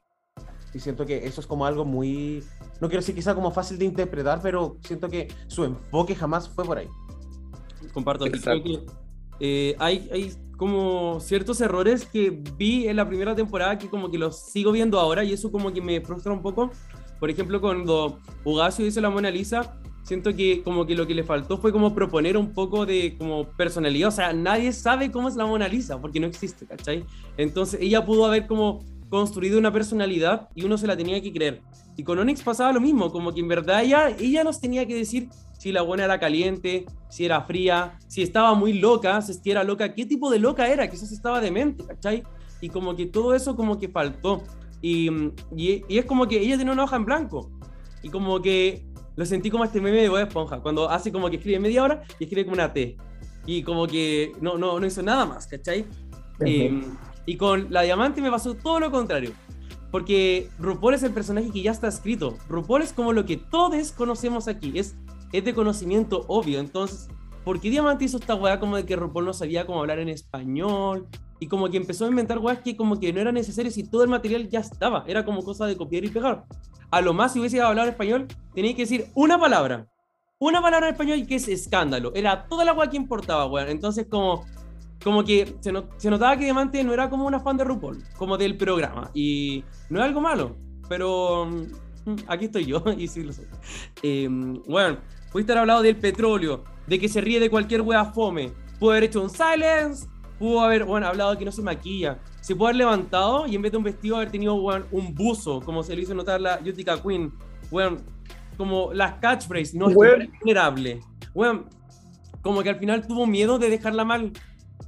[0.73, 2.43] Y siento que eso es como algo muy,
[2.81, 6.65] no quiero decir quizá como fácil de interpretar, pero siento que su enfoque jamás fue
[6.65, 6.89] por ahí.
[7.93, 8.25] Comparto.
[8.25, 8.85] Creo que,
[9.39, 14.17] eh, hay, hay como ciertos errores que vi en la primera temporada que como que
[14.17, 16.71] los sigo viendo ahora y eso como que me frustra un poco
[17.25, 21.23] por ejemplo, cuando Ugacio hizo la Mona Lisa, siento que como que lo que le
[21.23, 25.35] faltó fue como proponer un poco de como personalidad, o sea, nadie sabe cómo es
[25.35, 27.03] la Mona Lisa, porque no existe, ¿cachai?
[27.35, 31.63] Entonces ella pudo haber como construido una personalidad y uno se la tenía que creer.
[31.97, 34.93] Y con Onyx pasaba lo mismo, como que en verdad ella, ella nos tenía que
[34.93, 39.63] decir si la buena era caliente, si era fría, si estaba muy loca, si era
[39.63, 42.21] loca, qué tipo de loca era, quizás estaba demente, ¿cachai?
[42.61, 44.43] Y como que todo eso como que faltó.
[44.81, 45.09] Y,
[45.55, 47.51] y, es como que ella tiene una hoja en blanco.
[48.03, 51.37] Y como que lo sentí como este meme de Bob Esponja, cuando hace como que
[51.37, 52.97] escribe media hora y escribe como una T.
[53.45, 55.85] Y como que no, no, no hizo nada más, ¿cachai?
[56.45, 56.81] y,
[57.25, 59.31] y con la diamante me pasó todo lo contrario.
[59.91, 62.37] Porque RuPaul es el personaje que ya está escrito.
[62.49, 64.77] RuPaul es como lo que todos conocemos aquí.
[64.77, 64.95] Es,
[65.31, 66.59] es de conocimiento obvio.
[66.59, 67.07] Entonces,
[67.45, 70.09] ¿por qué Diamante hizo esta weá como de que RuPaul no sabía cómo hablar en
[70.09, 71.07] español?
[71.39, 74.03] y como que empezó a inventar weas que como que no era necesario si todo
[74.03, 76.45] el material ya estaba, era como cosa de copiar y pegar.
[76.91, 79.87] A lo más si hubiese hablado español, tenía que decir una palabra,
[80.39, 83.69] una palabra en español que es escándalo, era toda la wea que importaba, weón.
[83.69, 84.45] Entonces como,
[85.03, 88.37] como que se, se, notaba que Diamante no era como una fan de RuPaul, como
[88.37, 90.55] del programa, y no es algo malo,
[90.87, 93.45] pero mm, aquí estoy yo, y sí lo soy.
[94.03, 94.29] Eh,
[94.67, 94.99] bueno,
[95.31, 98.51] pudiste haber hablado del petróleo, de que se ríe de cualquier wea fome.
[98.79, 100.07] Pudo haber hecho un silence,
[100.37, 102.19] pudo haber, bueno, hablado de que no se maquilla.
[102.41, 105.61] Se pudo haber levantado y en vez de un vestido haber tenido weón, un buzo,
[105.61, 107.33] como se le hizo notar la Utica Queen.
[107.71, 108.03] Weón,
[108.57, 111.01] como las catchphrases, no es vulnerable.
[111.33, 111.65] Weón,
[112.41, 114.31] como que al final tuvo miedo de dejarla mal.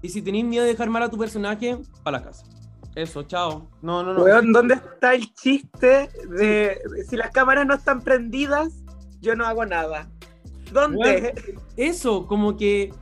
[0.02, 2.46] Y si tenéis miedo de dejar mal a tu personaje, para la casa.
[2.94, 3.70] Eso, chao.
[3.82, 4.24] No, no, no.
[4.24, 8.84] Weón, ¿dónde está el chiste de si las cámaras no están prendidas,
[9.22, 10.10] yo no hago nada?
[10.72, 11.34] ¿Dónde?
[11.76, 12.94] Eso, como que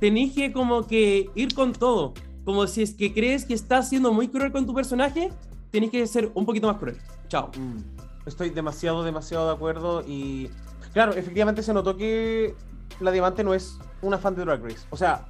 [0.00, 2.14] tenéis que como que ir con todo.
[2.44, 5.30] Como si es que crees que estás siendo muy cruel con tu personaje,
[5.70, 6.98] tenéis que ser un poquito más cruel.
[7.28, 7.50] Chao.
[7.56, 7.78] Mm,
[8.26, 10.50] Estoy demasiado, demasiado de acuerdo y
[10.92, 12.54] claro, efectivamente se notó que
[13.00, 15.26] la Diamante no es una fan de Drag Race, o sea,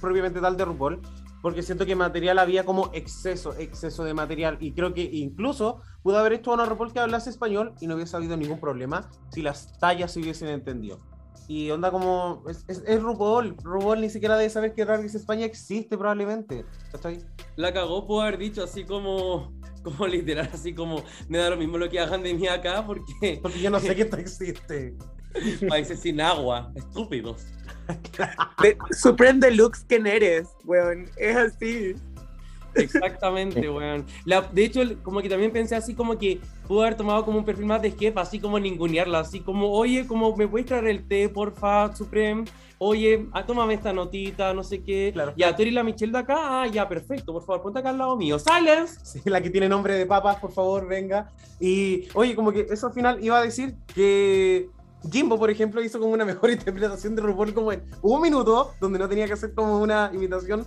[0.00, 1.00] propiamente tal de RuPaul,
[1.42, 6.18] porque siento que material había como exceso, exceso de material y creo que incluso pudo
[6.18, 9.78] haber hecho una RuPaul que hablase español y no hubiese habido ningún problema si las
[9.78, 11.00] tallas se hubiesen entendido.
[11.48, 15.16] Y onda como, es, es, es RuPaul, RuPaul ni siquiera debe saber que Drag Race
[15.16, 17.18] España existe probablemente, ¿cachai?
[17.56, 21.76] La cagó, pudo haber dicho así como, como literal, así como, me da lo mismo
[21.76, 24.96] lo que hagan de mí acá porque Porque yo no sé que esto existe.
[25.68, 27.44] países sin agua, estúpidos.
[28.62, 30.48] De- Supreme Deluxe, ¿quién eres?
[30.64, 31.94] Weón, es así.
[32.74, 34.06] Exactamente, weón.
[34.24, 37.44] La- de hecho, como que también pensé así como que pudo haber tomado como un
[37.44, 41.06] perfil más de jefa, así como ningunearla, así como, oye, como me puedes traer el
[41.06, 42.44] té, porfa, Supreme.
[42.78, 45.10] Oye, ah, tómame esta notita, no sé qué.
[45.12, 45.32] Claro.
[45.36, 46.62] Ya, tú eres la Michelle de acá.
[46.62, 47.32] Ah, ya, perfecto.
[47.32, 48.38] Por favor, ponte acá al lado mío.
[48.38, 48.98] ¡Silence!
[49.02, 51.30] Sí, la que tiene nombre de papas, por favor, venga.
[51.60, 54.68] Y, oye, como que eso al final iba a decir que
[55.10, 58.98] Jimbo, por ejemplo, hizo como una mejor interpretación de RuPaul como en un minuto, donde
[58.98, 60.66] no tenía que hacer como una imitación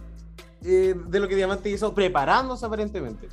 [0.63, 3.27] eh, de lo que Diamante hizo, preparándose aparentemente.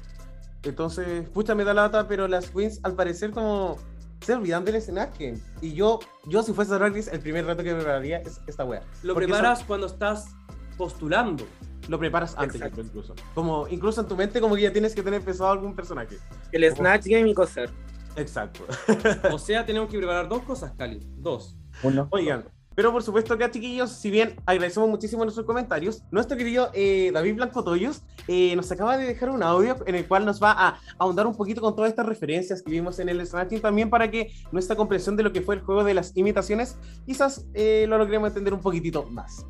[0.64, 3.76] Entonces, pucha, me da lata, pero las queens al parecer como
[4.20, 5.34] se olvidan del escenaje.
[5.60, 8.82] Y yo, yo si fuese Drag Race, el primer reto que prepararía es esta wea.
[9.02, 10.34] Lo Porque preparas cuando estás
[10.76, 11.46] postulando.
[11.88, 12.80] Lo preparas antes, Exacto.
[12.80, 13.14] incluso.
[13.34, 16.16] Como, incluso en tu mente, como que ya tienes que tener pensado algún personaje.
[16.50, 17.70] El Snatch Game y coser.
[18.16, 18.64] Exacto.
[19.30, 21.00] O sea, tenemos que preparar dos cosas, Cali.
[21.18, 21.58] Dos.
[21.82, 22.08] Uno.
[22.10, 22.44] Oigan,
[22.74, 27.36] pero por supuesto acá, chiquillos, si bien agradecemos muchísimo nuestros comentarios, nuestro querido eh, David
[27.36, 30.80] Blanco Toyos eh, nos acaba de dejar un audio en el cual nos va a
[30.98, 34.32] ahondar un poquito con todas estas referencias que vimos en el Snatching, también para que
[34.50, 38.28] nuestra comprensión de lo que fue el juego de las imitaciones, quizás eh, lo logremos
[38.28, 39.46] entender un poquitito más.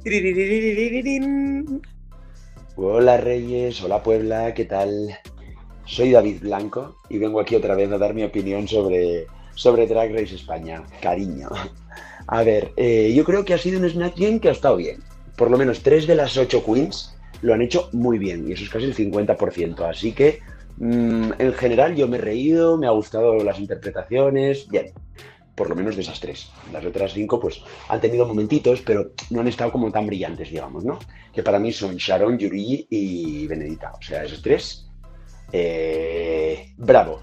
[2.76, 5.16] Hola Reyes, hola Puebla, ¿qué tal?
[5.86, 10.12] Soy David Blanco y vengo aquí otra vez a dar mi opinión sobre, sobre Drag
[10.12, 10.82] Race España.
[11.00, 11.48] Cariño.
[12.26, 15.02] A ver, eh, yo creo que ha sido un Snatch Game que ha estado bien.
[15.36, 18.64] Por lo menos tres de las ocho queens lo han hecho muy bien y eso
[18.64, 19.80] es casi el 50%.
[19.88, 20.40] Así que
[20.78, 24.92] mm, en general yo me he reído, me ha gustado las interpretaciones, bien.
[25.54, 26.50] Por lo menos de esas tres.
[26.72, 30.84] Las otras cinco pues han tenido momentitos, pero no han estado como tan brillantes, digamos,
[30.84, 30.98] ¿no?
[31.32, 33.92] que para mí son Sharon, Yuri y Benedita.
[33.98, 34.86] O sea, esos tres.
[35.52, 37.20] eh, bravo.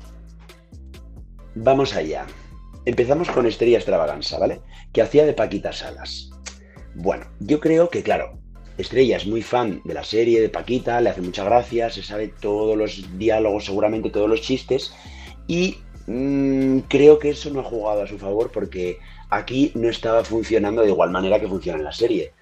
[1.55, 2.25] Vamos allá.
[2.85, 4.61] Empezamos con Estrella Extravaganza, ¿vale?
[4.93, 6.29] Que hacía de Paquita Salas.
[6.95, 8.37] Bueno, yo creo que, claro,
[8.77, 12.27] Estrella es muy fan de la serie de Paquita, le hace mucha gracia, se sabe
[12.27, 14.93] todos los diálogos, seguramente todos los chistes,
[15.47, 15.77] y
[16.07, 18.97] mm, creo que eso no ha jugado a su favor porque
[19.29, 22.33] aquí no estaba funcionando de igual manera que funciona en la serie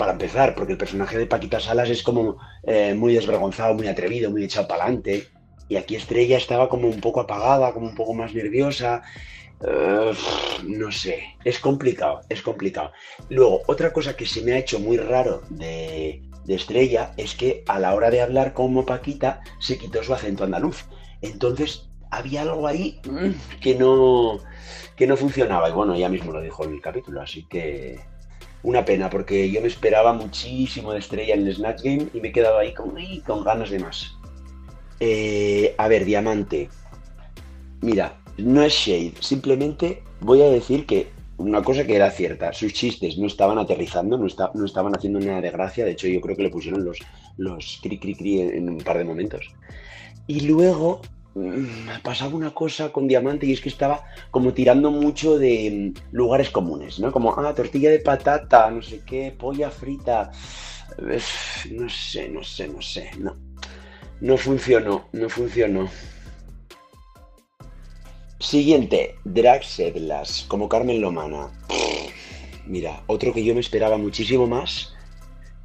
[0.00, 4.30] para empezar, porque el personaje de Paquita Salas es como eh, muy desvergonzado, muy atrevido,
[4.30, 5.28] muy echado para adelante.
[5.68, 9.02] Y aquí Estrella estaba como un poco apagada, como un poco más nerviosa.
[9.60, 12.92] No sé, es complicado, es complicado.
[13.28, 17.62] Luego, otra cosa que se me ha hecho muy raro de, de Estrella es que
[17.68, 20.84] a la hora de hablar como Paquita se quitó su acento andaluz.
[21.20, 24.40] Entonces, había algo ahí mm, que no,
[24.96, 25.68] que no funcionaba.
[25.68, 28.00] Y bueno, ella mismo lo dijo en el capítulo, así que
[28.62, 32.28] una pena, porque yo me esperaba muchísimo de estrella en el Snatch Game y me
[32.28, 34.16] he quedado ahí con ganas de más.
[34.98, 36.68] Eh, a ver, Diamante.
[37.80, 41.08] Mira, no es shade, simplemente voy a decir que
[41.40, 45.50] una cosa que era cierta, sus chistes no estaban aterrizando, no, estaban haciendo nada de
[45.50, 46.98] gracia, de hecho yo creo que le pusieron los,
[47.38, 49.46] los cri cri cri en, un par de momentos.
[50.26, 51.00] Y luego
[51.34, 56.14] mm, pasaba una cosa con Diamante y es que estaba como tirando mucho de mm,
[56.14, 57.10] lugares comunes, ¿no?
[57.10, 60.30] Como, ah, tortilla de patata, no sé qué, polla frita.
[60.98, 63.34] No sé, no sé, no sé, no.
[64.20, 65.88] No funcionó, no funcionó.
[68.40, 71.50] Siguiente, Drag Sedlas, como Carmen Lomana.
[72.66, 74.94] Mira, otro que yo me esperaba muchísimo más.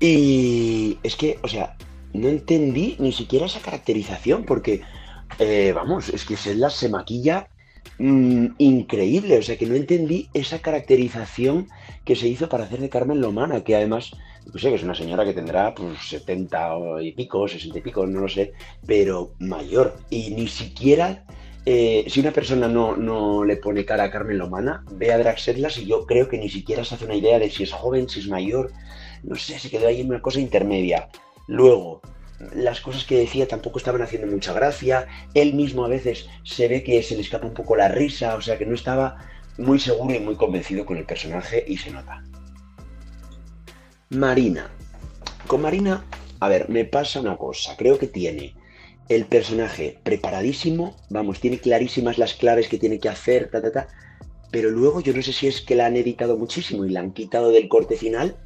[0.01, 1.77] Y es que, o sea,
[2.11, 4.81] no entendí ni siquiera esa caracterización, porque,
[5.39, 7.47] eh, vamos, es que Sedlas se maquilla
[7.97, 9.37] mm, increíble.
[9.37, 11.69] O sea, que no entendí esa caracterización
[12.03, 14.11] que se hizo para hacer de Carmen Lomana, que además,
[14.53, 18.05] no sé, que es una señora que tendrá pues 70 y pico, 60 y pico,
[18.05, 18.51] no lo sé,
[18.85, 19.97] pero mayor.
[20.09, 21.23] Y ni siquiera
[21.65, 25.87] eh, si una persona no, le pone cara a Carmen Lomana, ve a Draxetlas y
[25.87, 28.27] yo creo que ni siquiera se hace una idea de si es joven, si es
[28.27, 28.71] mayor.
[29.23, 31.09] No sé, se quedó ahí en una cosa intermedia.
[31.47, 32.01] Luego,
[32.53, 35.07] las cosas que decía tampoco estaban haciendo mucha gracia.
[35.33, 38.41] Él mismo a veces se ve que se le escapa un poco la risa, o
[38.41, 39.17] sea que no estaba
[39.57, 42.23] muy seguro y muy convencido con el personaje y se nota.
[44.09, 44.69] Marina.
[45.47, 46.05] Con Marina,
[46.39, 47.75] a ver, me pasa una cosa.
[47.75, 48.55] Creo que tiene
[49.09, 53.87] el personaje preparadísimo, vamos, tiene clarísimas las claves que tiene que hacer, ta, ta, ta,
[54.51, 57.11] pero luego yo no sé si es que la han editado muchísimo y la han
[57.11, 58.37] quitado del corte final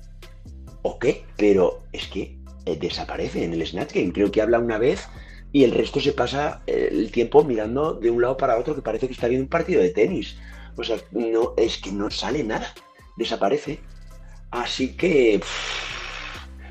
[0.81, 4.11] o qué, pero es que eh, desaparece en el Snatch Game.
[4.11, 5.07] Creo que habla una vez
[5.51, 8.81] y el resto se pasa eh, el tiempo mirando de un lado para otro que
[8.81, 10.37] parece que está viendo un partido de tenis.
[10.75, 12.73] O sea, no, es que no sale nada,
[13.17, 13.79] desaparece.
[14.51, 15.39] Así que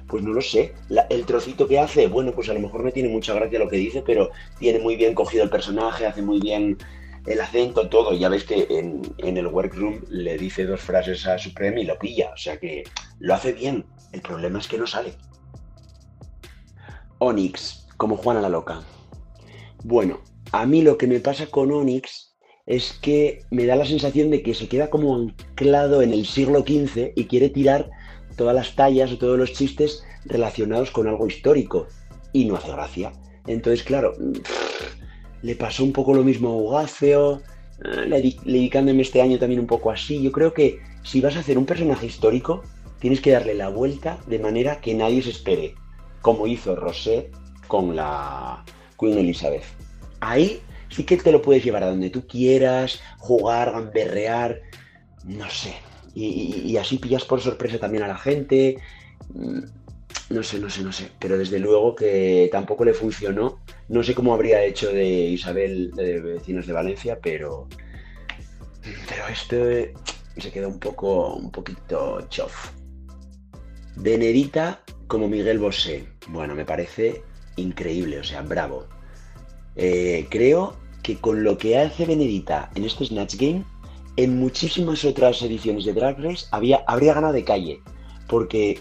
[0.09, 0.75] pues no lo sé.
[1.11, 3.77] el trocito que hace, bueno, pues a lo mejor no tiene mucha gracia lo que
[3.77, 6.79] dice, pero tiene muy bien cogido el personaje, hace muy bien
[7.27, 8.15] el acento, todo.
[8.15, 12.31] Ya ves que en, el workroom le dice dos frases a Supreme y lo pilla.
[12.33, 12.85] O sea que
[13.19, 13.85] lo hace bien.
[14.13, 15.15] El problema es que no sale.
[17.19, 18.83] Onyx, como Juana la Loca.
[19.85, 20.21] Bueno,
[20.53, 22.35] a mí lo que me pasa con Onyx
[22.67, 26.61] es que me da la sensación de que se queda como anclado en el siglo
[26.61, 27.91] XV y quiere tirar
[28.39, 31.89] todas las tallas o todos los chistes relacionados con algo histórico
[32.33, 33.13] y no hace gracia.
[33.47, 34.15] Entonces, claro,
[35.43, 37.43] le pasó un poco lo mismo a Ugáceo,
[37.85, 40.23] eh, dedicándome este año también un poco así.
[40.23, 42.63] Yo creo que si vas a hacer un personaje histórico,
[43.01, 45.75] tienes que darle la vuelta de manera que nadie se espere,
[46.23, 47.31] como hizo Rosé
[47.67, 48.65] con la
[48.99, 49.65] Queen Elizabeth.
[50.21, 54.61] Ahí sí que te lo puedes llevar a donde tú quieras, jugar, gamberrear,
[55.25, 55.75] no sé,
[56.19, 58.79] y, así pillas por sorpresa también a la gente.
[59.35, 59.61] Mm,
[60.31, 61.11] no sé, no sé, no sé.
[61.19, 63.61] Pero desde luego que tampoco le funcionó.
[63.89, 67.69] No sé cómo habría hecho de Isabel de Vecinos de Valencia, pero.
[68.83, 69.57] Pero esto
[70.37, 71.35] se quedó un poco.
[71.35, 72.73] un poquito chof.
[73.97, 76.09] Benedita como Miguel Bosé.
[76.29, 77.23] Bueno, me parece
[77.57, 78.87] increíble, o sea, bravo.
[79.77, 83.65] Eh, creo que con lo que hace Benedita en este Snatch Game
[84.19, 87.81] en muchísimas otras ediciones de Drag Race había, habría ganado de calle,
[88.27, 88.81] porque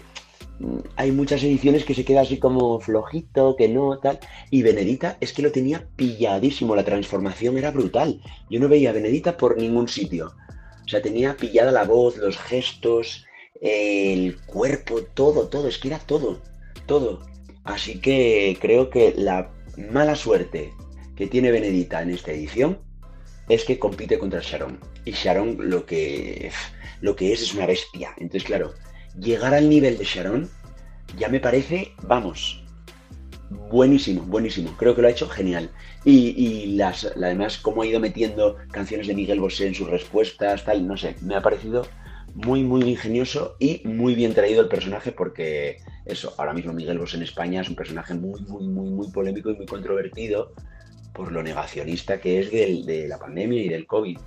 [0.58, 4.18] mm, hay muchas ediciones que se queda así como flojito, que no, tal.
[4.50, 8.20] Y Benedita es que lo tenía pilladísimo, la transformación era brutal.
[8.50, 10.34] Yo no veía a Benedita por ningún sitio.
[10.84, 13.24] O sea, tenía pillada la voz, los gestos,
[13.60, 16.40] el cuerpo, todo, todo, es que era todo,
[16.86, 17.20] todo.
[17.62, 19.52] Así que creo que la
[19.92, 20.72] mala suerte
[21.14, 22.87] que tiene Benedita en esta edición
[23.48, 24.78] es que compite contra Sharon.
[25.04, 26.50] Y Sharon lo que,
[27.00, 28.10] lo que es es una bestia.
[28.16, 28.74] Entonces, claro,
[29.18, 30.48] llegar al nivel de Sharon
[31.16, 32.62] ya me parece, vamos,
[33.70, 34.74] buenísimo, buenísimo.
[34.76, 35.70] Creo que lo ha hecho genial.
[36.04, 40.86] Y, las, además, cómo ha ido metiendo canciones de Miguel Bosé en sus respuestas, tal,
[40.86, 41.86] no sé, me ha parecido
[42.34, 47.16] muy, muy ingenioso y muy bien traído el personaje porque eso, ahora mismo Miguel Bosé
[47.16, 50.52] en España es un personaje muy, muy, muy, muy polémico y muy controvertido
[51.18, 54.18] por lo negacionista que es de la pandemia y del COVID.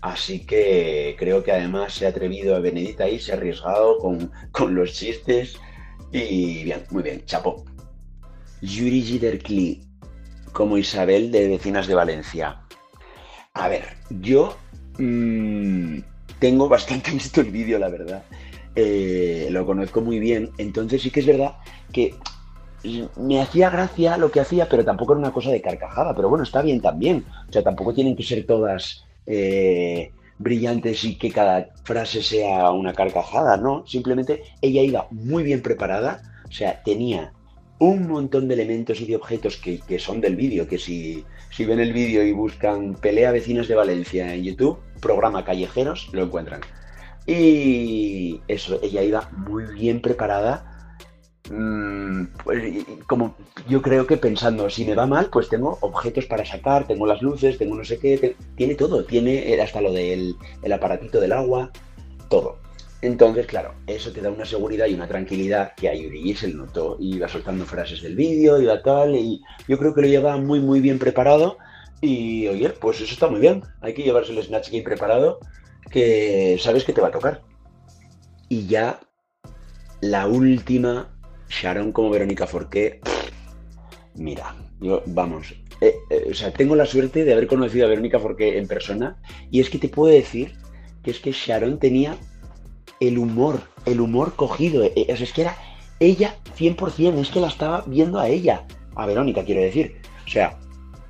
[0.00, 4.74] Así que creo que además se ha atrevido a Benedita ahí, se ha arriesgado con,
[4.76, 5.58] los chistes
[6.12, 7.64] y bien, muy bien, chapo.
[8.62, 9.82] Yuri Giderkli
[10.52, 12.62] como Isabel de Vecinas de Valencia.
[13.54, 13.84] A ver,
[14.20, 14.56] yo
[14.98, 15.98] mm,
[16.38, 18.22] tengo bastante visto el vídeo, la verdad.
[18.76, 21.56] Eh, lo conozco muy bien, entonces sí que es verdad
[21.92, 22.14] que
[23.16, 26.14] me hacía gracia lo que hacía, pero tampoco era una cosa de carcajada.
[26.14, 27.24] Pero bueno, está bien también.
[27.48, 32.94] O sea, tampoco tienen que ser todas eh, brillantes y que cada frase sea una
[32.94, 33.86] carcajada, ¿no?
[33.86, 36.22] Simplemente ella iba muy bien preparada.
[36.48, 37.32] O sea, tenía
[37.78, 41.80] un montón de elementos y de objetos que, son del vídeo, que si, si ven
[41.80, 46.60] el vídeo y buscan Pelea Vecinos de Valencia en YouTube, programa Callejeros, lo encuentran.
[47.26, 50.69] Y eso, ella iba muy bien preparada
[52.44, 53.34] pues, como
[53.68, 57.22] yo creo que pensando, si me va mal, pues tengo objetos para sacar, tengo las
[57.22, 61.32] luces, tengo no sé qué, tiene todo, tiene eh, hasta lo del el aparatito del
[61.32, 61.70] agua,
[62.28, 62.58] todo.
[63.02, 66.96] Entonces, claro, eso te da una seguridad y una tranquilidad que a Yuri se notó,
[67.00, 70.80] iba soltando frases del vídeo, iba tal, y yo creo que lo lleva muy, muy
[70.80, 71.56] bien preparado.
[72.02, 75.40] Y oye, pues eso está muy bien, hay que llevarse el Snatch Game preparado,
[75.90, 77.42] que sabes que te va a tocar.
[78.48, 79.00] Y ya
[80.00, 81.19] la última
[81.50, 83.00] Sharon como Verónica Forqué,
[84.14, 88.18] mira, yo, vamos, eh, eh, o sea, tengo la suerte de haber conocido a Verónica
[88.18, 89.16] Forqué en persona
[89.50, 90.54] y es que te puedo decir
[91.02, 92.16] que es que Sharon tenía
[93.00, 94.84] el humor, el humor cogido.
[94.84, 95.56] eh, o sea, es que era
[95.98, 99.96] ella 100%, es que la estaba viendo a ella, a Verónica quiero decir.
[100.26, 100.58] O sea,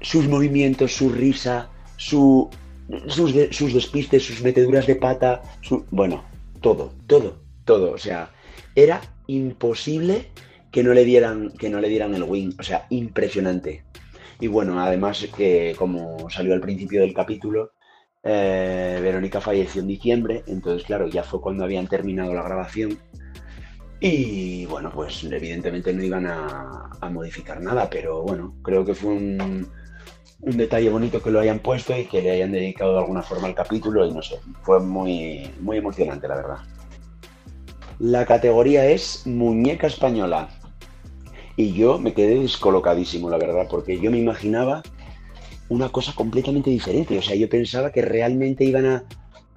[0.00, 2.48] sus movimientos, su risa, su,
[3.06, 6.24] sus, sus despistes, sus meteduras de pata, su, bueno,
[6.60, 7.92] todo, todo, todo.
[7.92, 8.30] O sea,
[8.74, 9.00] era
[9.34, 10.30] imposible
[10.70, 12.54] que no le dieran, que no le dieran el win.
[12.58, 13.84] O sea, impresionante.
[14.40, 17.72] Y bueno, además que como salió al principio del capítulo,
[18.22, 22.98] eh, Verónica falleció en diciembre, entonces claro, ya fue cuando habían terminado la grabación.
[24.00, 29.68] Y bueno, pues evidentemente no iban a, modificar nada, pero bueno, creo que fue un,
[30.40, 33.48] un detalle bonito que lo hayan puesto y que le hayan dedicado de alguna forma
[33.48, 36.58] al capítulo y no sé, fue muy, muy emocionante la verdad.
[38.00, 40.48] La categoría es muñeca española.
[41.54, 44.82] Y yo me quedé descolocadísimo, la verdad, porque yo me imaginaba
[45.68, 47.18] una cosa completamente diferente.
[47.18, 49.04] O sea, yo pensaba que realmente iban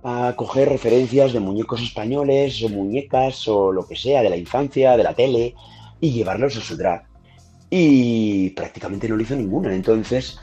[0.03, 4.97] a, coger referencias de muñecos españoles o muñecas o lo que sea, de la infancia,
[4.97, 5.55] de la tele,
[6.01, 7.07] y llevarlos a su drag.
[7.69, 9.73] Y prácticamente no lo hizo ninguna.
[9.73, 10.37] Entonces,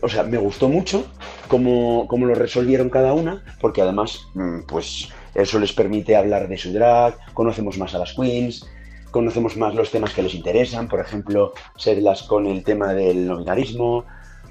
[0.00, 1.04] o sea, me gustó mucho
[1.48, 6.56] cómo, cómo lo resolvieron cada una, porque además, mm, pues eso les permite hablar de
[6.56, 8.66] su drag, conocemos más a las queens,
[9.10, 13.38] conocemos más los temas que les interesan, por ejemplo, serlas con el tema del no
[13.38, 14.04] binarismo.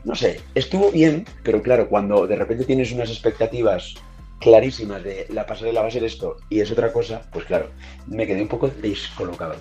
[0.03, 3.95] No sé, estuvo bien, pero claro, cuando de repente tienes unas expectativas
[4.39, 7.69] clarísimas de la pasarela va a ser esto y es otra cosa, pues claro,
[8.07, 9.55] me quedé un poco descolocado.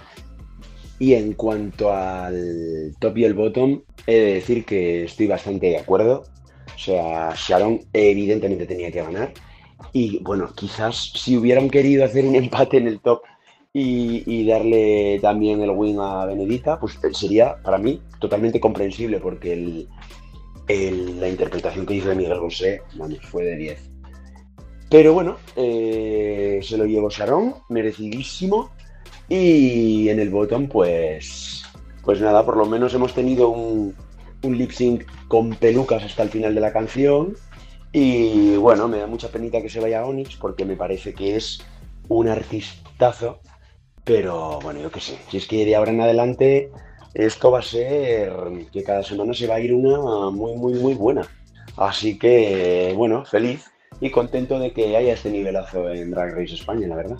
[0.99, 5.79] Y en cuanto al top y el bottom, he de decir que estoy bastante de
[5.79, 6.25] acuerdo.
[6.75, 9.33] O sea, Sharon evidentemente tenía que ganar.
[9.93, 13.23] Y bueno, quizás si hubieran querido hacer un empate en el top
[13.73, 21.21] y, darle también el win a Benedita, pues sería para mí totalmente comprensible porque el,
[21.21, 22.83] la interpretación que hizo de Miguel Bosé,
[23.23, 23.91] fue de 10.
[24.91, 28.71] Pero bueno, eh, se lo llevó Sharon, merecidísimo.
[29.29, 31.65] Y en el bottom, pues,
[32.05, 33.95] pues nada, por lo menos hemos tenido un,
[34.43, 37.35] un lip sync con pelucas hasta el final de la canción.
[37.97, 41.61] Y bueno, me da mucha penita que se vaya Onyx porque me parece que es
[42.09, 43.39] un artistazo.
[44.03, 46.73] Pero bueno, yo qué sé, si es que de ahora en adelante
[47.15, 48.33] esto va a ser
[48.73, 51.23] que cada semana se va a ir una muy, muy, muy buena.
[51.77, 53.71] Así que, bueno, feliz
[54.01, 57.19] y contento de que haya este nivelazo en Drag Race España, la verdad.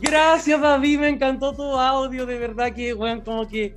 [0.00, 3.76] Gracias, David, me encantó tu audio, de verdad que, weón, como que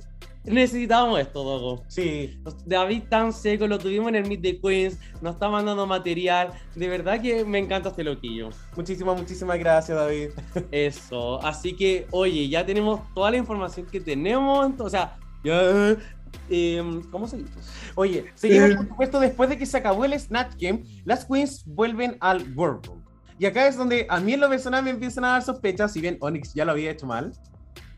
[0.50, 1.84] necesitábamos esto, loco.
[1.88, 6.52] Sí, David tan seco, lo tuvimos en el Meet the Queens, nos está mandando material,
[6.74, 8.50] de verdad que me encanta este loquillo.
[8.76, 10.30] muchísimas, muchísimas gracias, David.
[10.70, 15.96] Eso, así que, oye, ya tenemos toda la información que tenemos, o sea, ya,
[16.50, 17.52] eh, ¿cómo seguimos?
[17.94, 22.16] Oye, seguimos por supuesto después de que se acabó el Snatch Game, las queens vuelven
[22.20, 23.04] al World Room.
[23.38, 26.00] Y acá es donde a mí en lo personal me empiezan a dar sospechas, si
[26.00, 27.32] bien Onyx ya lo había hecho mal.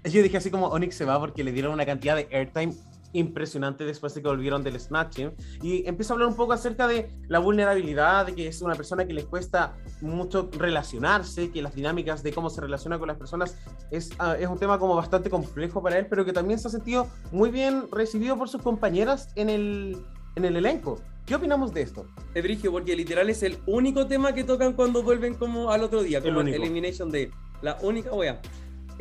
[0.05, 2.75] Yo dije así como Onyx se va porque le dieron una cantidad de airtime
[3.13, 5.33] impresionante después de que volvieron del Snatch Game.
[5.63, 9.07] Y empiezo a hablar un poco acerca de la vulnerabilidad, de que es una persona
[9.07, 13.57] que les cuesta mucho relacionarse, que las dinámicas de cómo se relaciona con las personas
[13.91, 16.71] es, ah, es un tema como bastante complejo para él, pero que también se ha
[16.71, 19.97] sentido muy bien recibido por sus compañeras en el,
[20.37, 21.01] en el elenco.
[21.27, 22.07] ¿Qué opinamos de esto?
[22.35, 26.03] Es brigio porque literal es el único tema que tocan cuando vuelven como al otro
[26.03, 26.57] día, como único.
[26.57, 27.31] Elimination Day.
[27.63, 28.41] La única wea.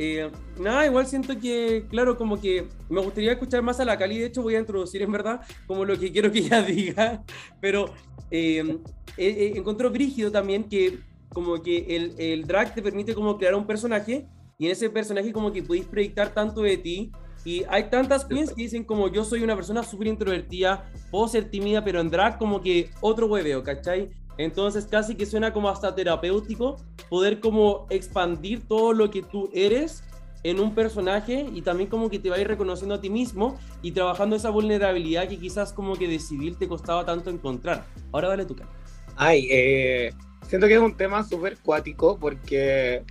[0.02, 4.18] Eh, nada, igual siento que, claro, como que me gustaría escuchar más a la Cali.
[4.18, 7.22] De hecho, voy a introducir en verdad como lo que quiero que ella diga.
[7.60, 7.84] Pero
[8.30, 8.78] eh,
[9.18, 13.54] eh, eh, encontró brígido también que, como que el, el drag te permite como crear
[13.54, 14.26] un personaje
[14.58, 17.12] y en ese personaje, como que podéis proyectar tanto de ti.
[17.44, 21.50] Y hay tantas queens que dicen como yo soy una persona súper introvertida, puedo ser
[21.50, 24.08] tímida, pero en drag como que otro hueveo, ¿cachai?
[24.38, 26.76] Entonces casi que suena como hasta terapéutico
[27.10, 30.04] poder como expandir todo lo que tú eres
[30.42, 34.36] en un personaje y también como que te vayas reconociendo a ti mismo y trabajando
[34.36, 37.84] esa vulnerabilidad que quizás como que de civil te costaba tanto encontrar.
[38.12, 38.70] Ahora dale tu cara.
[39.16, 40.14] Ay, eh,
[40.48, 43.04] siento que es un tema súper cuático porque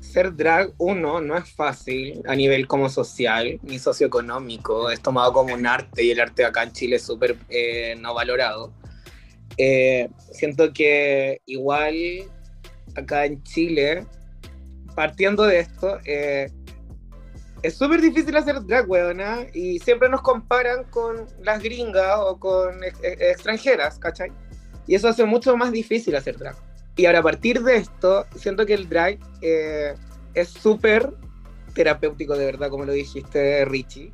[0.00, 4.90] ser drag, uno, no es fácil a nivel como social ni socioeconómico.
[4.90, 8.14] Es tomado como un arte y el arte acá en Chile es súper eh, no
[8.14, 8.72] valorado.
[9.58, 11.94] Eh, siento que igual
[12.96, 14.06] acá en Chile,
[14.94, 16.50] partiendo de esto, eh,
[17.62, 22.82] es súper difícil hacer drag, weona, y siempre nos comparan con las gringas o con
[22.82, 24.32] ex- ex- extranjeras, ¿cachai?
[24.86, 26.56] Y eso hace mucho más difícil hacer drag.
[26.96, 29.94] Y ahora a partir de esto, siento que el drag eh,
[30.34, 31.10] es súper
[31.72, 34.10] terapéutico, de verdad, como lo dijiste, Richie.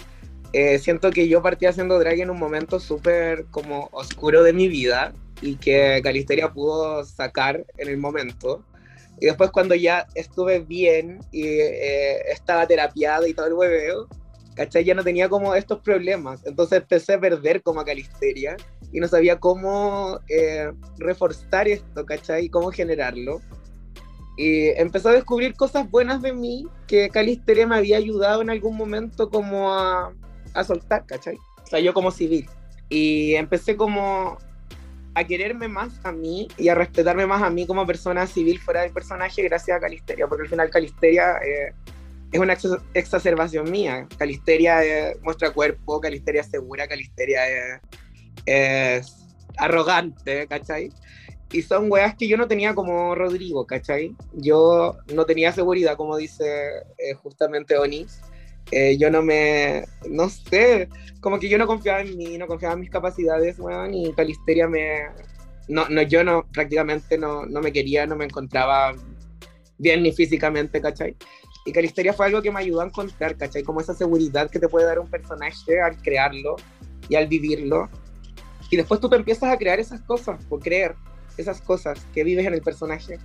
[0.53, 4.69] eh, siento que yo partí haciendo drag en un momento súper como oscuro de mi
[4.69, 5.13] vida
[5.43, 8.65] y que Calisteria pudo sacar en el momento.
[9.21, 14.09] Y después cuando ya estuve bien y eh, estaba terapiado y todo el hueveo,
[14.55, 14.85] ¿cachai?
[14.85, 16.45] Ya no tenía como estos problemas.
[16.45, 18.57] Entonces empecé a perder como a Calisteria
[18.93, 22.49] y no sabía cómo eh, reforzar esto, ¿cachai?
[22.49, 23.41] Cómo generarlo.
[24.37, 28.77] Y empecé a descubrir cosas buenas de mí que Calisteria me había ayudado en algún
[28.77, 30.15] momento como a,
[30.55, 31.37] a soltar, ¿cachai?
[31.63, 32.49] O sea, yo como civil.
[32.89, 34.39] Y empecé como
[35.19, 38.83] a quererme más a mí y a respetarme más a mí como persona civil fuera
[38.83, 41.73] del personaje gracias a Calisteria, porque al final Calisteria eh,
[42.31, 42.57] es una
[42.95, 44.07] exacerbación mía.
[44.17, 47.41] Calisteria eh, muestra cuerpo, Calisteria es segura, Calisteria
[48.47, 49.15] es,
[49.57, 50.91] arrogante, ¿cachai?
[51.51, 54.15] Y son weas que yo no tenía como Rodrigo, ¿cachai?
[54.35, 56.45] Yo no tenía seguridad, como dice
[56.99, 58.21] eh, justamente Onis.
[58.71, 60.89] Eh, yo no me, no sé,
[61.21, 64.69] como que yo no confiaba en mí, no confiaba en mis capacidades, weón, y Calisteria
[64.69, 65.07] me,
[65.69, 68.95] no, no, yo no, prácticamente no, no me quería, no me encontraba
[69.79, 71.17] bien ni físicamente, ¿cachai?
[71.65, 73.63] Y Calisteria fue algo que me ayudó a encontrar, ¿cachai?
[73.63, 76.57] Como esa seguridad que te puede dar un personaje al crearlo
[77.09, 77.89] y al vivirlo.
[78.71, 80.95] Y después tú te empiezas a crear esas cosas, o creer
[81.37, 83.19] esas cosas que vives en el personaje.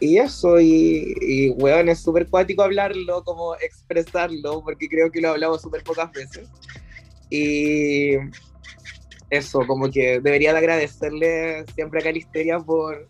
[0.00, 5.30] Y eso, y, y weón, es súper cuático hablarlo, como expresarlo, porque creo que lo
[5.30, 6.48] hablamos súper pocas veces.
[7.30, 8.16] Y
[9.30, 13.08] eso, como que debería de agradecerle siempre a Calisteria por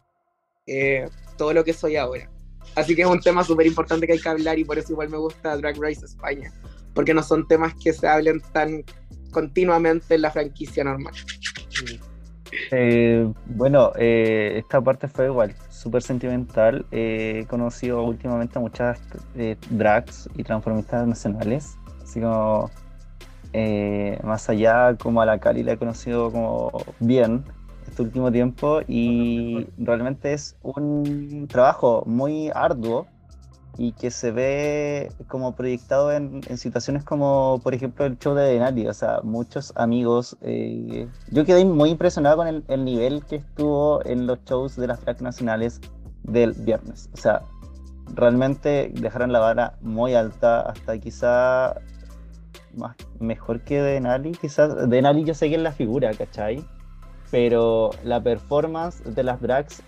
[0.67, 2.31] eh, todo lo que soy ahora.
[2.75, 5.09] Así que es un tema súper importante que hay que hablar y por eso igual
[5.09, 6.53] me gusta Drag Race España,
[6.95, 8.85] porque no son temas que se hablen tan
[9.31, 11.15] continuamente en la franquicia normal.
[12.71, 15.55] Eh, bueno, eh, esta parte fue igual,
[15.85, 16.87] súper sentimental.
[16.91, 19.01] Eh, he conocido últimamente a muchas
[19.37, 22.71] eh, drags y transformistas nacionales, así como
[23.53, 27.45] eh, más allá, como a la Cali la he conocido como bien
[27.87, 33.07] este último tiempo y realmente es un trabajo muy arduo
[33.77, 38.45] y que se ve como proyectado en, en situaciones como, por ejemplo, el show de
[38.45, 38.87] Denali.
[38.87, 40.37] O sea, muchos amigos.
[40.43, 44.87] eh, yo quedé muy impresionado con el, el nivel que estuvo en los shows de
[44.87, 45.81] las tracks nacionales
[46.23, 47.11] del viernes.
[47.13, 47.43] O sea,
[48.15, 51.75] realmente dejaron la vara muy alta, hasta quizá
[52.75, 54.33] más, mejor que Denali.
[54.33, 56.65] Quizás Denali yo sé que es la figura, ¿cachai?
[57.31, 59.83] Pero la performance de las drags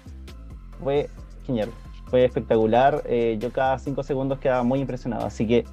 [0.82, 1.08] fue
[1.46, 1.70] genial
[2.06, 3.02] fue espectacular.
[3.06, 5.64] Eh, yo cada cinco segundos quedaba muy impresionado, así que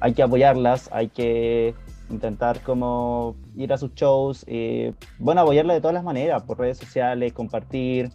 [0.00, 1.74] hay que apoyarlas, hay que
[2.10, 6.78] intentar como ir a sus shows, eh, bueno, apoyarlas de todas las maneras, por redes
[6.78, 8.10] sociales, compartir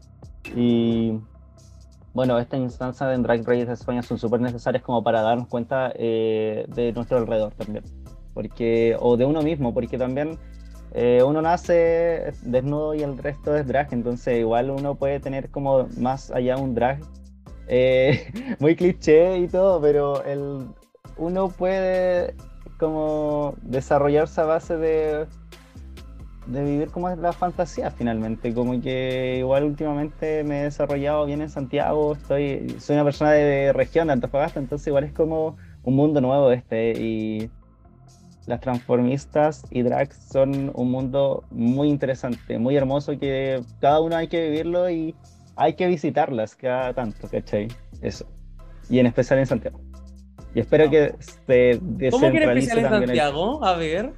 [0.56, 1.20] y
[2.14, 5.92] bueno, esta instancia de Drag Race de España son súper necesarias como para darnos cuenta
[5.96, 7.84] eh, de nuestro alrededor también,
[8.34, 10.38] porque o de uno mismo, porque también
[10.94, 15.88] eh, uno nace desnudo y el resto es drag, entonces igual uno puede tener como
[15.98, 17.00] más allá un drag
[17.68, 20.68] eh, muy cliché y todo, pero el,
[21.18, 22.36] uno puede
[22.80, 25.26] como desarrollarse a base de,
[26.48, 31.42] de vivir como es la fantasía finalmente, como que igual últimamente me he desarrollado bien
[31.42, 35.96] en Santiago, estoy, soy una persona de, región de Antofagasta, entonces igual es como un
[35.96, 37.50] mundo nuevo este y
[38.46, 44.30] las transformistas y drags son un mundo muy interesante, muy hermoso que cada uno hay
[44.30, 45.16] que vivirlo y
[45.58, 47.68] hay que visitarlas cada tanto, ¿cachai?
[48.02, 48.26] Eso.
[48.90, 49.82] Y en especial en Santiago.
[50.56, 51.80] Y espero que se
[52.12, 53.66] ¿Cómo que en especial en también el- Santiago?
[53.66, 54.14] A ver,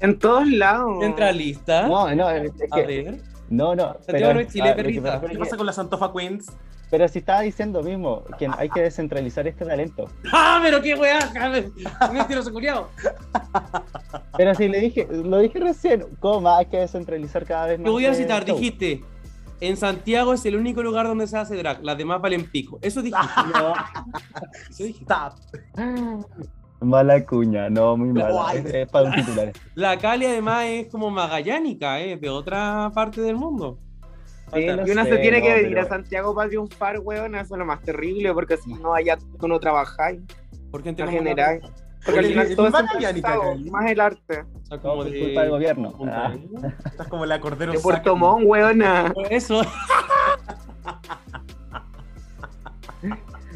[0.00, 0.98] En todos lados.
[1.00, 1.88] centralista.
[1.88, 3.20] No, no, es A que, ver.
[3.50, 3.96] no, no.
[4.00, 5.20] Santiago no es Chile, ah, lo perrita.
[5.20, 6.46] ¿Qué pasa con la Santofa Queens?
[6.90, 10.10] pero si estaba diciendo mismo que hay que descentralizar este talento.
[10.32, 11.18] ¡Ah, pero qué weá!
[12.12, 12.88] Mentiroso culiao.
[14.36, 17.84] Pero si le dije, lo dije recién, ¿cómo hay que descentralizar cada vez más?
[17.86, 19.00] Te voy a el citar, dijiste.
[19.62, 21.84] En Santiago es el único lugar donde se hace drag.
[21.84, 22.80] Las demás valen pico.
[22.82, 23.26] Eso dijiste.
[23.54, 23.74] No,
[24.70, 24.84] Eso.
[24.84, 25.34] Stop.
[26.80, 28.54] mala cuña, no, muy mala.
[28.54, 29.52] Es, es para un titular.
[29.76, 33.78] La Cali además es como magallánica, es de otra parte del mundo.
[34.52, 37.36] Sí, Y uno sé, se tiene no, que venir pero- a Santiago para triunfar, weón,
[37.36, 40.20] eso es lo más terrible, porque si no allá tú no trabajáis,
[40.72, 41.60] Porque en en general.
[42.04, 44.40] Porque al final es todo es más el arte.
[44.40, 45.98] O sea, como de- culpa del gobierno.
[46.08, 46.26] Ah.
[46.26, 46.74] Arenas.
[46.84, 48.16] Estás como la Cordero De Puerto.
[48.16, 49.12] Montt, weona.
[49.30, 49.62] Eso.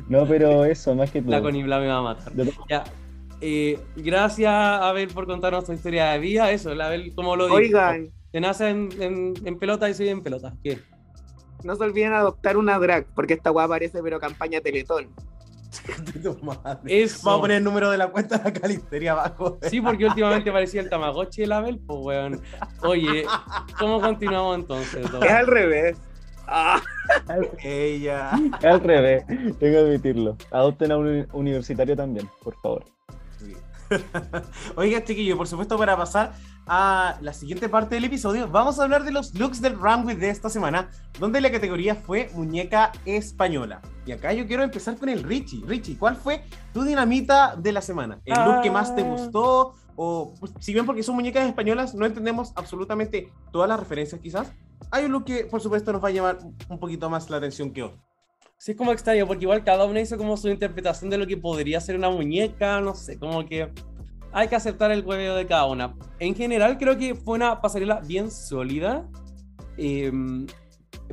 [0.09, 1.33] No, pero eso, más que todo.
[1.33, 2.33] La Conibla me va a matar.
[2.69, 2.85] Ya.
[3.41, 6.51] Eh, gracias, Abel, por contarnos tu historia de vida.
[6.53, 7.57] Eso, el Abel, como lo dijo.
[7.57, 10.55] Oigan, Te nace en, en, en pelota y se vive en pelota.
[10.63, 10.79] ¿Qué?
[11.65, 15.09] no se olviden adoptar una drag, porque esta weá parece pero campaña Teletón.
[16.87, 17.21] Eso.
[17.25, 19.59] Vamos a poner el número de la cuenta de la Calisteria abajo.
[19.63, 22.41] Sí, porque últimamente parecía el Tamagotchi de la Bel, pues weón.
[22.83, 23.25] Oye,
[23.79, 25.07] ¿cómo continuamos entonces?
[25.23, 25.97] Es al revés.
[26.47, 26.81] Ah,
[27.63, 28.31] Ella.
[28.63, 30.37] Al revés, tengo que admitirlo.
[30.51, 32.85] Adopten a un universitario también, por favor.
[34.77, 36.35] Oiga, chiquillo, por supuesto, para pasar
[36.67, 40.31] a la siguiente parte del episodio, vamos a hablar de los looks del Runway de
[40.31, 43.81] esta semana, donde la categoría fue muñeca española.
[44.05, 45.63] Y acá yo quiero empezar con el Richie.
[45.67, 48.21] Richie, ¿cuál fue tu dinamita de la semana?
[48.25, 49.05] ¿El look que más te Ah.
[49.05, 49.75] gustó?
[49.99, 54.53] O, pues, si bien porque son muñecas españolas, no entendemos absolutamente todas las referencias quizás,
[54.91, 57.73] hay un look que, por supuesto, nos va a llamar un poquito más la atención
[57.73, 57.99] que otro.
[58.59, 61.37] Sí, es como extraño, porque igual cada uno hizo como su interpretación de lo que
[61.37, 63.71] podría ser una muñeca, no sé, como que
[64.33, 65.95] hay que aceptar el hueveo de cada una.
[66.19, 69.09] En general, creo que fue una pasarela bien sólida.
[69.79, 70.11] eh,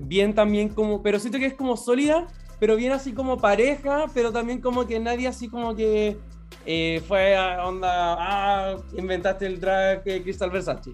[0.02, 2.28] bien también como, pero siento que es como sólida,
[2.60, 6.18] pero bien así como pareja, pero también como que nadie así como que
[6.66, 10.92] eh, fue a onda, ah, inventaste el drag eh, Crystal Versace.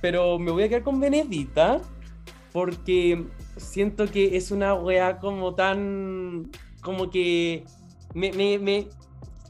[0.00, 1.80] Pero me voy a quedar con Benedita,
[2.52, 3.24] porque
[3.56, 6.50] siento que es una wea como tan.
[6.82, 7.64] como que.
[8.14, 8.88] Me, me, me-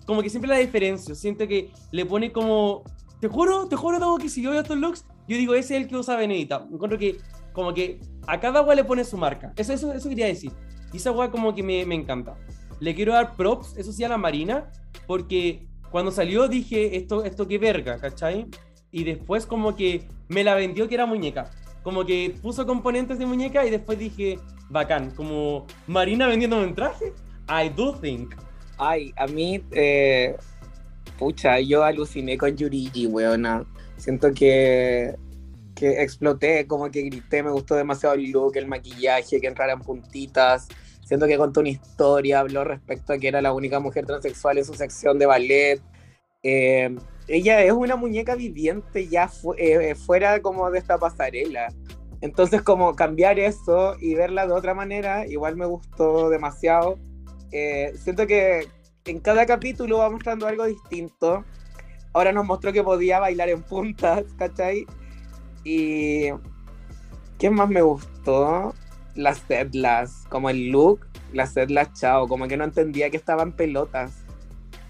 [0.06, 1.14] como que siempre la diferencio.
[1.14, 2.82] Siento que le pone como.
[3.20, 5.82] Te juro, te juro, Dago, que si yo veo estos looks, yo digo, ese es
[5.82, 6.66] el que usa Benedita.
[6.72, 7.18] Encuentro que,
[7.52, 9.52] como que a cada wea le pone su marca.
[9.56, 10.52] Eso, eso, eso quería decir.
[10.92, 12.34] Y esa wea como que me, me encanta.
[12.80, 14.72] Le quiero dar props, eso sí, a la Marina,
[15.06, 18.48] porque cuando salió dije, esto, esto qué verga, ¿cachai?
[18.90, 21.48] Y después como que me la vendió que era muñeca.
[21.82, 27.12] Como que puso componentes de muñeca y después dije, bacán, como Marina vendiéndome un traje.
[27.48, 28.34] I do think.
[28.78, 30.36] Ay, a mí, eh,
[31.18, 33.64] pucha, yo aluciné con Yurigi, weona.
[33.96, 35.14] Siento que,
[35.74, 39.80] que exploté, como que grité, me gustó demasiado el look, el maquillaje, que entrara en
[39.80, 40.68] puntitas.
[41.04, 44.64] Siento que contó una historia, habló respecto a que era la única mujer transexual en
[44.64, 45.82] su sección de ballet.
[46.42, 46.94] Eh,
[47.28, 51.68] ella es una muñeca viviente ya fu- eh, fuera como de esta pasarela.
[52.20, 56.98] Entonces como cambiar eso y verla de otra manera, igual me gustó demasiado.
[57.50, 58.68] Eh, siento que
[59.04, 61.44] en cada capítulo va mostrando algo distinto.
[62.12, 64.86] Ahora nos mostró que podía bailar en puntas, ¿cachai?
[65.64, 66.26] Y...
[67.38, 68.72] ¿Qué más me gustó?
[69.16, 74.12] Las sedlas, como el look, las sedlas chao, como que no entendía que estaban pelotas,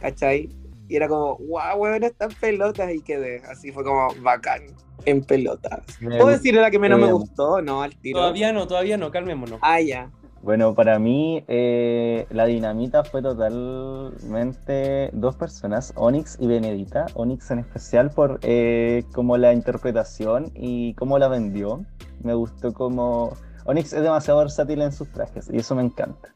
[0.01, 0.51] ¿cachai?
[0.93, 3.41] Y era como, wow, weón, están pelotas y quedé.
[3.51, 4.61] Así fue como bacán,
[5.07, 5.81] en pelotas.
[6.03, 7.63] Me ¿Puedo decir la que menos me eh, gustó?
[7.63, 8.19] No, al tiro.
[8.19, 9.59] Todavía no, todavía no, calmémonos.
[9.63, 10.11] Ah, ya.
[10.43, 17.07] Bueno, para mí eh, la dinamita fue totalmente dos personas, Onyx y Benedita.
[17.15, 21.87] Onyx en especial por eh, como la interpretación y cómo la vendió.
[22.23, 23.35] Me gustó como...
[23.65, 26.35] Onyx es demasiado versátil en sus trajes y eso me encanta.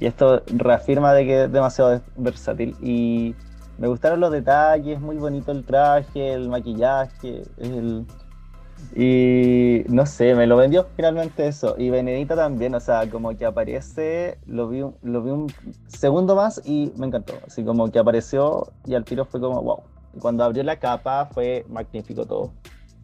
[0.00, 3.36] Y esto reafirma de que es demasiado versátil y
[3.82, 8.06] me gustaron los detalles, muy bonito el traje, el maquillaje, el,
[8.94, 11.74] y no sé, me lo vendió finalmente eso.
[11.76, 15.52] Y Benedita también, o sea, como que aparece, lo vi, lo vi un
[15.88, 17.34] segundo más y me encantó.
[17.44, 19.82] Así como que apareció y al tiro fue como wow.
[20.14, 22.52] Y cuando abrió la capa fue magnífico todo.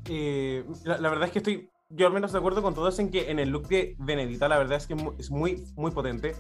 [0.08, 3.30] Eh, la verdad es que estoy yo al menos de acuerdo con todos en que
[3.30, 6.36] en el look de Benedita la verdad es que es muy, muy potente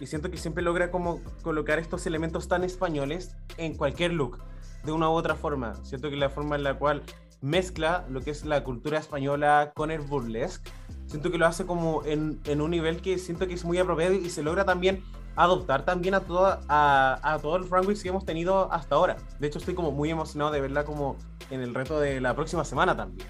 [0.00, 4.38] y siento que siempre logra como colocar estos elementos tan españoles en cualquier look,
[4.84, 5.74] de una u otra forma.
[5.84, 7.02] Siento que la forma en la cual
[7.40, 10.70] mezcla lo que es la cultura española con el burlesque,
[11.06, 14.14] siento que lo hace como en, en un nivel que siento que es muy apropiado
[14.14, 15.02] y se logra también
[15.34, 19.16] adoptar también a, toda, a, a todos los runways que hemos tenido hasta ahora.
[19.40, 21.16] De hecho estoy como muy emocionado de verla como
[21.50, 23.26] en el reto de la próxima semana también.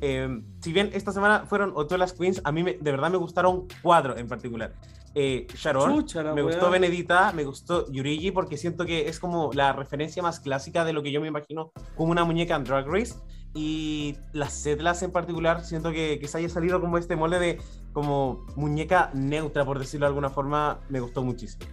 [0.00, 3.16] Eh, si bien esta semana fueron ocho las queens, a mí me- de verdad me
[3.16, 4.74] gustaron cuatro en particular.
[5.14, 6.42] Eh, Sharon, me weá.
[6.42, 10.92] gustó Benedita, me gustó Yurigi porque siento que es como la referencia más clásica de
[10.92, 13.14] lo que yo me imagino como una muñeca en Drag Race.
[13.54, 17.58] Y las Setlas en particular, siento que, que se haya salido como este molde de
[17.94, 21.64] como muñeca neutra, por decirlo de alguna forma, me gustó muchísimo.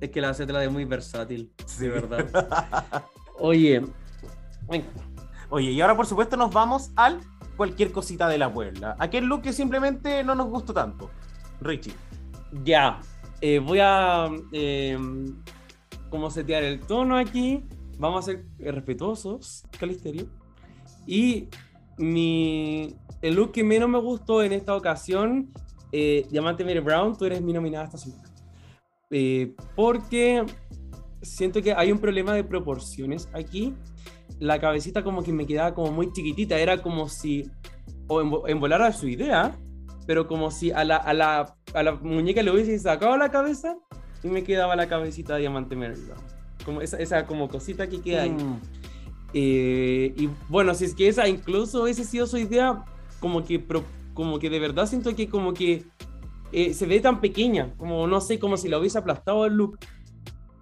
[0.00, 1.84] Es que la setla de muy versátil, Sí.
[1.84, 3.04] de verdad.
[3.38, 3.82] Oye,
[4.68, 4.86] venga.
[5.50, 7.20] Oye, y ahora por supuesto nos vamos al
[7.60, 8.96] cualquier cosita de la Puebla.
[8.98, 11.10] Aquel look que simplemente no nos gustó tanto.
[11.60, 11.92] Richie.
[12.64, 13.00] Ya,
[13.42, 14.98] eh, voy a eh,
[16.08, 17.62] como setear el tono aquí.
[17.98, 20.30] Vamos a ser respetuosos, Calisterio.
[21.06, 21.50] Y
[21.98, 25.52] mi, el look que menos me gustó en esta ocasión,
[25.92, 28.24] eh, Diamante Mary Brown, tú eres mi nominada esta semana.
[29.10, 30.46] Eh, porque
[31.20, 33.74] siento que hay un problema de proporciones aquí.
[34.40, 37.48] La cabecita como que me quedaba como muy chiquitita, era como si
[38.08, 39.54] o envo- envolara su idea,
[40.06, 43.76] pero como si a la, a la, a la muñeca le hubiese sacado la cabeza
[44.24, 45.94] y me quedaba la cabecita de Diamante Brown.
[46.64, 48.30] Como esa, esa como cosita que queda ahí.
[48.30, 48.60] Mm.
[49.32, 52.84] Eh, y bueno, si es que esa incluso hubiese sido su idea,
[53.20, 53.84] como que, pro-
[54.14, 55.84] como que de verdad siento que como que
[56.52, 59.78] eh, se ve tan pequeña, como no sé, como si la hubiese aplastado el look.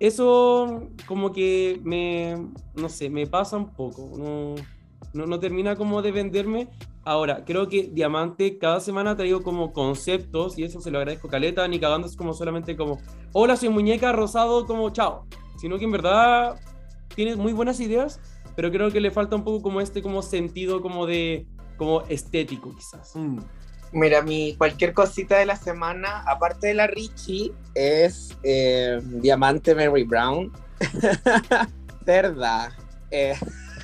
[0.01, 2.37] Eso como que me,
[2.75, 6.69] no sé, me pasa un poco, no, no, termina como de venderme.
[7.05, 11.29] Ahora, creo que Diamante cada semana ha traído como conceptos y eso se lo agradezco
[11.29, 12.99] caleta, ni cagando es como solamente como,
[13.33, 15.27] hola, soy muñeca rosado, como chao,
[15.59, 16.61] sino que en verdad
[17.15, 18.21] tiene muy buenas ideas,
[18.55, 21.47] pero creo que le falta un poco como este como sentido como de,
[21.77, 23.17] como estético quizás.
[23.17, 23.39] Mm.
[23.93, 30.05] Mira, mi cualquier cosita de la semana, aparte de la Richie, es eh, Diamante Mary
[30.05, 30.53] Brown.
[32.05, 32.71] Verdad.
[33.11, 33.35] Eh,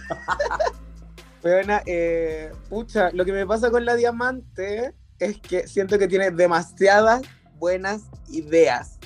[1.42, 6.30] Weona, eh, pucha, lo que me pasa con la Diamante es que siento que tiene
[6.30, 7.22] demasiadas
[7.59, 8.98] buenas ideas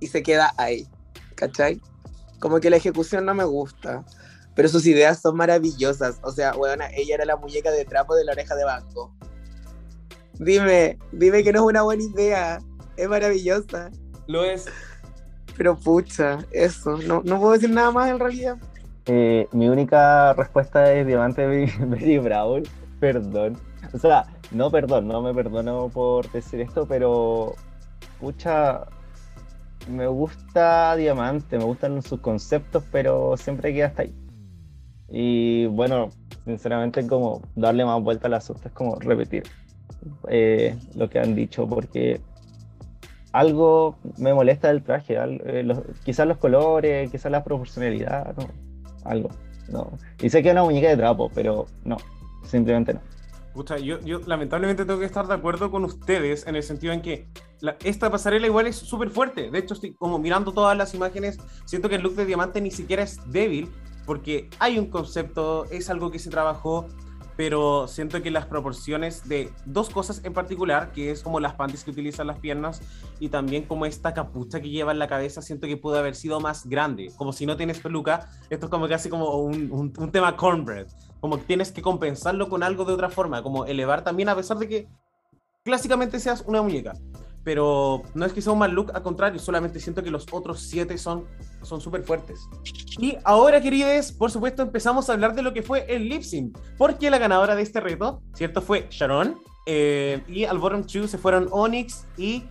[0.00, 0.86] y se queda ahí,
[1.34, 1.80] ¿cachai?
[2.40, 4.04] Como que la ejecución no me gusta,
[4.54, 6.18] pero sus ideas son maravillosas.
[6.22, 9.14] O sea, weona, ella era la muñeca de trapo de la oreja de banco.
[10.38, 12.58] Dime, dime que no es una buena idea.
[12.96, 13.90] Es maravillosa.
[14.26, 14.66] Lo es.
[15.56, 16.96] Pero pucha, eso.
[16.98, 18.56] No, no puedo decir nada más en realidad.
[19.06, 22.62] Eh, mi única respuesta es Diamante Mary Mary Brown.
[23.00, 23.58] Perdón.
[23.92, 27.54] O sea, no perdón, no me perdono por decir esto, pero
[28.20, 28.86] pucha,
[29.88, 34.14] me gusta Diamante, me gustan sus conceptos, pero siempre queda hasta ahí.
[35.08, 36.10] Y bueno,
[36.44, 39.44] sinceramente como darle más vuelta al asunto es como repetir
[40.28, 42.20] eh, lo que han dicho, porque
[43.32, 48.48] algo me molesta del traje, eh, los- quizás los colores, quizás la proporcionalidad, no,
[49.04, 49.28] algo,
[49.70, 49.90] no.
[50.22, 51.96] Y sé que es una muñeca de trapo, pero no,
[52.44, 53.00] simplemente no.
[53.54, 57.02] Pucha, yo, yo lamentablemente tengo que estar de acuerdo con ustedes en el sentido en
[57.02, 57.28] que
[57.60, 59.50] la- esta pasarela igual es súper fuerte.
[59.50, 62.70] De hecho, estoy como mirando todas las imágenes, siento que el look de diamante ni
[62.70, 63.68] siquiera es débil,
[64.06, 66.86] porque hay un concepto, es algo que se trabajó,
[67.38, 71.84] pero siento que las proporciones de dos cosas en particular, que es como las panties
[71.84, 72.82] que utilizan las piernas
[73.20, 76.40] y también como esta capucha que lleva en la cabeza, siento que pudo haber sido
[76.40, 77.12] más grande.
[77.16, 80.88] Como si no tienes peluca, esto es como casi como un, tema cornbread.
[81.20, 84.68] Como tienes que compensarlo con algo de otra forma, como elevar también a pesar de
[84.68, 84.88] que
[85.62, 86.94] clásicamente seas una muñeca.
[87.48, 90.60] Pero no es que sea un mal look, al contrario, solamente siento que los otros
[90.60, 91.24] siete son
[91.62, 92.46] son súper fuertes.
[92.98, 96.58] Y ahora, queridos, por supuesto, empezamos a hablar de lo que fue el lip sync,
[96.76, 98.60] porque la ganadora de este reto, ¿cierto?
[98.60, 102.44] Fue Sharon, eh, y al bottom two se fueron Onyx y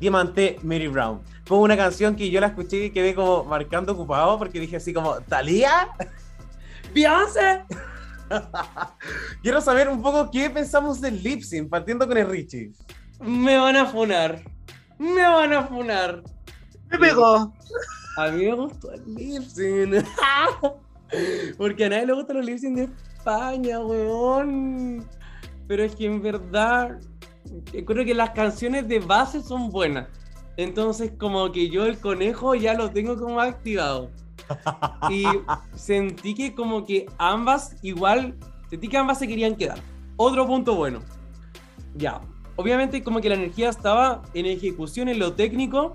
[0.00, 1.20] Diamante Mary Brown.
[1.44, 4.92] Fue una canción que yo la escuché y quedé como marcando ocupado, porque dije así
[4.92, 5.90] como, ¿Talía?
[6.92, 7.62] ¿Beyoncé?
[9.42, 12.72] Quiero saber un poco qué pensamos del lip sync, partiendo con el Richie.
[13.20, 14.42] Me van a funar.
[14.98, 16.22] Me van a funar.
[16.90, 17.52] Me pegó.
[18.16, 20.06] A mí me gustó el lip sync.
[21.58, 25.06] Porque a nadie le gustan los lip sync de España, weón.
[25.66, 27.00] Pero es que en verdad,
[27.86, 30.08] creo que las canciones de base son buenas.
[30.56, 34.10] Entonces, como que yo el conejo ya lo tengo como activado.
[35.10, 35.24] Y
[35.74, 38.36] sentí que como que ambas igual,
[38.68, 39.78] sentí que ambas se querían quedar.
[40.16, 41.00] Otro punto bueno.
[41.94, 42.20] Ya,
[42.56, 45.94] obviamente como que la energía estaba en ejecución, en lo técnico.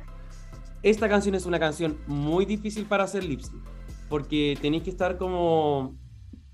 [0.83, 3.63] Esta canción es una canción muy difícil para hacer lip sync.
[4.07, 5.95] Porque tenéis que estar como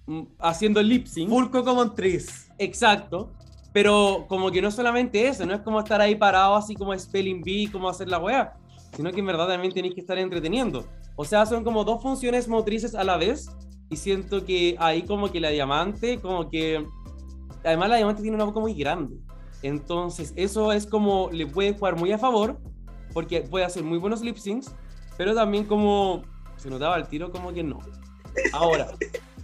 [0.07, 1.29] mm, haciendo lip sync.
[1.29, 2.51] Fulco como en Tris.
[2.57, 3.31] Exacto.
[3.73, 7.41] Pero como que no solamente eso, no es como estar ahí parado así como spelling
[7.41, 8.53] bee, como hacer la weá,
[8.95, 10.85] sino que en verdad también tenéis que estar entreteniendo.
[11.17, 13.49] O sea, son como dos funciones motrices a la vez
[13.89, 16.85] y siento que ahí como que la diamante, como que...
[17.65, 19.17] Además la diamante tiene una boca muy grande.
[19.61, 22.57] Entonces eso es como le puede jugar muy a favor
[23.13, 24.73] porque puede hacer muy buenos lip syncs,
[25.17, 26.23] pero también como
[26.57, 27.79] se notaba el tiro como que no.
[28.53, 28.87] Ahora,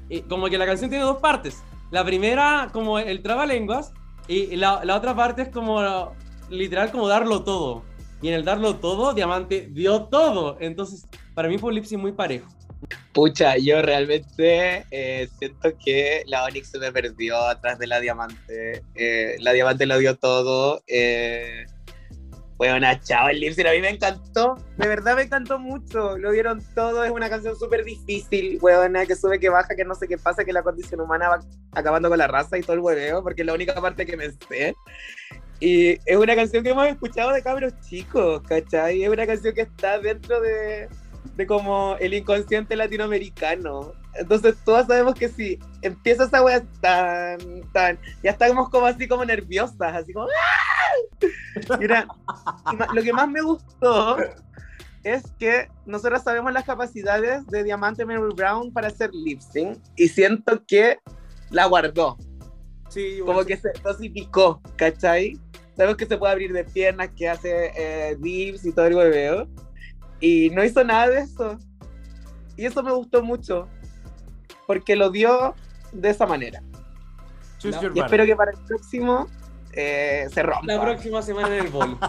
[0.10, 1.64] eh, como que la canción tiene dos partes.
[1.90, 3.94] La primera como el trabalenguas
[4.28, 5.82] y la, la otra parte es como
[6.50, 7.84] literal como darlo todo.
[8.22, 10.58] Y en el darlo todo, Diamante dio todo.
[10.60, 12.48] Entonces, para mí fue un lip sync muy parejo.
[13.14, 18.84] Pucha, yo realmente eh, siento que la Onyx se me perdió atrás de la Diamante.
[18.96, 20.82] Eh, la Diamante lo dio todo.
[20.88, 21.66] Eh,
[22.58, 24.56] bueno, chao, el lip sync a mí me encantó.
[24.78, 26.18] De verdad me encantó mucho.
[26.18, 27.04] Lo dieron todo.
[27.04, 30.46] Es una canción súper difícil, weona, que sube, que baja, que no sé qué pasa,
[30.46, 31.40] que la condición humana va
[31.74, 34.32] acabando con la raza y todo el hueveo, porque es la única parte que me
[34.48, 34.76] sé.
[35.60, 39.04] Y es una canción que hemos escuchado de cabros chicos, ¿cachai?
[39.04, 40.88] Es una canción que está dentro de,
[41.36, 43.94] de como el inconsciente latinoamericano.
[44.14, 47.40] Entonces todos sabemos que si empieza esa wea tan,
[47.72, 51.78] tan, ya estamos como así como nerviosas, así como ¡ah!
[51.80, 52.08] Mira,
[52.94, 54.18] lo que más me gustó
[55.04, 60.08] es que nosotros sabemos las capacidades de Diamante Mary Brown para hacer lip sync y
[60.08, 61.00] siento que
[61.50, 62.18] la guardó.
[62.90, 65.40] Sí, Como que se dosificó, ¿cachai?
[65.78, 69.48] Sabemos que se puede abrir de piernas, que hace eh, dips y todo el hueveo.
[70.22, 71.58] Y no hizo nada de eso.
[72.56, 73.68] Y eso me gustó mucho.
[74.68, 75.56] Porque lo dio
[75.92, 76.62] de esa manera.
[77.60, 79.28] Your Y espero que para el próximo
[79.74, 80.66] eh, se rompa.
[80.66, 81.98] La próxima semana en el bol.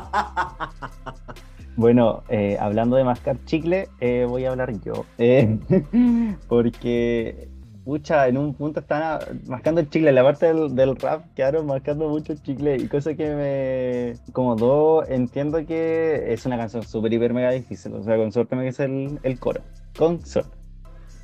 [1.75, 5.07] Bueno, eh, hablando de mascar chicle, eh, voy a hablar yo.
[5.17, 5.59] Eh,
[6.49, 7.49] porque,
[7.85, 10.13] pucha, en un punto están ah, mascando el chicle.
[10.13, 12.77] La parte del, rap quedaron mascando mucho el chicle.
[12.77, 15.07] Y cosa que me incomodó.
[15.07, 17.95] Entiendo que es una canción súper, hiper, mega difícil.
[17.95, 19.61] O sea, con suerte me queda el, el coro.
[19.97, 20.57] Con suerte.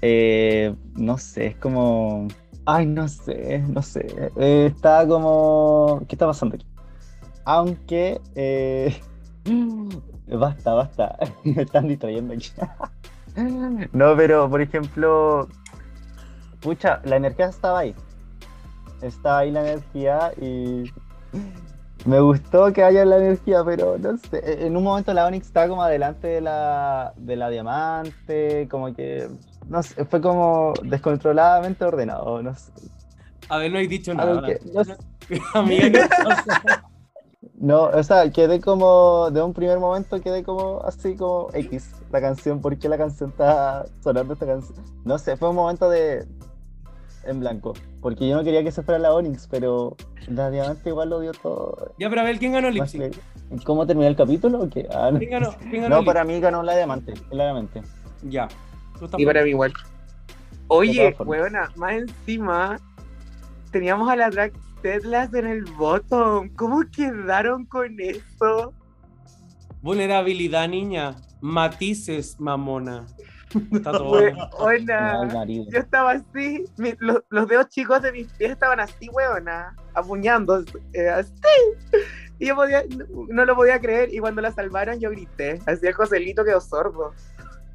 [0.03, 2.29] Eh, no sé, es como.
[2.65, 4.07] Ay, no sé, no sé.
[4.37, 6.03] Eh, está como.
[6.09, 6.67] ¿Qué está pasando aquí?
[7.45, 8.21] Aunque.
[8.35, 8.95] eh,
[10.37, 11.19] Basta, basta.
[11.45, 12.51] Me están distrayendo aquí.
[13.93, 15.47] No, pero por ejemplo,
[16.61, 17.95] pucha, la energía estaba ahí.
[19.03, 20.85] Estaba ahí la energía y
[22.05, 24.67] me gustó que haya la energía, pero no sé.
[24.67, 29.29] En un momento la Onyx estaba como adelante de la, de la diamante, como que,
[29.69, 32.73] no sé, fue como descontroladamente ordenado, no sé.
[33.49, 34.47] A ver, no he dicho nada.
[34.47, 34.97] que- no sé.
[35.55, 36.09] Amiga.
[37.61, 42.21] No, o sea, quedé como, de un primer momento quedé como así como X, la
[42.21, 44.79] canción, ¿por qué la canción está sonando esta canción?
[45.05, 46.27] No sé, fue un momento de
[47.29, 49.97] en blanco, porque yo no quería que se fuera la Onyx, pero
[50.27, 51.93] la diamante igual lo dio todo.
[51.99, 53.15] Ya, pero a ver, ¿quién ganó el Más lip sync?
[53.15, 54.87] que- ¿Cómo terminó el capítulo o qué?
[54.93, 55.19] Ah, no.
[55.19, 55.55] ¿Quién ganó?
[55.71, 57.83] ¿Quién ganó No, el para mí ganó la diamante, claramente.
[58.23, 58.49] Ya.
[59.17, 59.73] Y para mí igual.
[60.69, 62.79] Oye, huevona, más encima
[63.71, 64.53] teníamos a la drag
[64.83, 66.51] Tedlas en el bottom.
[66.55, 68.73] ¿Cómo quedaron con eso?
[69.83, 71.15] Vulnerabilidad, niña.
[71.41, 73.07] Matices, mamona.
[73.73, 74.21] Está todo.
[75.33, 75.67] Marido.
[75.73, 80.65] Yo estaba así, mi- los, los dedos chicos de mis pies estaban así, huevona, apuñando,
[80.93, 81.33] eh, así.
[82.39, 85.87] Y yo podía, no, no lo podía creer, y cuando la salvaron yo grité, así
[85.87, 87.13] el Joselito quedó sordo.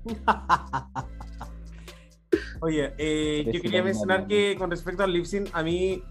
[2.61, 6.03] Oye, eh, yo quería mencionar que con respecto al lip sync, a mí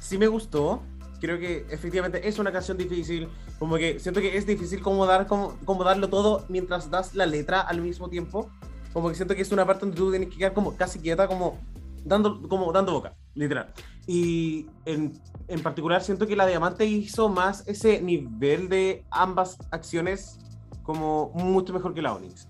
[0.00, 0.82] sí me gustó.
[1.20, 3.28] Creo que efectivamente es una canción difícil.
[3.58, 7.26] Como que siento que es difícil como, dar, como, como darlo todo mientras das la
[7.26, 8.50] letra al mismo tiempo.
[8.94, 11.28] Como que siento que es una parte donde tú tienes que quedar como casi quieta,
[11.28, 11.58] como
[12.04, 13.74] dando, como dando boca, literal.
[14.06, 15.12] Y en,
[15.48, 20.38] en particular siento que la Diamante hizo más ese nivel de ambas acciones
[20.82, 22.48] como mucho mejor que la Onyx.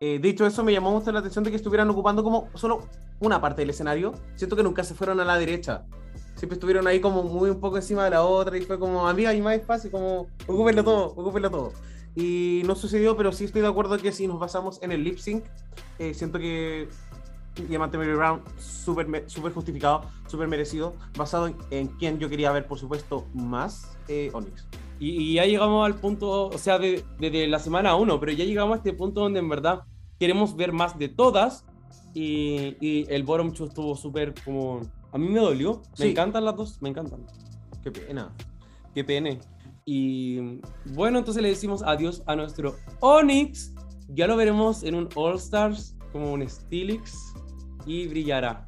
[0.00, 2.86] Eh, dicho eso, me llamó mucho la atención de que estuvieran ocupando como solo
[3.20, 4.12] una parte del escenario.
[4.34, 5.86] Siento que nunca se fueron a la derecha.
[6.34, 9.30] Siempre estuvieron ahí como muy un poco encima de la otra y fue como, amiga,
[9.30, 11.72] hay más espacio, como, ocúpenlo todo, ocúpenlo todo.
[12.16, 15.18] Y no sucedió, pero sí estoy de acuerdo que si nos basamos en el lip
[15.18, 15.44] sync,
[15.98, 16.88] eh, siento que
[17.68, 22.66] Diamante Mary Brown, súper súper justificado, súper merecido, basado en, en quien yo quería ver,
[22.66, 24.66] por supuesto, más eh, Onyx.
[24.98, 28.44] Y, y ya llegamos al punto, o sea, de- desde la semana 1, pero ya
[28.46, 29.82] llegamos a este punto donde en verdad
[30.18, 31.66] queremos ver más de todas.
[32.14, 34.80] Y, y el bottom two estuvo súper como.
[35.12, 35.82] A mí me dolió.
[35.98, 36.10] Me Sí.
[36.12, 37.26] encantan las dos, me encantan.
[37.82, 38.32] Qué pena.
[38.94, 39.38] Qué pene.
[39.88, 43.72] Y bueno, entonces le decimos adiós a nuestro Onyx.
[44.08, 47.32] Ya lo veremos en un All Stars, como un Stilix.
[47.86, 48.66] Y brillará.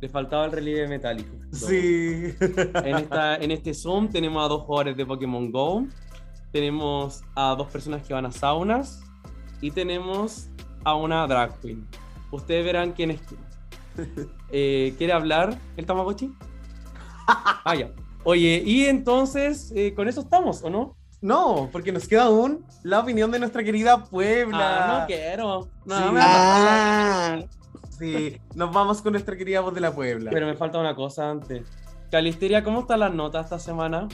[0.00, 1.36] Le faltaba el relieve metálico.
[1.52, 2.34] Sí.
[2.40, 5.86] En, esta, en este Zoom tenemos a dos jugadores de Pokémon Go,
[6.52, 9.02] tenemos a dos personas que van a saunas
[9.60, 10.48] y tenemos
[10.84, 11.86] a una drag queen.
[12.30, 13.40] Ustedes verán quién es quién.
[14.50, 16.32] Eh, ¿Quiere hablar el Tamagotchi?
[17.28, 17.90] Ah, ya.
[18.28, 20.96] Oye, y entonces, eh, con eso estamos, ¿o no?
[21.22, 24.58] No, porque nos queda aún la opinión de nuestra querida Puebla.
[24.58, 25.68] Ah, no quiero.
[25.84, 26.04] No, Sí.
[26.12, 27.38] me- Ah,
[27.98, 30.30] Sí, nos vamos con nuestra querida voz de la Puebla.
[30.32, 31.62] Pero me falta una cosa antes.
[32.10, 34.08] Calisteria, ¿cómo están las notas esta semana?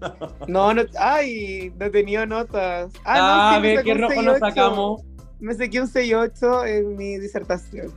[0.48, 2.90] no, no, ay, no he tenido notas.
[3.04, 4.40] Ah, Ah, no, a sí, me ver, ¿qué rojo nos 6.8.
[4.40, 5.02] sacamos?
[5.40, 7.92] Me saqué un 6.8 en mi disertación.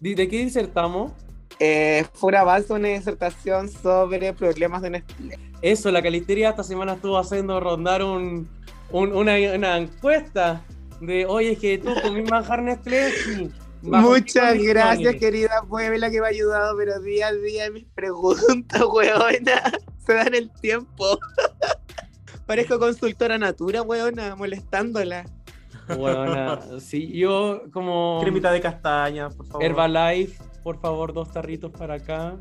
[0.00, 1.12] ¿De de qué disertamos?
[1.60, 5.38] Eh, fue una base, una disertación sobre problemas de Nestlé.
[5.60, 8.48] Eso, la Calisteria esta semana estuvo haciendo rondar un,
[8.90, 10.62] un- una, una encuesta
[11.00, 13.10] de, oye, es que tú comís manjar Nestlé.
[13.12, 13.50] Sí.
[13.84, 17.84] ¿Bajo qué Muchas gracias, querida Puebla, que me ha ayudado, pero día a día mis
[17.86, 19.72] preguntas, weona,
[20.06, 21.18] se dan el tiempo.
[22.46, 25.24] Parezco consultora natura, weona, molestándola.
[25.96, 29.64] Buena, sí, yo como Cremita de castaña, por favor.
[29.64, 32.36] Herbalife, por favor, dos tarritos para acá.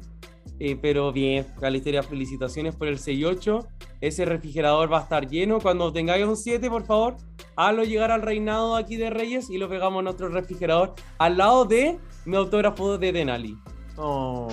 [0.60, 3.68] Eh, pero bien, Calisteria, felicitaciones por el 6-8.
[4.00, 5.60] Ese refrigerador va a estar lleno.
[5.60, 7.18] Cuando tengáis un 7, por favor,
[7.56, 11.66] hazlo llegar al reinado aquí de Reyes y lo pegamos en nuestro refrigerador al lado
[11.66, 13.58] de mi autógrafo de Denali.
[13.98, 14.48] Oh.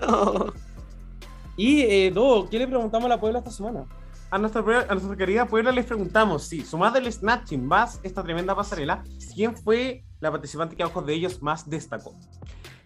[1.56, 3.84] Y, eh, Do, ¿qué le preguntamos a la Puebla esta semana?
[4.30, 8.22] A nuestra, pue- a nuestra querida Puebla les preguntamos si, sumado el Snatching más esta
[8.22, 9.02] tremenda pasarela,
[9.34, 12.14] ¿quién fue la participante que a ojos de ellos más destacó?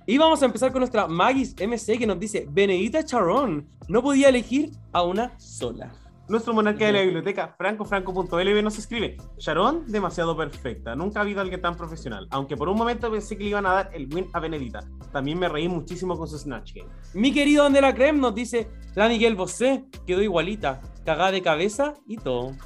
[0.05, 4.31] Y vamos a empezar con nuestra Magis MC que nos dice, Benedita Charón, no podía
[4.31, 5.93] elegir a una sola.
[6.29, 10.97] Nuestro monarca de la biblioteca, francofranco.lb, nos escribe: Sharon, demasiado perfecta.
[10.97, 12.27] Nunca ha habido alguien tan profesional.
[12.31, 14.85] Aunque por un momento pensé que le iban a dar el win a Benedita.
[15.12, 16.89] También me reí muchísimo con su Snatch Game.
[17.12, 21.95] Mi querido de la Creme nos dice, la Miguel Bosé quedó igualita, cagada de cabeza
[22.07, 22.53] y todo.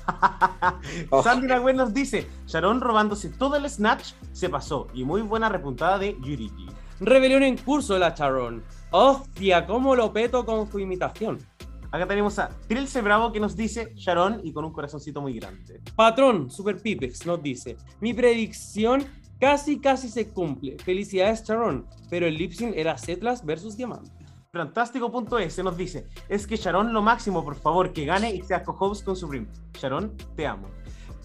[1.11, 1.23] Oh.
[1.23, 4.87] Sandy Nagüen nos dice: Sharon robándose todo el Snatch se pasó.
[4.95, 6.67] Y muy buena repuntada de Yurigi.
[7.01, 8.63] Rebelión en curso la Charón.
[8.91, 11.39] Hostia, cómo lo peto con su imitación.
[11.91, 15.81] Acá tenemos a Trilce Bravo que nos dice Sharon y con un corazoncito muy grande.
[15.95, 19.05] Patrón, Super Pipex nos dice, mi predicción
[19.39, 20.77] casi casi se cumple.
[20.79, 24.11] Felicidades Charón, pero el lip sync era Setlas versus Diamante.
[24.53, 29.05] Fantástico.es nos dice: Es que Sharon lo máximo, por favor, que gane y sea co-host
[29.05, 29.49] con Supreme.
[29.75, 30.69] Sharon, te amo.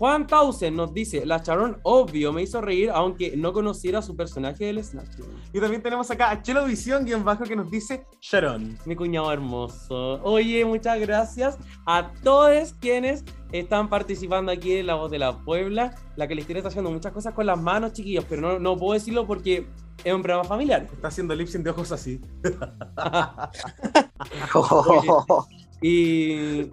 [0.02, 4.66] Juan Tausen nos dice, la Charón obvio me hizo reír aunque no conociera su personaje
[4.66, 5.20] del Snatch.
[5.54, 8.80] Y también tenemos acá a Chelo Visión, guion bajo, que nos dice Sharon.
[8.88, 10.20] Mi cuñado hermoso.
[10.24, 15.94] Oye, muchas gracias a todos quienes están participando aquí en La Voz de la Puebla.
[16.16, 18.94] La que les está haciendo muchas cosas con las manos, chiquillos, pero no, no puedo
[18.94, 19.68] decirlo porque
[20.04, 20.88] es un programa familiar.
[20.92, 22.20] Está haciendo lip sync de ojos así.
[25.84, 26.72] y,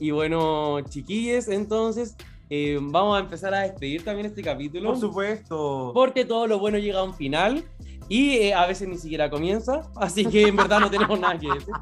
[0.00, 2.16] y bueno, chiquillos, entonces
[2.50, 4.90] eh, vamos a empezar a despedir también este capítulo.
[4.90, 5.90] Por supuesto.
[5.94, 7.64] Porque todo lo bueno llega a un final
[8.10, 11.46] y eh, a veces ni siquiera comienza, así que en verdad no tenemos nada que
[11.48, 11.74] decir.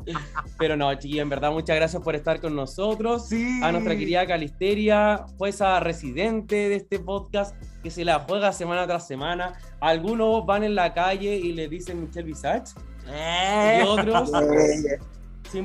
[0.59, 3.29] Pero no, chiquillos, en verdad muchas gracias por estar con nosotros.
[3.29, 3.61] Sí.
[3.63, 9.07] A nuestra querida Calisteria, jueza residente de este podcast, que se la juega semana tras
[9.07, 9.53] semana.
[9.81, 12.73] Algunos van en la calle y le dicen Michelle Visage,
[13.07, 14.33] y otros.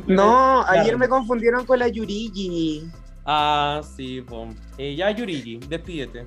[0.07, 0.98] No, ayer Claro.
[0.99, 2.84] me confundieron con la Yurigi.
[3.26, 4.56] Ah, sí, pom.
[4.77, 6.26] Eh, ya, Yurigi, despídete.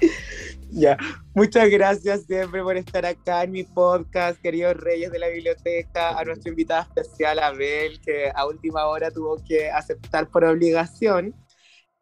[0.72, 0.96] Ya,
[1.34, 6.24] muchas gracias siempre por estar acá en mi podcast, queridos reyes de la biblioteca, a
[6.24, 11.34] nuestra invitada especial, Abel, que a última hora tuvo que aceptar por obligación.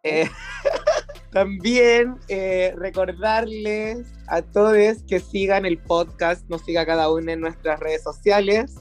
[0.03, 0.29] Eh,
[1.33, 7.81] también eh, recordarles a todos que sigan el podcast, nos siga cada uno en nuestras
[7.81, 8.77] redes sociales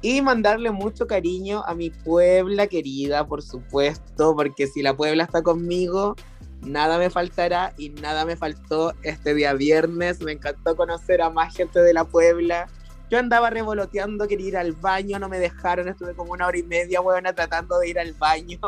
[0.00, 5.42] y mandarle mucho cariño a mi Puebla querida, por supuesto, porque si la Puebla está
[5.42, 6.14] conmigo,
[6.62, 10.20] nada me faltará y nada me faltó este día viernes.
[10.20, 12.68] Me encantó conocer a más gente de la Puebla.
[13.10, 16.62] Yo andaba revoloteando, quería ir al baño, no me dejaron, estuve como una hora y
[16.62, 18.60] media, buena, tratando de ir al baño,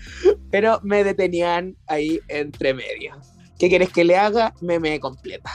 [0.52, 3.16] pero me detenían ahí entre medio.
[3.58, 4.54] ¿Qué quieres que le haga?
[4.60, 5.50] Me me completa.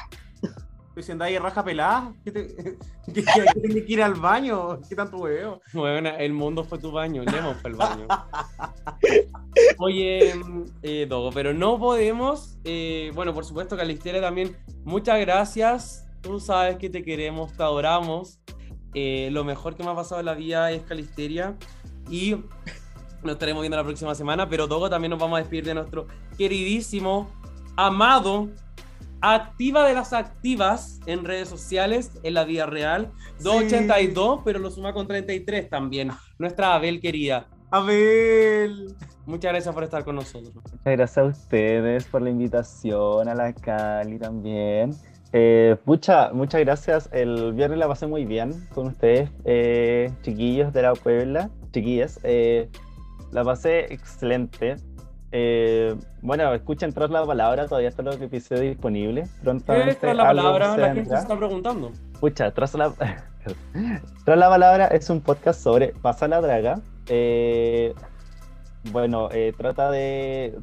[0.94, 2.48] Pues si andáis raja pelada, ¿qué te...
[3.14, 3.24] ¿Qué, qué-
[3.61, 4.80] tenés que ir al baño?
[4.88, 5.60] ¿Qué tanto hueveo?
[5.74, 8.07] Bueno, el mundo fue tu baño, Lemon fue el baño.
[9.78, 10.34] Oye,
[10.82, 12.57] eh, Dogo, pero no podemos.
[12.64, 14.56] eh, bueno, por supuesto, Calisteria también.
[14.84, 16.06] Muchas gracias.
[16.22, 18.40] Tú sabes que te queremos, te adoramos.
[18.94, 21.57] Eh, lo mejor que me ha pasado en la vida es Calisteria.
[22.10, 22.36] Y
[23.24, 24.48] nos estaremos viendo la próxima semana.
[24.48, 26.07] Pero Dogo también nos vamos a despedir de nuestro
[26.38, 27.30] queridísimo,
[27.76, 28.49] amado,
[29.24, 33.12] activa de las activas en redes sociales, en la vida real.
[33.41, 36.12] 282, pero lo suma con 33 también.
[36.38, 37.48] Nuestra Abel querida.
[37.72, 38.94] Abel.
[39.26, 40.54] Muchas gracias por estar con nosotros.
[40.54, 44.91] Muchas gracias a ustedes por la invitación, a la Cali también.
[45.32, 47.10] Eh, pucha, muchas gracias.
[47.14, 52.20] El viernes la pasé muy bien con ustedes, eh, chiquillos de la Puebla, chiquillas.
[52.24, 52.70] eh,
[53.32, 54.76] la pasé excelente.
[55.35, 59.30] Eh, bueno, escuchen tras la palabra, todavía está los episodios disponibles.
[59.31, 60.77] ¿Qué Prontamente es tras la palabra?
[60.77, 61.91] La gente se está preguntando.
[62.19, 62.93] Pucha, tras la,
[64.26, 66.80] tras la palabra es un podcast sobre Pasa la Draga.
[67.07, 67.95] Eh,
[68.91, 70.53] bueno, eh, trata de.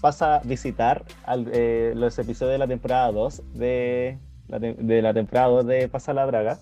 [0.00, 1.50] Pasa a visitar al-
[1.98, 4.18] los episodios de la temporada 2 de
[4.48, 6.58] de la temporada 2 de Pasa la Draga.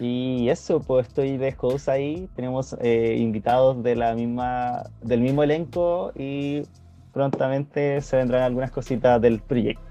[0.00, 2.28] Y eso, pues estoy de host ahí.
[2.34, 6.62] Tenemos eh, invitados de la misma, del mismo elenco y
[7.12, 9.82] prontamente se vendrán algunas cositas del proyecto.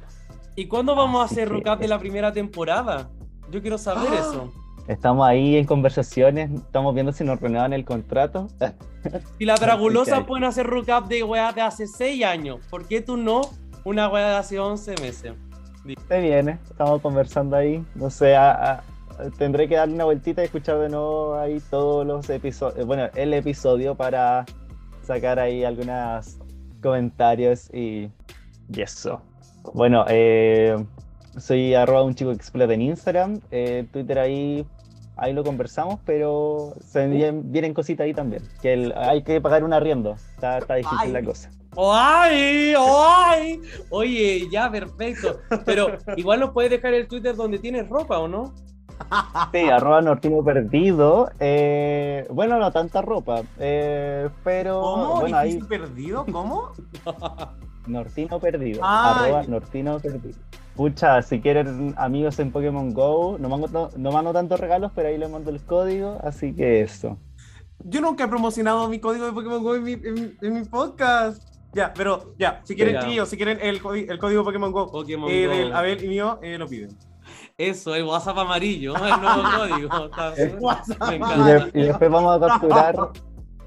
[0.56, 3.10] ¿Y cuándo vamos a Así hacer que- recap de la primera temporada?
[3.50, 4.16] Yo quiero saber ¡Ah!
[4.20, 4.52] eso.
[4.88, 8.48] Estamos ahí en conversaciones, estamos viendo si nos renuevan el contrato.
[9.38, 13.18] Si las dragulosas pueden hacer recap de weas de hace 6 años, ¿por qué tú
[13.18, 13.42] no
[13.84, 15.34] una wea de hace 11 meses?
[16.08, 17.84] Se viene, estamos conversando ahí.
[17.96, 18.84] No sé, a- a-
[19.38, 23.34] tendré que darle una vueltita y escuchar de nuevo ahí todos los episodios, bueno, el
[23.34, 24.46] episodio para
[25.04, 26.38] sacar ahí algunos
[26.82, 28.10] comentarios y
[28.74, 29.22] Y eso.
[29.74, 30.76] Bueno, eh,
[31.38, 33.40] soy arroba un chico que explota en Instagram.
[33.52, 34.66] eh, Twitter ahí,
[35.18, 38.42] ahí lo conversamos, pero se vienen, vienen cositas ahí también.
[38.62, 40.16] Que el- hay que pagar un arriendo.
[40.36, 41.12] Está, está difícil Ay.
[41.12, 41.50] la cosa.
[41.78, 42.74] ¡Ay!
[42.78, 43.62] ¡Ay!
[43.90, 45.40] Oye, ya, perfecto.
[45.66, 48.54] Pero igual nos puedes dejar el Twitter donde tienes ropa, ¿o no?
[49.52, 51.30] Sí, arroba nortino perdido.
[51.40, 53.42] eh, bueno, no tanta ropa.
[53.60, 55.20] eh, pero ¿Cómo?
[55.22, 56.26] bueno, ahí ¿Dijiste perdido?
[56.32, 56.72] ¿Cómo?
[57.88, 58.82] Nortino perdido.
[58.84, 59.26] Ay.
[59.26, 60.38] Arroba Nortino perdido.
[60.76, 65.18] Pucha, si quieren amigos en Pokémon Go, no mando, no mando tantos regalos, pero ahí
[65.18, 67.18] les mando el código, así que eso.
[67.86, 70.64] Yo nunca he promocionado mi código de Pokémon Go en mi, en mi- en mi
[70.64, 71.44] podcast.
[71.74, 75.54] Ya, pero ya, si quieren, chiquillos, si quieren el código Pokémon Go Pokémon eh, Go.
[75.54, 76.90] del Abel y mío, eh, lo piden.
[77.58, 80.10] Eso, el WhatsApp amarillo, el nuevo código.
[80.60, 82.96] WhatsApp Y, de- y después vamos a capturar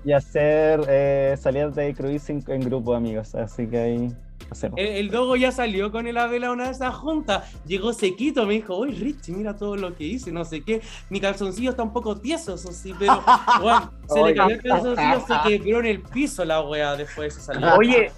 [0.04, 3.34] y hacer eh, salidas de cruising en grupo, amigos.
[3.36, 4.16] Así que ahí
[4.50, 4.78] hacemos.
[4.80, 7.52] El, el dogo ya salió con el Abel a una de esas juntas.
[7.64, 10.82] Llegó sequito, me dijo, uy, Richie, mira todo lo que hice, no sé qué.
[11.08, 13.22] Mi calzoncillo está un poco tieso, eso sí, pero
[13.62, 17.40] bueno, se le cayó el calzoncillo, se quebró en el piso la wea después de
[17.40, 17.76] esa salida.
[17.76, 18.10] Oye,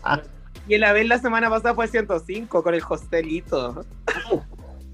[0.67, 3.85] y el Abel la semana pasada fue 105 con el hostelito.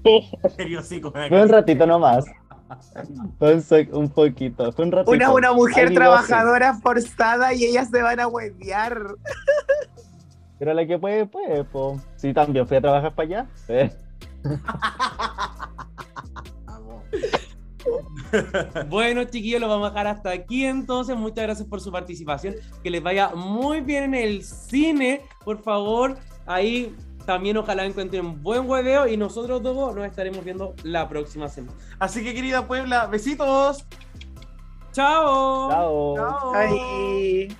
[0.55, 2.25] Serio, sí, con Fue un ratito nomás.
[3.37, 3.53] Fue
[3.91, 4.71] un, poquito.
[4.71, 5.11] Fue un ratito.
[5.11, 9.15] Una, una mujer trabajadora forzada y ellas se van a huevear.
[10.57, 12.01] Pero la que puede, puede, po.
[12.15, 13.47] Sí, también fui a trabajar para allá.
[13.67, 13.91] Eh.
[18.89, 21.15] Bueno, chiquillos, lo vamos a dejar hasta aquí entonces.
[21.15, 22.55] Muchas gracias por su participación.
[22.83, 26.17] Que les vaya muy bien en el cine, por favor.
[26.45, 26.95] Ahí
[27.25, 31.77] también ojalá encuentren buen hueveo y nosotros dos nos estaremos viendo la próxima semana.
[31.99, 33.85] Así que, querida Puebla, besitos.
[34.91, 35.69] ¡Chao!
[35.69, 36.15] Chao.
[36.15, 36.53] Chao.
[36.55, 37.55] Ay.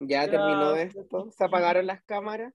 [0.00, 1.30] Ya terminó esto.
[1.30, 2.52] Se apagaron las cámaras.